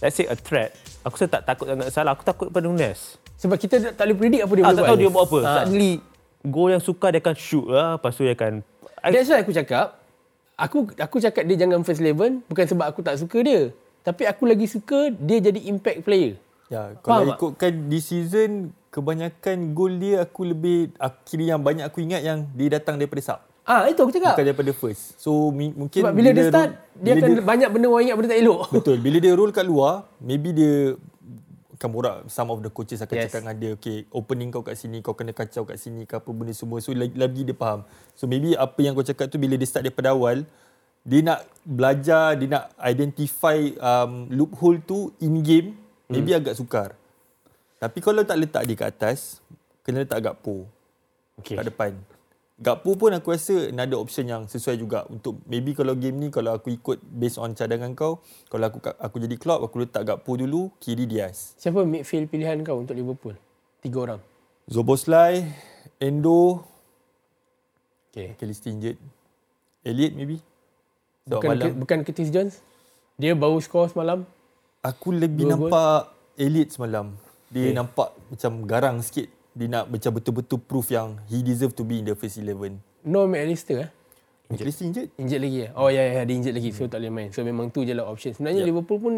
let's 0.00 0.16
say 0.16 0.24
a 0.26 0.34
threat, 0.34 0.72
aku 1.04 1.20
rasa 1.20 1.28
tak 1.28 1.42
takut 1.44 1.68
sangat 1.68 1.88
salah, 1.92 2.16
aku 2.16 2.24
takut 2.24 2.48
pada 2.48 2.64
Nunes. 2.64 3.20
Sebab 3.36 3.56
kita 3.60 3.92
tak 3.92 4.04
boleh 4.08 4.16
predict 4.16 4.42
apa 4.48 4.52
dia 4.56 4.62
ah, 4.64 4.68
buat. 4.72 4.76
Tak 4.80 4.88
tahu 4.88 4.98
dia 4.98 5.10
buat 5.12 5.24
apa. 5.28 5.38
Ha. 5.44 5.52
Suddenly 5.60 5.92
gol 6.48 6.68
yang 6.72 6.82
suka 6.82 7.06
dia 7.12 7.20
akan 7.20 7.36
shoot 7.36 7.66
lah, 7.68 8.00
lepas 8.00 8.10
tu 8.16 8.24
dia 8.24 8.34
akan 8.34 8.52
That's 9.04 9.28
why 9.28 9.44
aku 9.44 9.52
cakap 9.52 10.00
aku 10.56 10.78
aku 10.96 11.16
cakap 11.20 11.44
dia 11.44 11.56
jangan 11.60 11.84
first 11.84 12.00
eleven 12.00 12.40
bukan 12.48 12.64
sebab 12.64 12.88
aku 12.88 13.04
tak 13.04 13.20
suka 13.20 13.44
dia. 13.44 13.62
Tapi 14.04 14.24
aku 14.24 14.48
lagi 14.48 14.64
suka 14.68 15.12
dia 15.12 15.40
jadi 15.40 15.60
impact 15.68 16.04
player. 16.04 16.40
Ya, 16.72 16.96
kalau 17.04 17.28
Faham 17.28 17.36
ikutkan 17.36 17.72
tak? 17.76 17.86
di 17.92 17.98
season 18.00 18.50
kebanyakan 18.88 19.76
gol 19.76 19.92
dia 19.98 20.22
aku 20.24 20.48
lebih 20.48 20.94
akhirnya 20.96 21.58
yang 21.58 21.62
banyak 21.62 21.84
aku 21.84 21.98
ingat 22.00 22.22
yang 22.24 22.46
dia 22.56 22.78
datang 22.78 22.96
daripada 22.96 23.20
sub. 23.20 23.40
Ah 23.64 23.88
itu 23.88 23.96
aku 23.96 24.12
cakap. 24.12 24.36
Bukan 24.36 24.46
daripada 24.52 24.72
first. 24.76 25.16
So 25.16 25.48
mungkin 25.50 26.04
Sebab 26.04 26.12
bila, 26.12 26.30
bila 26.30 26.36
dia 26.36 26.52
start 26.52 26.70
dia 27.00 27.12
akan 27.16 27.30
dia, 27.32 27.42
banyak 27.42 27.68
benda 27.72 27.86
orang 27.88 28.04
ingat 28.04 28.16
benda 28.20 28.30
tak 28.36 28.40
elok. 28.44 28.60
Betul. 28.76 28.96
Bila 29.00 29.16
dia 29.18 29.32
roll 29.32 29.52
kat 29.56 29.64
luar, 29.64 30.04
maybe 30.20 30.52
dia 30.52 30.94
akan 31.80 31.88
borak 31.90 32.16
some 32.28 32.48
of 32.52 32.60
the 32.60 32.70
coaches 32.70 33.00
akan 33.02 33.16
yes. 33.18 33.28
cakap 33.28 33.40
dengan 33.44 33.56
dia, 33.60 33.70
okay, 33.74 34.08
opening 34.14 34.48
kau 34.52 34.62
kat 34.62 34.76
sini, 34.78 35.02
kau 35.02 35.12
kena 35.16 35.34
kacau 35.34 35.66
kat 35.66 35.76
sini 35.80 36.04
ke 36.04 36.20
apa 36.20 36.28
benda 36.30 36.52
semua. 36.52 36.78
So 36.84 36.92
lagi, 36.92 37.16
lagi 37.16 37.42
dia 37.44 37.56
faham. 37.56 37.88
So 38.14 38.28
maybe 38.28 38.52
apa 38.54 38.78
yang 38.84 38.92
kau 38.92 39.04
cakap 39.04 39.32
tu 39.32 39.40
bila 39.40 39.56
dia 39.56 39.68
start 39.68 39.84
daripada 39.84 40.12
awal, 40.12 40.44
dia 41.04 41.20
nak 41.20 41.44
belajar, 41.64 42.36
dia 42.36 42.48
nak 42.48 42.64
identify 42.80 43.58
um, 43.80 44.28
loophole 44.32 44.80
tu 44.80 45.12
in 45.20 45.40
game, 45.44 45.76
maybe 46.08 46.32
hmm. 46.32 46.40
agak 46.40 46.54
sukar. 46.58 46.96
Tapi 47.78 47.98
kalau 48.00 48.24
tak 48.24 48.40
letak 48.40 48.62
dia 48.64 48.76
kat 48.76 48.88
atas, 48.96 49.44
kena 49.84 50.02
letak 50.02 50.20
agak 50.24 50.36
po. 50.40 50.64
Okay. 51.40 51.58
Kat 51.58 51.66
depan. 51.68 51.92
Gakpo 52.54 52.94
pun 52.94 53.10
aku 53.10 53.34
rasa 53.34 53.66
ada 53.74 53.98
option 53.98 54.30
yang 54.30 54.46
sesuai 54.46 54.78
juga 54.78 55.02
untuk 55.10 55.42
maybe 55.50 55.74
kalau 55.74 55.98
game 55.98 56.14
ni 56.22 56.28
kalau 56.30 56.54
aku 56.54 56.70
ikut 56.70 57.02
based 57.02 57.34
on 57.34 57.50
cadangan 57.50 57.98
kau 57.98 58.22
kalau 58.46 58.70
aku 58.70 58.78
aku 58.78 59.16
jadi 59.26 59.34
Klopp 59.34 59.66
aku 59.66 59.82
letak 59.82 60.06
Gakpo 60.06 60.38
dulu 60.38 60.70
kiri 60.78 61.10
Diaz. 61.10 61.58
Siapa 61.58 61.82
midfield 61.82 62.30
pilihan 62.30 62.62
kau 62.62 62.78
untuk 62.78 62.94
Liverpool? 62.94 63.34
Tiga 63.82 63.98
orang. 64.06 64.20
Zoboslai, 64.70 65.50
Endo, 65.98 66.62
okay. 68.14 68.38
Kelly 68.38 68.54
Stinged, 68.54 68.96
Elliot 69.82 70.14
maybe. 70.14 70.38
Bukan 71.26 71.58
malam. 71.58 71.74
bukan 71.74 71.98
Curtis 72.06 72.30
Jones? 72.30 72.62
Dia 73.18 73.34
baru 73.34 73.58
skor 73.58 73.90
semalam. 73.90 74.22
Aku 74.84 75.16
lebih 75.16 75.48
Dua 75.48 75.56
nampak 75.56 76.12
Elliot 76.36 76.68
semalam. 76.68 77.16
Dia 77.48 77.72
okay. 77.72 77.74
nampak 77.74 78.08
macam 78.28 78.52
garang 78.68 79.00
sikit 79.00 79.32
dia 79.54 79.70
nak 79.70 79.86
macam 79.86 80.10
betul-betul 80.18 80.58
proof 80.58 80.90
yang 80.90 81.14
he 81.30 81.38
deserve 81.40 81.70
to 81.78 81.86
be 81.86 82.02
in 82.02 82.04
the 82.10 82.14
first 82.18 82.42
11. 82.42 82.74
No 83.06 83.30
McAllister 83.30 83.86
eh? 83.86 83.90
McAllister 84.50 84.84
injured? 84.90 85.08
Injured 85.14 85.42
lagi 85.46 85.58
ya? 85.62 85.68
Oh 85.78 85.86
ya, 85.86 86.02
yeah, 86.02 86.06
yeah, 86.20 86.24
dia 86.26 86.34
injured 86.34 86.56
lagi. 86.58 86.70
So 86.74 86.84
hmm. 86.84 86.90
tak 86.90 86.98
boleh 87.00 87.12
main. 87.14 87.28
So 87.30 87.46
memang 87.46 87.70
tu 87.70 87.86
je 87.86 87.94
lah 87.94 88.04
option. 88.10 88.34
Sebenarnya 88.34 88.66
yep. 88.66 88.68
Liverpool 88.74 88.98
pun 88.98 89.14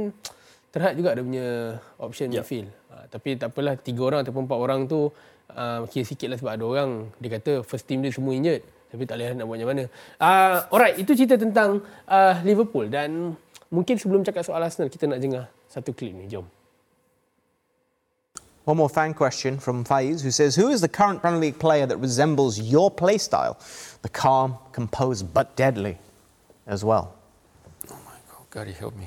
terhad 0.69 0.93
juga 0.93 1.17
ada 1.17 1.25
punya 1.25 1.81
option 1.97 2.29
yep. 2.29 2.45
midfield. 2.45 2.69
Uh, 2.93 3.05
tapi 3.09 3.41
tak 3.41 3.49
apalah, 3.49 3.75
tiga 3.81 4.01
orang 4.05 4.21
ataupun 4.29 4.45
empat 4.45 4.59
orang 4.61 4.81
tu 4.85 5.09
uh, 5.57 5.81
kira 5.89 6.05
sikit 6.05 6.29
lah 6.29 6.37
sebab 6.37 6.53
ada 6.53 6.65
orang 6.69 6.91
dia 7.17 7.29
kata 7.41 7.65
first 7.65 7.89
team 7.89 8.05
dia 8.05 8.13
semua 8.13 8.37
injured. 8.37 8.61
Tapi 8.93 9.03
tak 9.09 9.17
boleh 9.17 9.35
nak 9.41 9.45
buat 9.49 9.57
macam 9.57 9.69
mana. 9.73 9.85
Uh, 10.21 10.59
alright, 10.69 10.97
itu 11.01 11.17
cerita 11.17 11.41
tentang 11.41 11.81
uh, 12.13 12.35
Liverpool. 12.45 12.93
Dan 12.93 13.33
mungkin 13.73 13.97
sebelum 13.97 14.21
cakap 14.21 14.45
soal 14.45 14.61
Arsenal, 14.61 14.93
kita 14.93 15.09
nak 15.09 15.17
dengar 15.17 15.49
satu 15.77 15.93
klip 15.93 16.15
ni. 16.15 16.27
Jom. 16.29 16.45
One 18.65 18.79
more 18.79 18.89
fan 18.89 19.15
question 19.15 19.59
from 19.61 19.85
Faiz, 19.85 20.23
who 20.23 20.31
says, 20.33 20.57
Who 20.57 20.69
is 20.71 20.81
the 20.81 20.89
current 20.89 21.21
Premier 21.21 21.39
League 21.39 21.59
player 21.59 21.87
that 21.87 21.99
resembles 21.99 22.59
your 22.59 22.91
play 22.91 23.19
style? 23.19 23.61
The 24.03 24.09
calm, 24.09 24.57
composed, 24.73 25.33
but 25.33 25.55
deadly 25.55 25.99
as 26.67 26.85
well. 26.85 27.15
Oh 27.89 27.99
my 28.05 28.19
God, 28.51 28.67
God, 28.67 28.69
help 28.75 28.95
me. 28.97 29.07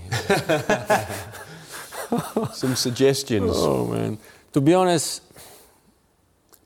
Some 2.53 2.76
suggestions. 2.76 3.51
Oh 3.53 3.86
man. 3.88 4.17
To 4.53 4.61
be 4.61 4.74
honest, 4.74 5.24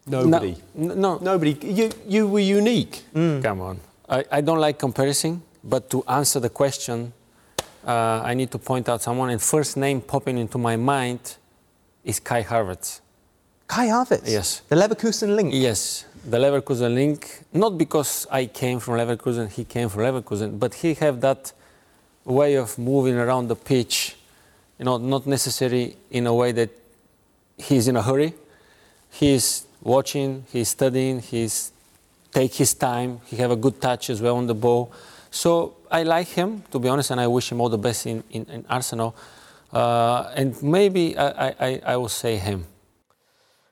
Nobody. 0.05 0.57
No, 0.75 0.93
no. 0.93 1.17
Nobody. 1.17 1.57
You, 1.61 1.89
you 2.07 2.27
were 2.27 2.39
unique. 2.39 3.03
Mm. 3.15 3.41
Come 3.41 3.61
on. 3.61 3.79
I, 4.09 4.25
I 4.31 4.41
don't 4.41 4.59
like 4.59 4.77
comparison, 4.77 5.41
but 5.63 5.89
to 5.91 6.03
answer 6.07 6.41
the 6.41 6.49
question, 6.49 7.13
uh, 7.85 8.21
I 8.23 8.33
need 8.33 8.51
to 8.51 8.57
point 8.57 8.89
out 8.89 9.01
someone, 9.01 9.29
and 9.29 9.41
first 9.41 9.77
name 9.77 10.01
popping 10.01 10.37
into 10.37 10.57
my 10.57 10.75
mind 10.75 11.37
is 12.03 12.19
Kai 12.19 12.43
Havertz. 12.43 13.01
Kai 13.67 13.87
Havertz. 13.87 14.29
Yes. 14.29 14.61
The 14.69 14.75
Leverkusen 14.75 15.35
link. 15.35 15.53
Yes, 15.53 16.05
the 16.25 16.37
Leverkusen 16.37 16.93
link. 16.93 17.43
Not 17.53 17.77
because 17.77 18.27
I 18.31 18.45
came 18.45 18.79
from 18.79 18.95
Leverkusen, 18.95 19.49
he 19.49 19.63
came 19.63 19.89
from 19.89 20.01
Leverkusen, 20.01 20.59
but 20.59 20.75
he 20.75 20.93
have 20.95 21.21
that 21.21 21.51
way 22.25 22.55
of 22.55 22.77
moving 22.77 23.15
around 23.15 23.47
the 23.47 23.55
pitch. 23.55 24.15
You 24.79 24.85
know, 24.85 24.97
not 24.97 25.27
necessarily 25.27 25.97
in 26.09 26.27
a 26.27 26.33
way 26.33 26.51
that 26.51 26.69
he's 27.57 27.87
in 27.87 27.95
a 27.95 28.01
hurry. 28.01 28.33
He's 29.09 29.65
watching, 29.81 30.45
he's 30.51 30.69
studying, 30.69 31.19
he's 31.19 31.71
take 32.33 32.55
his 32.55 32.73
time. 32.73 33.21
He 33.25 33.37
have 33.37 33.51
a 33.51 33.55
good 33.55 33.79
touch 33.79 34.09
as 34.09 34.21
well 34.21 34.37
on 34.37 34.47
the 34.47 34.55
ball. 34.55 34.91
So 35.29 35.75
I 35.93 36.01
like 36.01 36.33
him, 36.33 36.65
to 36.73 36.81
be 36.81 36.89
honest, 36.89 37.13
and 37.13 37.21
I 37.21 37.29
wish 37.29 37.53
him 37.53 37.61
all 37.61 37.69
the 37.69 37.77
best 37.77 38.09
in, 38.09 38.25
in, 38.33 38.49
in 38.49 38.65
Arsenal. 38.65 39.13
Uh, 39.69 40.25
and 40.33 40.57
maybe 40.65 41.13
I, 41.13 41.53
I, 41.53 41.69
I 41.85 41.95
will 42.01 42.09
say 42.09 42.41
him. 42.41 42.65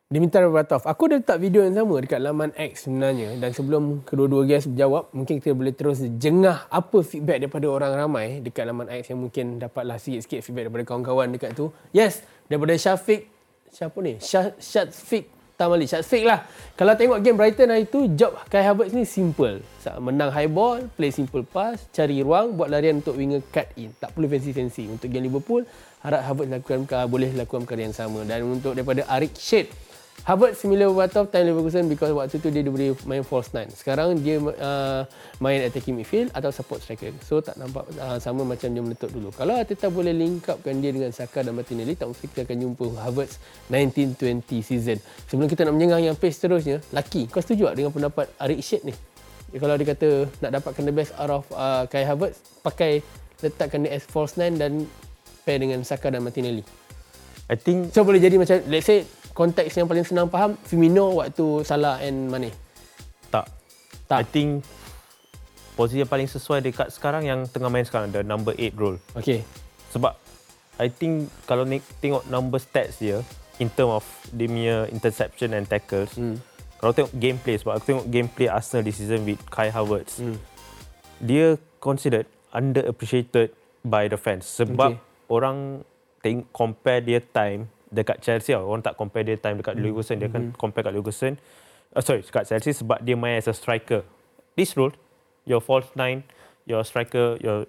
Dimitar 0.05 0.45
Berbatov. 0.45 0.85
Aku 0.85 1.09
dah 1.09 1.17
letak 1.17 1.41
video 1.41 1.65
yang 1.65 1.73
sama 1.73 1.97
dekat 1.97 2.21
laman 2.21 2.53
X 2.53 2.85
sebenarnya. 2.85 3.41
Dan 3.41 3.57
sebelum 3.57 4.05
kedua-dua 4.05 4.45
guest 4.45 4.69
jawab, 4.77 5.09
mungkin 5.17 5.41
kita 5.41 5.57
boleh 5.57 5.73
terus 5.73 6.03
jengah 6.21 6.69
apa 6.69 7.01
feedback 7.01 7.41
daripada 7.41 7.65
orang 7.71 7.91
ramai 7.95 8.37
dekat 8.43 8.69
laman 8.69 8.91
X 9.01 9.09
yang 9.09 9.25
mungkin 9.25 9.57
dapatlah 9.57 9.97
sikit-sikit 9.97 10.45
feedback 10.45 10.69
daripada 10.69 10.85
kawan-kawan 10.93 11.31
dekat 11.33 11.57
tu. 11.57 11.73
Yes, 11.89 12.21
daripada 12.45 12.77
Syafiq. 12.77 13.25
Siapa 13.71 13.97
ni? 14.03 14.19
Syafiq 14.21 15.40
Tamali. 15.61 15.85
Syafiq 15.85 16.25
lah. 16.25 16.41
Kalau 16.73 16.97
tengok 16.97 17.21
game 17.21 17.37
Brighton 17.37 17.69
hari 17.69 17.85
tu, 17.85 18.09
job 18.17 18.33
Kai 18.49 18.65
Havertz 18.65 18.97
ni 18.97 19.05
simple. 19.05 19.61
Menang 20.01 20.33
high 20.33 20.49
ball, 20.49 20.89
play 20.97 21.13
simple 21.13 21.45
pass, 21.45 21.85
cari 21.93 22.25
ruang, 22.25 22.57
buat 22.57 22.73
larian 22.73 22.97
untuk 23.05 23.13
winger 23.13 23.45
cut 23.53 23.69
in. 23.77 23.93
Tak 24.01 24.17
perlu 24.17 24.25
fancy-fancy. 24.25 24.89
Untuk 24.89 25.13
game 25.13 25.29
Liverpool, 25.29 25.61
harap 26.01 26.25
Havertz 26.25 26.49
lakukan, 26.49 27.05
boleh 27.05 27.29
lakukan 27.37 27.69
perkara 27.69 27.85
yang 27.85 27.93
sama. 27.93 28.25
Dan 28.25 28.49
untuk 28.49 28.73
daripada 28.73 29.05
Arik 29.05 29.37
Shade, 29.37 29.69
Harvard 30.21 30.53
similar 30.53 30.85
of 30.93 31.27
time 31.33 31.49
Leverkusen 31.49 31.89
because 31.89 32.13
waktu 32.13 32.37
tu 32.37 32.53
dia 32.53 32.61
boleh 32.61 32.93
main 33.09 33.25
false 33.25 33.49
nine. 33.57 33.73
Sekarang 33.73 34.13
dia 34.21 34.37
uh, 34.37 35.01
main 35.41 35.65
attacking 35.65 35.97
midfield 35.97 36.29
atau 36.37 36.53
support 36.53 36.77
striker. 36.77 37.09
So 37.25 37.41
tak 37.41 37.57
nampak 37.57 37.89
uh, 37.97 38.21
sama 38.21 38.45
macam 38.45 38.69
dia 38.69 38.85
meletup 38.85 39.09
dulu. 39.09 39.33
Kalau 39.33 39.57
Ateta 39.57 39.89
boleh 39.89 40.13
link 40.13 40.45
upkan 40.45 40.77
dia 40.77 40.93
dengan 40.93 41.09
Saka 41.09 41.41
dan 41.41 41.57
Martinelli, 41.57 41.97
tak 41.97 42.13
mesti 42.13 42.29
kita 42.29 42.45
akan 42.45 42.57
jumpa 42.61 42.85
Harvard 43.01 43.33
1920 43.73 44.61
season. 44.61 45.01
Sebelum 45.25 45.49
kita 45.49 45.65
nak 45.65 45.73
menyengah 45.73 45.97
yang 45.97 46.13
pace 46.13 46.37
terusnya, 46.37 46.85
Lucky, 46.93 47.25
kau 47.25 47.41
setuju 47.41 47.73
tak 47.73 47.81
dengan 47.81 47.89
pendapat 47.89 48.29
Arik 48.37 48.61
Shade 48.61 48.93
ni? 48.93 48.93
Kalau 49.57 49.73
dia 49.73 49.89
kata 49.89 50.29
nak 50.37 50.51
dapatkan 50.61 50.83
the 50.85 50.93
best 50.93 51.11
out 51.17 51.33
of 51.33 51.43
uh, 51.57 51.89
Kai 51.89 52.05
Havertz, 52.05 52.61
pakai 52.61 53.01
letakkan 53.41 53.89
dia 53.89 53.97
as 53.97 54.05
false 54.05 54.37
nine 54.37 54.53
dan 54.61 54.85
pair 55.49 55.57
dengan 55.57 55.81
Saka 55.81 56.13
dan 56.13 56.21
Martinelli. 56.21 56.61
I 57.51 57.59
think 57.59 57.91
so 57.91 58.07
boleh 58.07 58.21
jadi 58.21 58.39
macam 58.39 58.63
let's 58.71 58.87
say 58.87 59.03
konteks 59.33 59.73
yang 59.77 59.87
paling 59.87 60.05
senang 60.05 60.27
faham 60.27 60.55
Firmino 60.67 61.19
waktu 61.19 61.63
Salah 61.63 61.99
and 62.03 62.27
Mane? 62.31 62.51
Tak. 63.31 63.47
Tak. 64.07 64.19
I 64.21 64.25
think 64.27 64.63
posisi 65.75 66.03
yang 66.03 66.11
paling 66.11 66.27
sesuai 66.27 66.59
dekat 66.61 66.91
sekarang 66.91 67.23
yang 67.25 67.47
tengah 67.47 67.71
main 67.71 67.87
sekarang 67.87 68.11
the 68.11 68.21
number 68.21 68.51
8 68.53 68.75
role. 68.75 68.99
Okay. 69.15 69.43
Sebab 69.95 70.13
I 70.79 70.87
think 70.91 71.29
kalau 71.45 71.63
ni 71.63 71.79
tengok 72.01 72.27
number 72.27 72.59
stats 72.59 72.99
dia 72.99 73.21
in 73.61 73.69
term 73.71 73.93
of 73.93 74.03
dia 74.33 74.47
punya 74.49 74.77
interception 74.89 75.55
and 75.55 75.69
tackles. 75.69 76.17
Hmm. 76.17 76.41
Kalau 76.81 76.91
tengok 76.97 77.13
gameplay 77.13 77.55
sebab 77.61 77.77
aku 77.77 77.85
tengok 77.93 78.07
gameplay 78.09 78.47
Arsenal 78.49 78.81
this 78.81 78.97
season 78.97 79.21
with 79.23 79.37
Kai 79.53 79.69
Havertz. 79.69 80.17
Hmm. 80.17 80.37
Dia 81.21 81.55
considered 81.77 82.25
underappreciated 82.51 83.53
by 83.85 84.09
the 84.09 84.17
fans 84.17 84.45
sebab 84.45 84.97
okay. 84.97 85.29
orang 85.29 85.85
think 86.21 86.49
compare 86.53 87.01
dia 87.01 87.21
time 87.21 87.69
dekat 87.91 88.23
Chelsea 88.23 88.55
lah. 88.55 88.63
Orang 88.63 88.81
tak 88.81 88.95
compare 88.95 89.27
dia 89.27 89.37
time 89.37 89.59
dekat 89.59 89.75
mm. 89.75 89.81
Leverkusen. 89.83 90.15
Dia 90.17 90.29
kan 90.31 90.55
compare 90.55 90.87
kat 90.87 90.95
Leverkusen. 90.95 91.37
Uh, 91.91 92.01
sorry, 92.01 92.23
dekat 92.23 92.47
Chelsea 92.47 92.71
sebab 92.71 93.03
dia 93.03 93.19
main 93.19 93.37
as 93.37 93.51
a 93.51 93.53
striker. 93.53 94.07
This 94.55 94.79
role, 94.79 94.95
your 95.43 95.59
false 95.59 95.91
nine, 95.93 96.23
your 96.63 96.81
striker, 96.87 97.35
your 97.43 97.67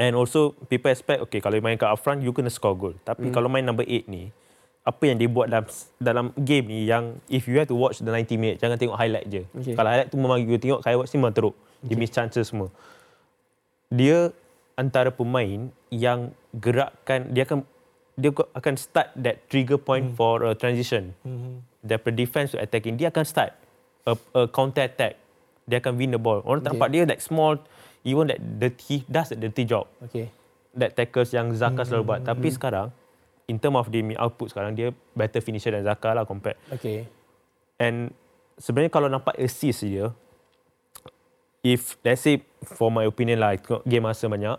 and 0.00 0.16
also 0.16 0.56
people 0.72 0.88
expect 0.88 1.20
okay 1.20 1.38
kalau 1.38 1.60
main 1.60 1.76
kat 1.76 1.92
upfront 1.92 2.24
you 2.24 2.32
kena 2.32 2.48
score 2.48 2.74
goal. 2.74 2.96
Tapi 3.04 3.28
mm. 3.28 3.34
kalau 3.36 3.52
main 3.52 3.62
number 3.62 3.84
8 3.84 4.08
ni, 4.08 4.32
apa 4.82 5.02
yang 5.06 5.16
dia 5.20 5.30
buat 5.30 5.46
dalam 5.46 5.66
dalam 6.02 6.26
game 6.34 6.66
ni 6.66 6.90
yang 6.90 7.14
if 7.30 7.46
you 7.46 7.54
have 7.54 7.70
to 7.70 7.78
watch 7.78 8.02
the 8.02 8.10
90 8.10 8.34
minutes 8.34 8.58
jangan 8.58 8.74
tengok 8.74 8.98
highlight 8.98 9.26
je. 9.30 9.46
Okay. 9.54 9.78
Kalau 9.78 9.88
highlight 9.94 10.10
tu 10.10 10.18
memang 10.18 10.42
you 10.42 10.58
tengok 10.58 10.82
Watts 10.82 11.14
ni 11.14 11.18
memang 11.22 11.34
teruk. 11.36 11.54
Okay. 11.54 11.94
Dia 11.94 11.96
miss 12.00 12.10
chances 12.10 12.50
semua. 12.50 12.68
Dia 13.92 14.34
antara 14.74 15.14
pemain 15.14 15.70
yang 15.92 16.34
gerakkan 16.56 17.30
dia 17.30 17.46
akan 17.46 17.62
dia 18.16 18.30
akan 18.32 18.74
start 18.76 19.08
that 19.16 19.48
trigger 19.48 19.80
point 19.80 20.12
hmm. 20.12 20.16
for 20.16 20.44
a 20.44 20.52
transition. 20.52 21.16
Hmm. 21.24 21.64
Daripada 21.80 22.14
defense 22.14 22.52
to 22.52 22.60
attacking, 22.60 23.00
dia 23.00 23.08
akan 23.08 23.24
start 23.24 23.56
a, 24.04 24.12
a 24.36 24.42
counter 24.48 24.84
attack. 24.84 25.16
Dia 25.64 25.80
akan 25.80 25.96
win 25.96 26.12
the 26.12 26.20
ball. 26.20 26.44
Orang 26.44 26.60
okay. 26.62 26.68
nampak 26.74 26.88
dia 26.92 27.02
like 27.08 27.22
small, 27.24 27.56
even 28.04 28.28
that 28.28 28.40
dirty, 28.60 29.06
does 29.08 29.32
the 29.32 29.38
dirty 29.38 29.64
job. 29.64 29.88
Okay. 30.04 30.28
That 30.76 30.96
tackles 30.96 31.32
yang 31.32 31.52
Zaka 31.56 31.82
hmm. 31.82 31.88
selalu 31.88 32.02
buat. 32.04 32.20
Tapi 32.24 32.48
hmm. 32.52 32.56
sekarang, 32.56 32.86
in 33.48 33.56
term 33.56 33.80
of 33.80 33.88
the 33.88 34.04
output 34.20 34.52
sekarang, 34.52 34.76
dia 34.76 34.92
better 35.16 35.40
finisher 35.40 35.72
than 35.72 35.82
Zaka 35.82 36.12
lah 36.12 36.28
compared. 36.28 36.60
Okay. 36.68 37.08
And 37.80 38.12
sebenarnya 38.60 38.92
kalau 38.92 39.08
nampak 39.08 39.40
assist 39.40 39.82
dia, 39.82 40.12
if 41.64 41.96
let's 42.04 42.22
say 42.22 42.44
for 42.76 42.92
my 42.92 43.08
opinion 43.08 43.40
lah, 43.40 43.56
game 43.88 44.04
masa 44.04 44.28
banyak, 44.28 44.58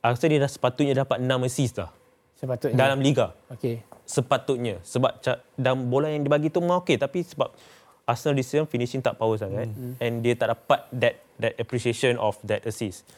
aku 0.00 0.14
rasa 0.16 0.24
dia 0.26 0.40
dah 0.40 0.50
sepatutnya 0.50 0.94
dapat 1.04 1.20
6 1.20 1.46
assist 1.46 1.74
dah. 1.78 1.90
Sepatutnya. 2.34 2.76
Dalam 2.76 2.98
liga. 3.00 3.32
Okey. 3.50 3.82
Sepatutnya. 4.04 4.82
Sebab 4.84 5.22
dalam 5.56 5.88
bola 5.88 6.10
yang 6.10 6.26
dibagi 6.26 6.50
tu 6.50 6.60
memang 6.60 6.82
okey. 6.82 6.98
Tapi 6.98 7.24
sebab 7.24 7.54
Arsenal 8.04 8.36
this 8.36 8.52
season 8.52 8.68
finishing 8.68 9.00
tak 9.00 9.16
power 9.16 9.38
sangat. 9.40 9.70
Mm-hmm. 9.70 10.02
And 10.02 10.14
dia 10.20 10.34
tak 10.36 10.52
dapat 10.52 10.80
that 10.92 11.14
that 11.40 11.54
appreciation 11.56 12.20
of 12.20 12.36
that 12.44 12.66
assist. 12.68 13.08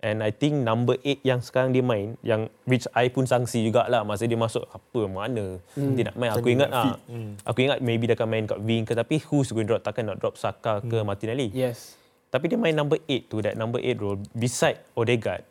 And 0.00 0.24
I 0.24 0.32
think 0.32 0.64
number 0.64 0.96
8 1.04 1.20
yang 1.28 1.44
sekarang 1.44 1.76
dia 1.76 1.84
main, 1.84 2.16
yang 2.24 2.48
which 2.64 2.88
I 2.96 3.12
pun 3.12 3.28
sangsi 3.28 3.60
jugalah 3.60 4.00
masa 4.00 4.24
dia 4.24 4.40
masuk 4.40 4.64
apa 4.72 5.00
mana 5.04 5.60
mm. 5.76 5.92
dia 5.92 6.04
nak 6.08 6.16
main. 6.16 6.32
Aku 6.32 6.48
ingat 6.48 6.72
ah, 6.72 6.96
mm. 7.04 7.44
aku 7.44 7.68
ingat 7.68 7.78
maybe 7.84 8.08
dia 8.08 8.16
akan 8.16 8.28
main 8.32 8.48
kat 8.48 8.64
wing 8.64 8.88
ke 8.88 8.96
tapi 8.96 9.20
who's 9.28 9.52
going 9.52 9.68
to 9.68 9.76
drop 9.76 9.84
takkan 9.84 10.08
nak 10.08 10.16
drop 10.16 10.40
Saka 10.40 10.80
ke 10.80 10.96
mm. 10.96 11.04
Martinelli. 11.04 11.52
Yes. 11.52 12.00
Tapi 12.32 12.48
dia 12.48 12.56
main 12.56 12.72
number 12.72 12.96
8 13.04 13.28
tu 13.28 13.44
that 13.44 13.60
number 13.60 13.76
8 13.76 14.00
role 14.00 14.16
beside 14.32 14.80
Odegaard. 14.96 15.44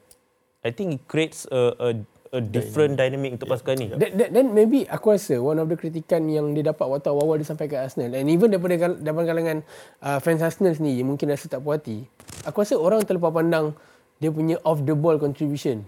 I 0.65 0.73
think 0.73 0.97
it 0.97 1.01
creates 1.05 1.45
a, 1.53 1.77
a 1.77 1.87
a 2.29 2.39
different 2.41 2.93
dynamic, 2.93 3.33
dynamic 3.33 3.41
untuk 3.41 3.47
pasukan 3.49 3.75
ni. 3.77 3.85
Then, 3.97 4.29
then 4.29 4.47
maybe 4.53 4.85
aku 4.85 5.17
rasa 5.17 5.41
one 5.41 5.57
of 5.57 5.65
the 5.65 5.77
kritikan 5.77 6.29
yang 6.29 6.53
dia 6.53 6.69
dapat 6.69 6.85
waktu 6.85 7.09
awal 7.09 7.41
dia 7.41 7.47
sampai 7.49 7.65
ke 7.65 7.75
Arsenal 7.77 8.13
and 8.13 8.29
even 8.29 8.53
daripada 8.53 8.93
daripada 9.01 9.25
kalangan 9.33 9.57
uh, 10.05 10.21
fans 10.21 10.45
Arsenal 10.45 10.77
ni 10.77 11.01
mungkin 11.01 11.33
rasa 11.33 11.49
tak 11.49 11.65
puas 11.65 11.81
hati. 11.81 12.05
Aku 12.45 12.61
rasa 12.61 12.77
orang 12.77 13.01
terlepas 13.01 13.33
pandang 13.33 13.73
dia 14.21 14.29
punya 14.29 14.61
off 14.61 14.83
the 14.85 14.93
ball 14.93 15.17
contribution. 15.17 15.81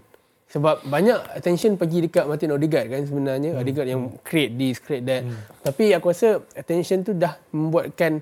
Sebab 0.52 0.84
banyak 0.84 1.16
attention 1.32 1.80
pergi 1.80 2.04
dekat 2.04 2.28
Martin 2.28 2.52
Odegaard 2.52 2.92
kan 2.92 3.02
sebenarnya. 3.08 3.56
Hmm. 3.56 3.60
Odegaard 3.64 3.88
yang 3.88 4.02
create 4.20 4.52
this, 4.52 4.76
create 4.76 5.08
that. 5.08 5.24
Hmm. 5.24 5.38
Tapi 5.64 5.96
aku 5.96 6.12
rasa 6.12 6.44
attention 6.52 7.00
tu 7.00 7.16
dah 7.16 7.40
membuatkan 7.56 8.20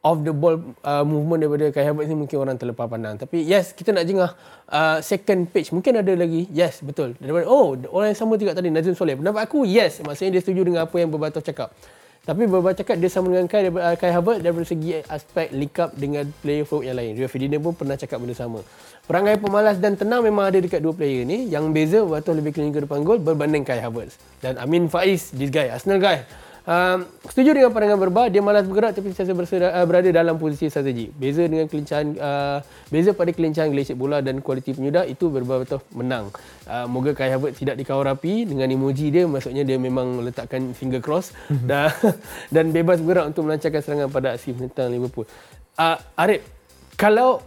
off 0.00 0.24
the 0.24 0.32
ball 0.32 0.56
uh, 0.80 1.04
movement 1.04 1.44
daripada 1.44 1.68
Kai 1.68 1.84
Havertz 1.84 2.08
ni 2.08 2.16
mungkin 2.16 2.40
orang 2.40 2.56
terlepas 2.56 2.88
pandang. 2.88 3.20
Tapi 3.20 3.44
yes, 3.44 3.76
kita 3.76 3.92
nak 3.92 4.08
jengah 4.08 4.32
uh, 4.72 4.98
second 5.04 5.44
page. 5.52 5.68
Mungkin 5.76 6.00
ada 6.00 6.12
lagi. 6.16 6.48
Yes, 6.48 6.80
betul. 6.80 7.20
Daripada, 7.20 7.44
oh, 7.44 7.76
orang 7.92 8.16
yang 8.16 8.18
sama 8.18 8.40
juga 8.40 8.56
tadi, 8.56 8.72
Nazim 8.72 8.96
Soleh. 8.96 9.20
Pendapat 9.20 9.44
aku, 9.44 9.68
yes. 9.68 10.00
Maksudnya 10.00 10.40
dia 10.40 10.42
setuju 10.42 10.64
dengan 10.64 10.88
apa 10.88 10.96
yang 10.96 11.12
Berbatov 11.12 11.44
cakap. 11.44 11.76
Tapi 12.24 12.48
Berbatov 12.48 12.80
cakap 12.80 12.96
dia 12.96 13.12
sama 13.12 13.28
dengan 13.28 13.44
Kai, 13.44 13.68
uh, 13.68 13.96
Kai 14.00 14.12
Havertz 14.16 14.40
daripada 14.40 14.64
segi 14.64 15.04
aspek 15.04 15.52
link 15.52 15.76
up 15.76 15.92
dengan 15.92 16.24
player 16.40 16.64
forward 16.64 16.88
yang 16.88 16.96
lain. 16.96 17.20
Rio 17.20 17.28
Ferdinand 17.28 17.60
pun 17.60 17.72
pernah 17.76 17.96
cakap 18.00 18.24
benda 18.24 18.32
sama. 18.32 18.64
Perangai 19.04 19.36
pemalas 19.36 19.76
dan 19.76 20.00
tenang 20.00 20.24
memang 20.24 20.48
ada 20.48 20.56
dekat 20.56 20.80
dua 20.80 20.96
player 20.96 21.28
ni. 21.28 21.52
Yang 21.52 21.64
beza 21.76 21.98
Berbatov 22.00 22.40
lebih 22.40 22.56
keliling 22.56 22.72
ke 22.72 22.80
depan 22.88 23.04
gol 23.04 23.20
berbanding 23.20 23.68
Kai 23.68 23.84
Havertz. 23.84 24.16
Dan 24.40 24.56
Amin 24.56 24.88
Faiz, 24.88 25.28
this 25.36 25.52
guy, 25.52 25.68
Arsenal 25.68 26.00
guy. 26.00 26.24
Um, 26.70 27.02
setuju 27.26 27.50
dengan 27.50 27.74
pandangan 27.74 27.98
berba 27.98 28.30
dia 28.30 28.38
malas 28.38 28.62
bergerak 28.62 28.94
tapi 28.94 29.10
sentiasa 29.10 29.34
uh, 29.34 29.82
berada 29.90 30.06
dalam 30.14 30.38
posisi 30.38 30.70
strategi. 30.70 31.10
Beza 31.10 31.42
dengan 31.42 31.66
kelincahan 31.66 32.14
uh, 32.14 32.62
beza 32.86 33.10
pada 33.10 33.34
kelincahan 33.34 33.74
gelecek 33.74 33.98
bola 33.98 34.22
dan 34.22 34.38
kualiti 34.38 34.70
penyudah 34.78 35.02
itu 35.02 35.34
berba 35.34 35.66
betul 35.66 35.82
menang. 35.90 36.30
Uh, 36.70 36.86
moga 36.86 37.10
Kai 37.10 37.34
Havertz 37.34 37.58
tidak 37.58 37.74
dikawal 37.74 38.06
rapi 38.06 38.46
dengan 38.46 38.70
emoji 38.70 39.10
dia 39.10 39.26
maksudnya 39.26 39.66
dia 39.66 39.82
memang 39.82 40.22
letakkan 40.22 40.70
finger 40.70 41.02
cross 41.02 41.34
mhm. 41.50 41.66
dan 41.66 41.90
dan 42.54 42.64
bebas 42.70 43.02
bergerak 43.02 43.34
untuk 43.34 43.50
melancarkan 43.50 43.80
serangan 43.82 44.08
pada 44.14 44.38
aksi 44.38 44.54
tentang 44.54 44.94
Liverpool. 44.94 45.26
Uh, 45.74 45.98
Arif, 46.14 46.46
kalau 46.94 47.42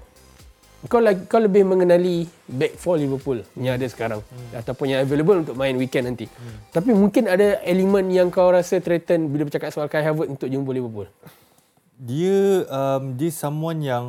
kau 0.84 0.99
lagi 0.99 1.23
kau 1.31 1.39
lebih 1.39 1.63
mengenali 1.63 2.27
back 2.43 2.75
for 2.75 2.99
Liverpool 2.99 3.39
yang 3.55 3.79
ada 3.79 3.88
sekarang 3.88 4.19
hmm. 4.19 4.59
ataupun 4.59 4.86
yang 4.91 4.99
available 5.03 5.39
untuk 5.39 5.55
main 5.55 5.75
weekend 5.79 6.11
nanti. 6.11 6.27
Hmm. 6.27 6.59
Tapi 6.75 6.91
mungkin 6.91 7.31
ada 7.31 7.63
elemen 7.63 8.11
yang 8.11 8.27
kau 8.27 8.51
rasa 8.51 8.84
threaten 8.84 9.31
bila 9.31 9.47
bercakap 9.47 9.71
soal 9.71 9.88
Kai 9.88 10.03
Havertz 10.03 10.36
untuk 10.36 10.47
jumpa 10.51 10.75
Liverpool. 10.75 11.07
Dia 11.95 12.67
um, 12.67 13.15
dia 13.15 13.31
someone 13.31 13.79
yang 13.79 14.05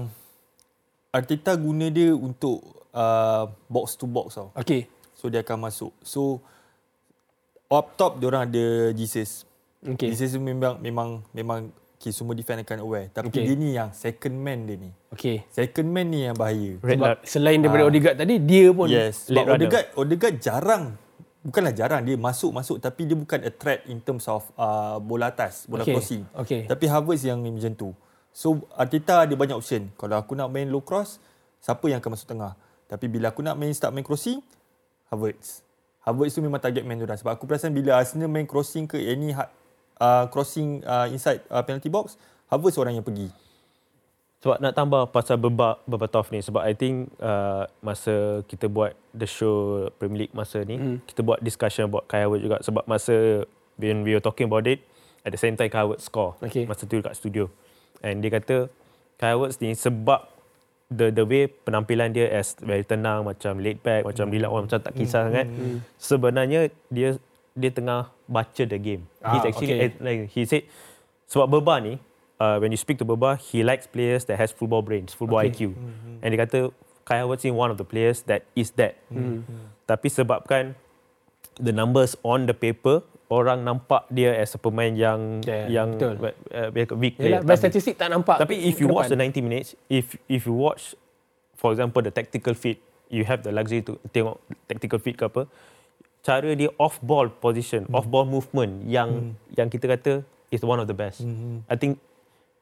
Arteta 1.14 1.54
guna 1.54 1.94
dia 1.94 2.10
untuk 2.10 2.58
uh, 2.90 3.46
box 3.70 3.94
to 3.94 4.10
box 4.10 4.34
tau. 4.34 4.50
Okay. 4.58 4.90
So 5.14 5.30
dia 5.30 5.46
akan 5.46 5.70
masuk. 5.70 5.94
So 6.02 6.42
up 7.70 7.94
top 7.94 8.18
dia 8.18 8.26
orang 8.34 8.50
ada 8.50 8.90
Jesus. 8.98 9.46
Okay. 9.78 10.10
Jesus 10.10 10.34
memang 10.42 10.82
memang 10.82 11.22
memang 11.30 11.70
okay, 12.04 12.12
semua 12.12 12.36
defend 12.36 12.60
akan 12.60 12.84
aware. 12.84 13.08
Tapi 13.08 13.32
Okay. 13.32 13.48
dia 13.48 13.56
ni 13.56 13.72
yang 13.72 13.88
second 13.90 14.36
man 14.36 14.68
dia 14.68 14.76
ni. 14.76 14.92
Okay. 15.08 15.40
Second 15.48 15.88
man 15.88 16.04
ni 16.06 16.20
yang 16.22 16.36
bahaya. 16.36 16.76
Red 16.78 17.00
Sebab 17.00 17.16
selain 17.24 17.56
daripada 17.58 17.82
Ah. 17.82 17.88
Odegaard 17.88 18.16
tadi, 18.20 18.34
dia 18.38 18.68
pun 18.68 18.86
Yes. 18.86 19.24
late 19.24 19.32
Sebab 19.32 19.42
runner. 19.42 19.56
Odegaard, 19.56 19.86
Odegaard 19.96 20.36
jarang 20.38 20.84
bukanlah 21.40 21.72
jarang 21.72 22.00
dia 22.00 22.16
masuk-masuk 22.16 22.76
tapi 22.78 23.04
dia 23.04 23.12
bukan 23.12 23.40
a 23.40 23.48
threat 23.48 23.84
in 23.84 24.00
terms 24.00 24.24
of 24.26 24.44
uh, 24.54 24.96
bola 24.96 25.28
atas, 25.28 25.64
bola 25.64 25.80
Okay. 25.80 25.92
crossing. 25.92 26.22
Okay. 26.34 26.60
Tapi 26.64 26.84
Havertz 26.84 27.24
yang 27.24 27.40
macam 27.40 27.72
tu. 27.72 27.88
So 28.28 28.68
Arteta 28.74 29.24
ada 29.24 29.32
banyak 29.32 29.54
option. 29.54 29.88
Kalau 29.94 30.16
aku 30.16 30.32
nak 30.32 30.48
main 30.48 30.68
low 30.68 30.80
cross, 30.80 31.16
siapa 31.58 31.84
yang 31.86 32.00
akan 32.00 32.12
masuk 32.12 32.28
tengah? 32.28 32.52
Tapi 32.84 33.08
bila 33.08 33.28
aku 33.28 33.40
nak 33.40 33.56
main 33.56 33.72
start 33.72 33.92
main 33.92 34.04
crossing, 34.04 34.44
Havertz. 35.08 35.60
Havertz 36.00 36.32
tu 36.32 36.40
memang 36.40 36.58
target 36.58 36.80
man 36.80 36.96
tu 36.96 37.04
dah. 37.04 37.16
Sebab 37.16 37.32
aku 37.32 37.44
perasan 37.44 37.72
bila 37.72 37.96
Arsenal 37.96 38.28
main 38.28 38.44
crossing 38.44 38.84
ke 38.84 38.96
any 38.98 39.32
ha- 39.32 39.48
uh, 40.00 40.24
crossing 40.30 40.82
uh, 40.86 41.06
inside 41.10 41.42
uh, 41.50 41.62
penalty 41.62 41.90
box, 41.90 42.18
Havertz 42.50 42.78
orang 42.78 42.98
yang 42.98 43.06
pergi. 43.06 43.30
Sebab 44.44 44.60
nak 44.60 44.76
tambah 44.76 45.08
pasal 45.08 45.40
Berba, 45.40 45.80
Berbatov 45.88 46.28
ni 46.28 46.44
sebab 46.44 46.60
I 46.60 46.76
think 46.76 47.08
uh, 47.16 47.64
masa 47.80 48.44
kita 48.44 48.68
buat 48.68 48.92
the 49.16 49.24
show 49.24 49.88
Premier 49.96 50.28
League 50.28 50.36
masa 50.36 50.60
ni 50.68 50.76
mm. 50.76 51.08
kita 51.08 51.24
buat 51.24 51.40
discussion 51.40 51.88
about 51.88 52.04
Kai 52.04 52.28
Havertz 52.28 52.44
juga 52.44 52.60
sebab 52.60 52.84
masa 52.84 53.48
when 53.80 54.04
we 54.04 54.12
were 54.12 54.20
talking 54.20 54.44
about 54.44 54.68
it 54.68 54.84
at 55.24 55.32
the 55.32 55.40
same 55.40 55.56
time 55.56 55.72
Kai 55.72 55.80
Havertz 55.80 56.12
score 56.12 56.36
Okay. 56.44 56.68
masa 56.68 56.84
tu 56.84 57.00
dekat 57.00 57.16
studio 57.16 57.48
and 58.04 58.20
dia 58.20 58.28
kata 58.36 58.68
Kai 59.16 59.32
Havertz 59.32 59.64
ni 59.64 59.72
sebab 59.72 60.28
the 60.92 61.08
the 61.08 61.24
way 61.24 61.48
penampilan 61.48 62.12
dia 62.12 62.28
as 62.28 62.52
very 62.60 62.84
tenang 62.84 63.24
macam 63.24 63.56
laid 63.56 63.80
back 63.80 64.04
macam 64.04 64.28
relax 64.28 64.50
orang 64.52 64.64
macam 64.68 64.80
tak 64.84 64.92
kisah 64.92 65.22
sangat 65.24 65.46
sebenarnya 65.96 66.68
dia 66.92 67.16
dia 67.54 67.70
tengah 67.70 68.10
baca 68.26 68.62
the 68.62 68.76
game 68.76 69.06
Ah, 69.18 69.38
he's 69.38 69.46
actually 69.46 69.72
okay. 69.72 69.90
like 69.98 70.20
he 70.28 70.42
said 70.42 70.66
sebab 71.24 71.46
Berba 71.48 71.78
ni 71.78 71.94
uh, 72.36 72.58
when 72.58 72.68
you 72.68 72.76
speak 72.76 72.98
to 72.98 73.06
Berba 73.06 73.38
he 73.38 73.62
likes 73.62 73.86
players 73.86 74.26
that 74.26 74.36
has 74.36 74.50
football 74.50 74.82
brains 74.82 75.14
football 75.14 75.38
Okay. 75.40 75.70
IQ 75.70 75.78
and 76.20 76.28
dia 76.28 76.38
kata 76.40 76.58
Kai 77.04 77.20
Havertz 77.20 77.44
is 77.44 77.52
one 77.52 77.68
of 77.68 77.76
the 77.76 77.84
players 77.84 78.24
that 78.24 78.42
is 78.52 78.74
that 78.74 78.98
tapi 79.84 80.08
sebabkan 80.08 80.74
the 81.56 81.70
numbers 81.70 82.18
on 82.22 82.44
the 82.44 82.56
paper 82.56 83.04
orang 83.28 83.62
nampak 83.62 84.04
dia 84.08 84.34
as 84.34 84.52
a 84.52 84.60
pemain 84.60 84.94
yang 84.94 85.38
Yeah, 85.42 85.66
yang 85.82 85.88
betul. 85.94 86.18
uh, 86.50 86.68
weak 86.94 87.16
player 87.16 87.40
Tapi- 87.40 87.56
statistik 87.56 87.94
tak 87.94 88.08
nampak. 88.08 88.36
tapi 88.36 88.66
if 88.66 88.78
you 88.78 88.86
watch 88.86 89.06
the 89.06 89.16
depan. 89.16 89.32
90 89.32 89.46
minutes, 89.46 89.68
if 89.86 90.14
if 90.26 90.44
you 90.44 90.52
watch, 90.52 90.92
for 91.54 91.72
example, 91.72 91.98
the 91.98 92.10
tactical 92.10 92.52
fit, 92.52 92.78
you 93.08 93.24
have 93.24 93.40
the 93.40 93.50
luxury 93.50 93.80
to 93.80 93.96
tengok 94.10 94.38
tactical 94.64 94.98
fit 94.98 95.16
ke 95.16 95.24
apa, 95.24 95.48
cara 96.24 96.56
dia 96.56 96.72
off 96.80 96.96
ball 97.04 97.28
position, 97.28 97.84
off 97.92 98.08
ball 98.08 98.24
movement 98.24 98.88
yang 98.88 99.36
yang 99.52 99.68
kita 99.68 99.84
kata 99.92 100.12
is 100.48 100.64
one 100.64 100.80
of 100.80 100.88
the 100.88 100.96
best. 100.96 101.20
I 101.68 101.76
think 101.76 102.00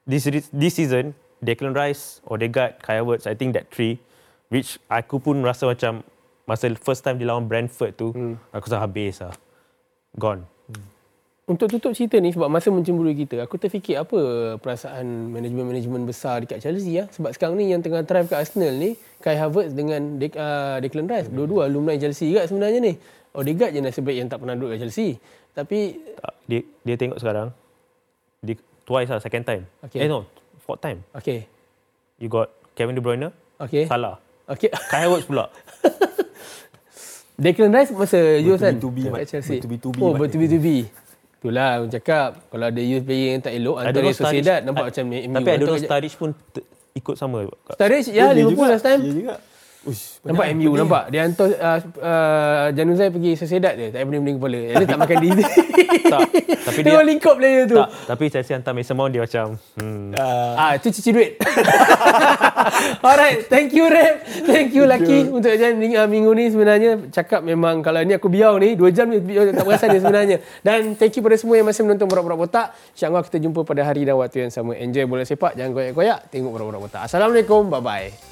this 0.03 0.27
this 0.51 0.75
season 0.75 1.15
Declan 1.43 1.75
Rice, 1.75 2.23
Odegaard, 2.27 2.79
Kai 2.83 3.03
Havertz, 3.03 3.27
I 3.27 3.35
think 3.35 3.55
that 3.59 3.67
three, 3.71 3.99
which 4.51 4.79
aku 4.87 5.19
pun 5.19 5.43
rasa 5.43 5.67
macam 5.67 6.07
masa 6.47 6.71
first 6.79 7.03
time 7.03 7.19
dia 7.19 7.27
lawan 7.31 7.51
Brentford 7.51 7.99
tu, 7.99 8.15
aku 8.55 8.67
rasa 8.67 8.79
habis 8.83 9.19
lah. 9.23 9.35
Gone. 10.19 10.47
Untuk 11.53 11.69
tutup 11.69 11.93
cerita 11.93 12.17
ni 12.17 12.33
sebab 12.33 12.49
masa 12.49 12.73
mencemburui 12.73 13.13
kita, 13.15 13.45
aku 13.45 13.61
terfikir 13.61 14.01
apa 14.01 14.17
perasaan 14.57 15.05
manajemen-manajemen 15.29 16.03
besar 16.03 16.41
dekat 16.41 16.65
Chelsea 16.65 16.97
ya. 16.97 17.05
Sebab 17.13 17.29
sekarang 17.31 17.61
ni 17.61 17.69
yang 17.69 17.85
tengah 17.85 18.01
thrive 18.03 18.25
kat 18.25 18.41
Arsenal 18.41 18.73
ni, 18.73 18.97
Kai 19.21 19.37
Havertz 19.37 19.71
dengan 19.71 20.17
Dec- 20.17 20.33
uh, 20.33 20.81
Declan 20.81 21.05
Rice. 21.05 21.29
Dua-dua 21.29 21.69
alumni 21.69 21.93
Chelsea 21.95 22.33
juga 22.33 22.49
sebenarnya 22.49 22.81
ni. 22.81 22.97
Odegaard 23.33 23.71
je 23.71 23.81
nasib 23.81 24.03
baik 24.03 24.17
yang 24.17 24.29
tak 24.29 24.41
pernah 24.41 24.57
duduk 24.57 24.73
kat 24.73 24.81
Chelsea. 24.81 25.21
Tapi 25.53 26.01
Tak, 26.17 26.33
dia 26.47 26.61
dia 26.81 26.97
tengok 26.97 27.21
sekarang 27.21 27.53
dia 28.41 28.57
twice 28.83 29.13
lah 29.13 29.21
second 29.21 29.45
time. 29.45 29.63
Okay. 29.85 30.01
Eh 30.01 30.09
no, 30.09 30.25
fourth 30.65 30.81
time. 30.81 31.05
okey. 31.13 31.45
You 32.17 32.33
got 32.33 32.49
Kevin 32.73 32.97
De 32.97 33.05
Bruyne, 33.05 33.29
Okey. 33.61 33.85
Salah. 33.85 34.17
Okey. 34.49 34.73
Kai 34.89 35.05
Havertz 35.05 35.29
pula. 35.29 35.53
Declan 37.43 37.73
Rice 37.73 37.91
masa 37.91 38.19
youth 38.39 38.61
kan? 38.61 38.77
Bertubi-tubi, 38.79 40.01
Oh, 40.01 40.13
bertubi-tubi. 40.15 40.77
Itulah 41.43 41.83
aku 41.83 41.87
cakap. 41.91 42.31
Kalau 42.55 42.65
ada 42.71 42.79
youth 42.79 43.03
player 43.03 43.35
yang 43.35 43.43
tak 43.43 43.51
elok, 43.59 43.83
antara 43.83 44.07
Sociedad 44.15 44.63
nampak 44.63 44.87
I- 44.87 44.89
macam 44.95 45.05
MU. 45.11 45.35
Tapi 45.35 45.49
Atau- 45.59 45.79
Sturridge 45.83 46.15
pun 46.15 46.31
ikut 46.95 47.15
sama. 47.19 47.39
Sturridge, 47.75 48.15
ya, 48.15 48.31
Liverpool 48.31 48.71
last 48.71 48.87
time. 48.87 49.03
Dia 49.03 49.11
juga. 49.11 49.35
Uish, 49.83 50.23
Nampak 50.23 50.47
banyak 50.47 50.55
MU 50.63 50.71
player. 50.71 50.79
nampak? 50.87 51.05
Dia 51.11 51.21
hantar 51.27 51.49
uh, 51.59 51.79
uh, 51.99 52.67
Januzaj 52.71 53.11
pergi 53.11 53.35
Sociedad 53.35 53.75
dia 53.75 53.91
tak 53.91 54.07
pening-pening 54.07 54.39
kepala. 54.39 54.61
Dia 54.79 54.87
tak 54.87 55.01
makan 55.03 55.17
diri. 55.19 55.45
Tak, 56.13 56.29
tapi 56.69 56.85
dia 56.85 56.93
tengok 56.93 57.07
link 57.09 57.25
up 57.25 57.37
player 57.41 57.65
tu. 57.65 57.77
Tak, 57.81 57.89
tapi 58.05 58.25
Chelsea 58.29 58.53
hantar 58.53 58.77
Mason 58.77 58.93
Mount 59.01 59.17
dia 59.17 59.25
macam 59.25 59.57
hmm, 59.81 60.13
ah. 60.13 60.77
Tu 60.77 60.93
cici 60.93 61.09
duit. 61.09 61.41
Alright 63.07 63.49
thank 63.49 63.73
you 63.73 63.89
Rap 63.89 64.21
thank 64.45 64.77
you 64.77 64.85
Lucky 64.85 65.25
untuk 65.33 65.57
jam 65.57 65.73
minggu, 65.73 65.97
uh, 65.97 66.05
minggu 66.05 66.31
ni 66.37 66.45
sebenarnya. 66.53 67.01
Cakap 67.09 67.41
memang 67.41 67.81
kalau 67.81 68.05
ni 68.05 68.13
aku 68.13 68.29
biau 68.29 68.61
ni 68.61 68.77
2 68.77 68.93
jam 68.93 69.09
ni 69.09 69.25
tak 69.57 69.65
perasan 69.65 69.89
ni 69.89 70.05
sebenarnya. 70.05 70.37
Dan 70.61 71.01
thank 71.01 71.17
you 71.17 71.25
pada 71.25 71.41
semua 71.41 71.57
yang 71.57 71.65
masih 71.65 71.81
menonton 71.89 72.05
Borak-Borak 72.13 72.39
Botak. 72.45 72.77
insyaAllah 72.93 73.25
kita 73.25 73.41
jumpa 73.41 73.65
pada 73.65 73.81
hari 73.89 74.05
dan 74.05 74.21
waktu 74.21 74.45
yang 74.45 74.53
sama. 74.53 74.77
Enjoy 74.77 75.09
bola 75.09 75.25
sepak 75.25 75.57
jangan 75.57 75.73
koyak-koyak 75.73 76.29
tengok 76.29 76.53
Borak-Borak 76.53 76.83
Botak. 76.93 77.09
Assalamualaikum 77.09 77.73
bye-bye 77.73 78.32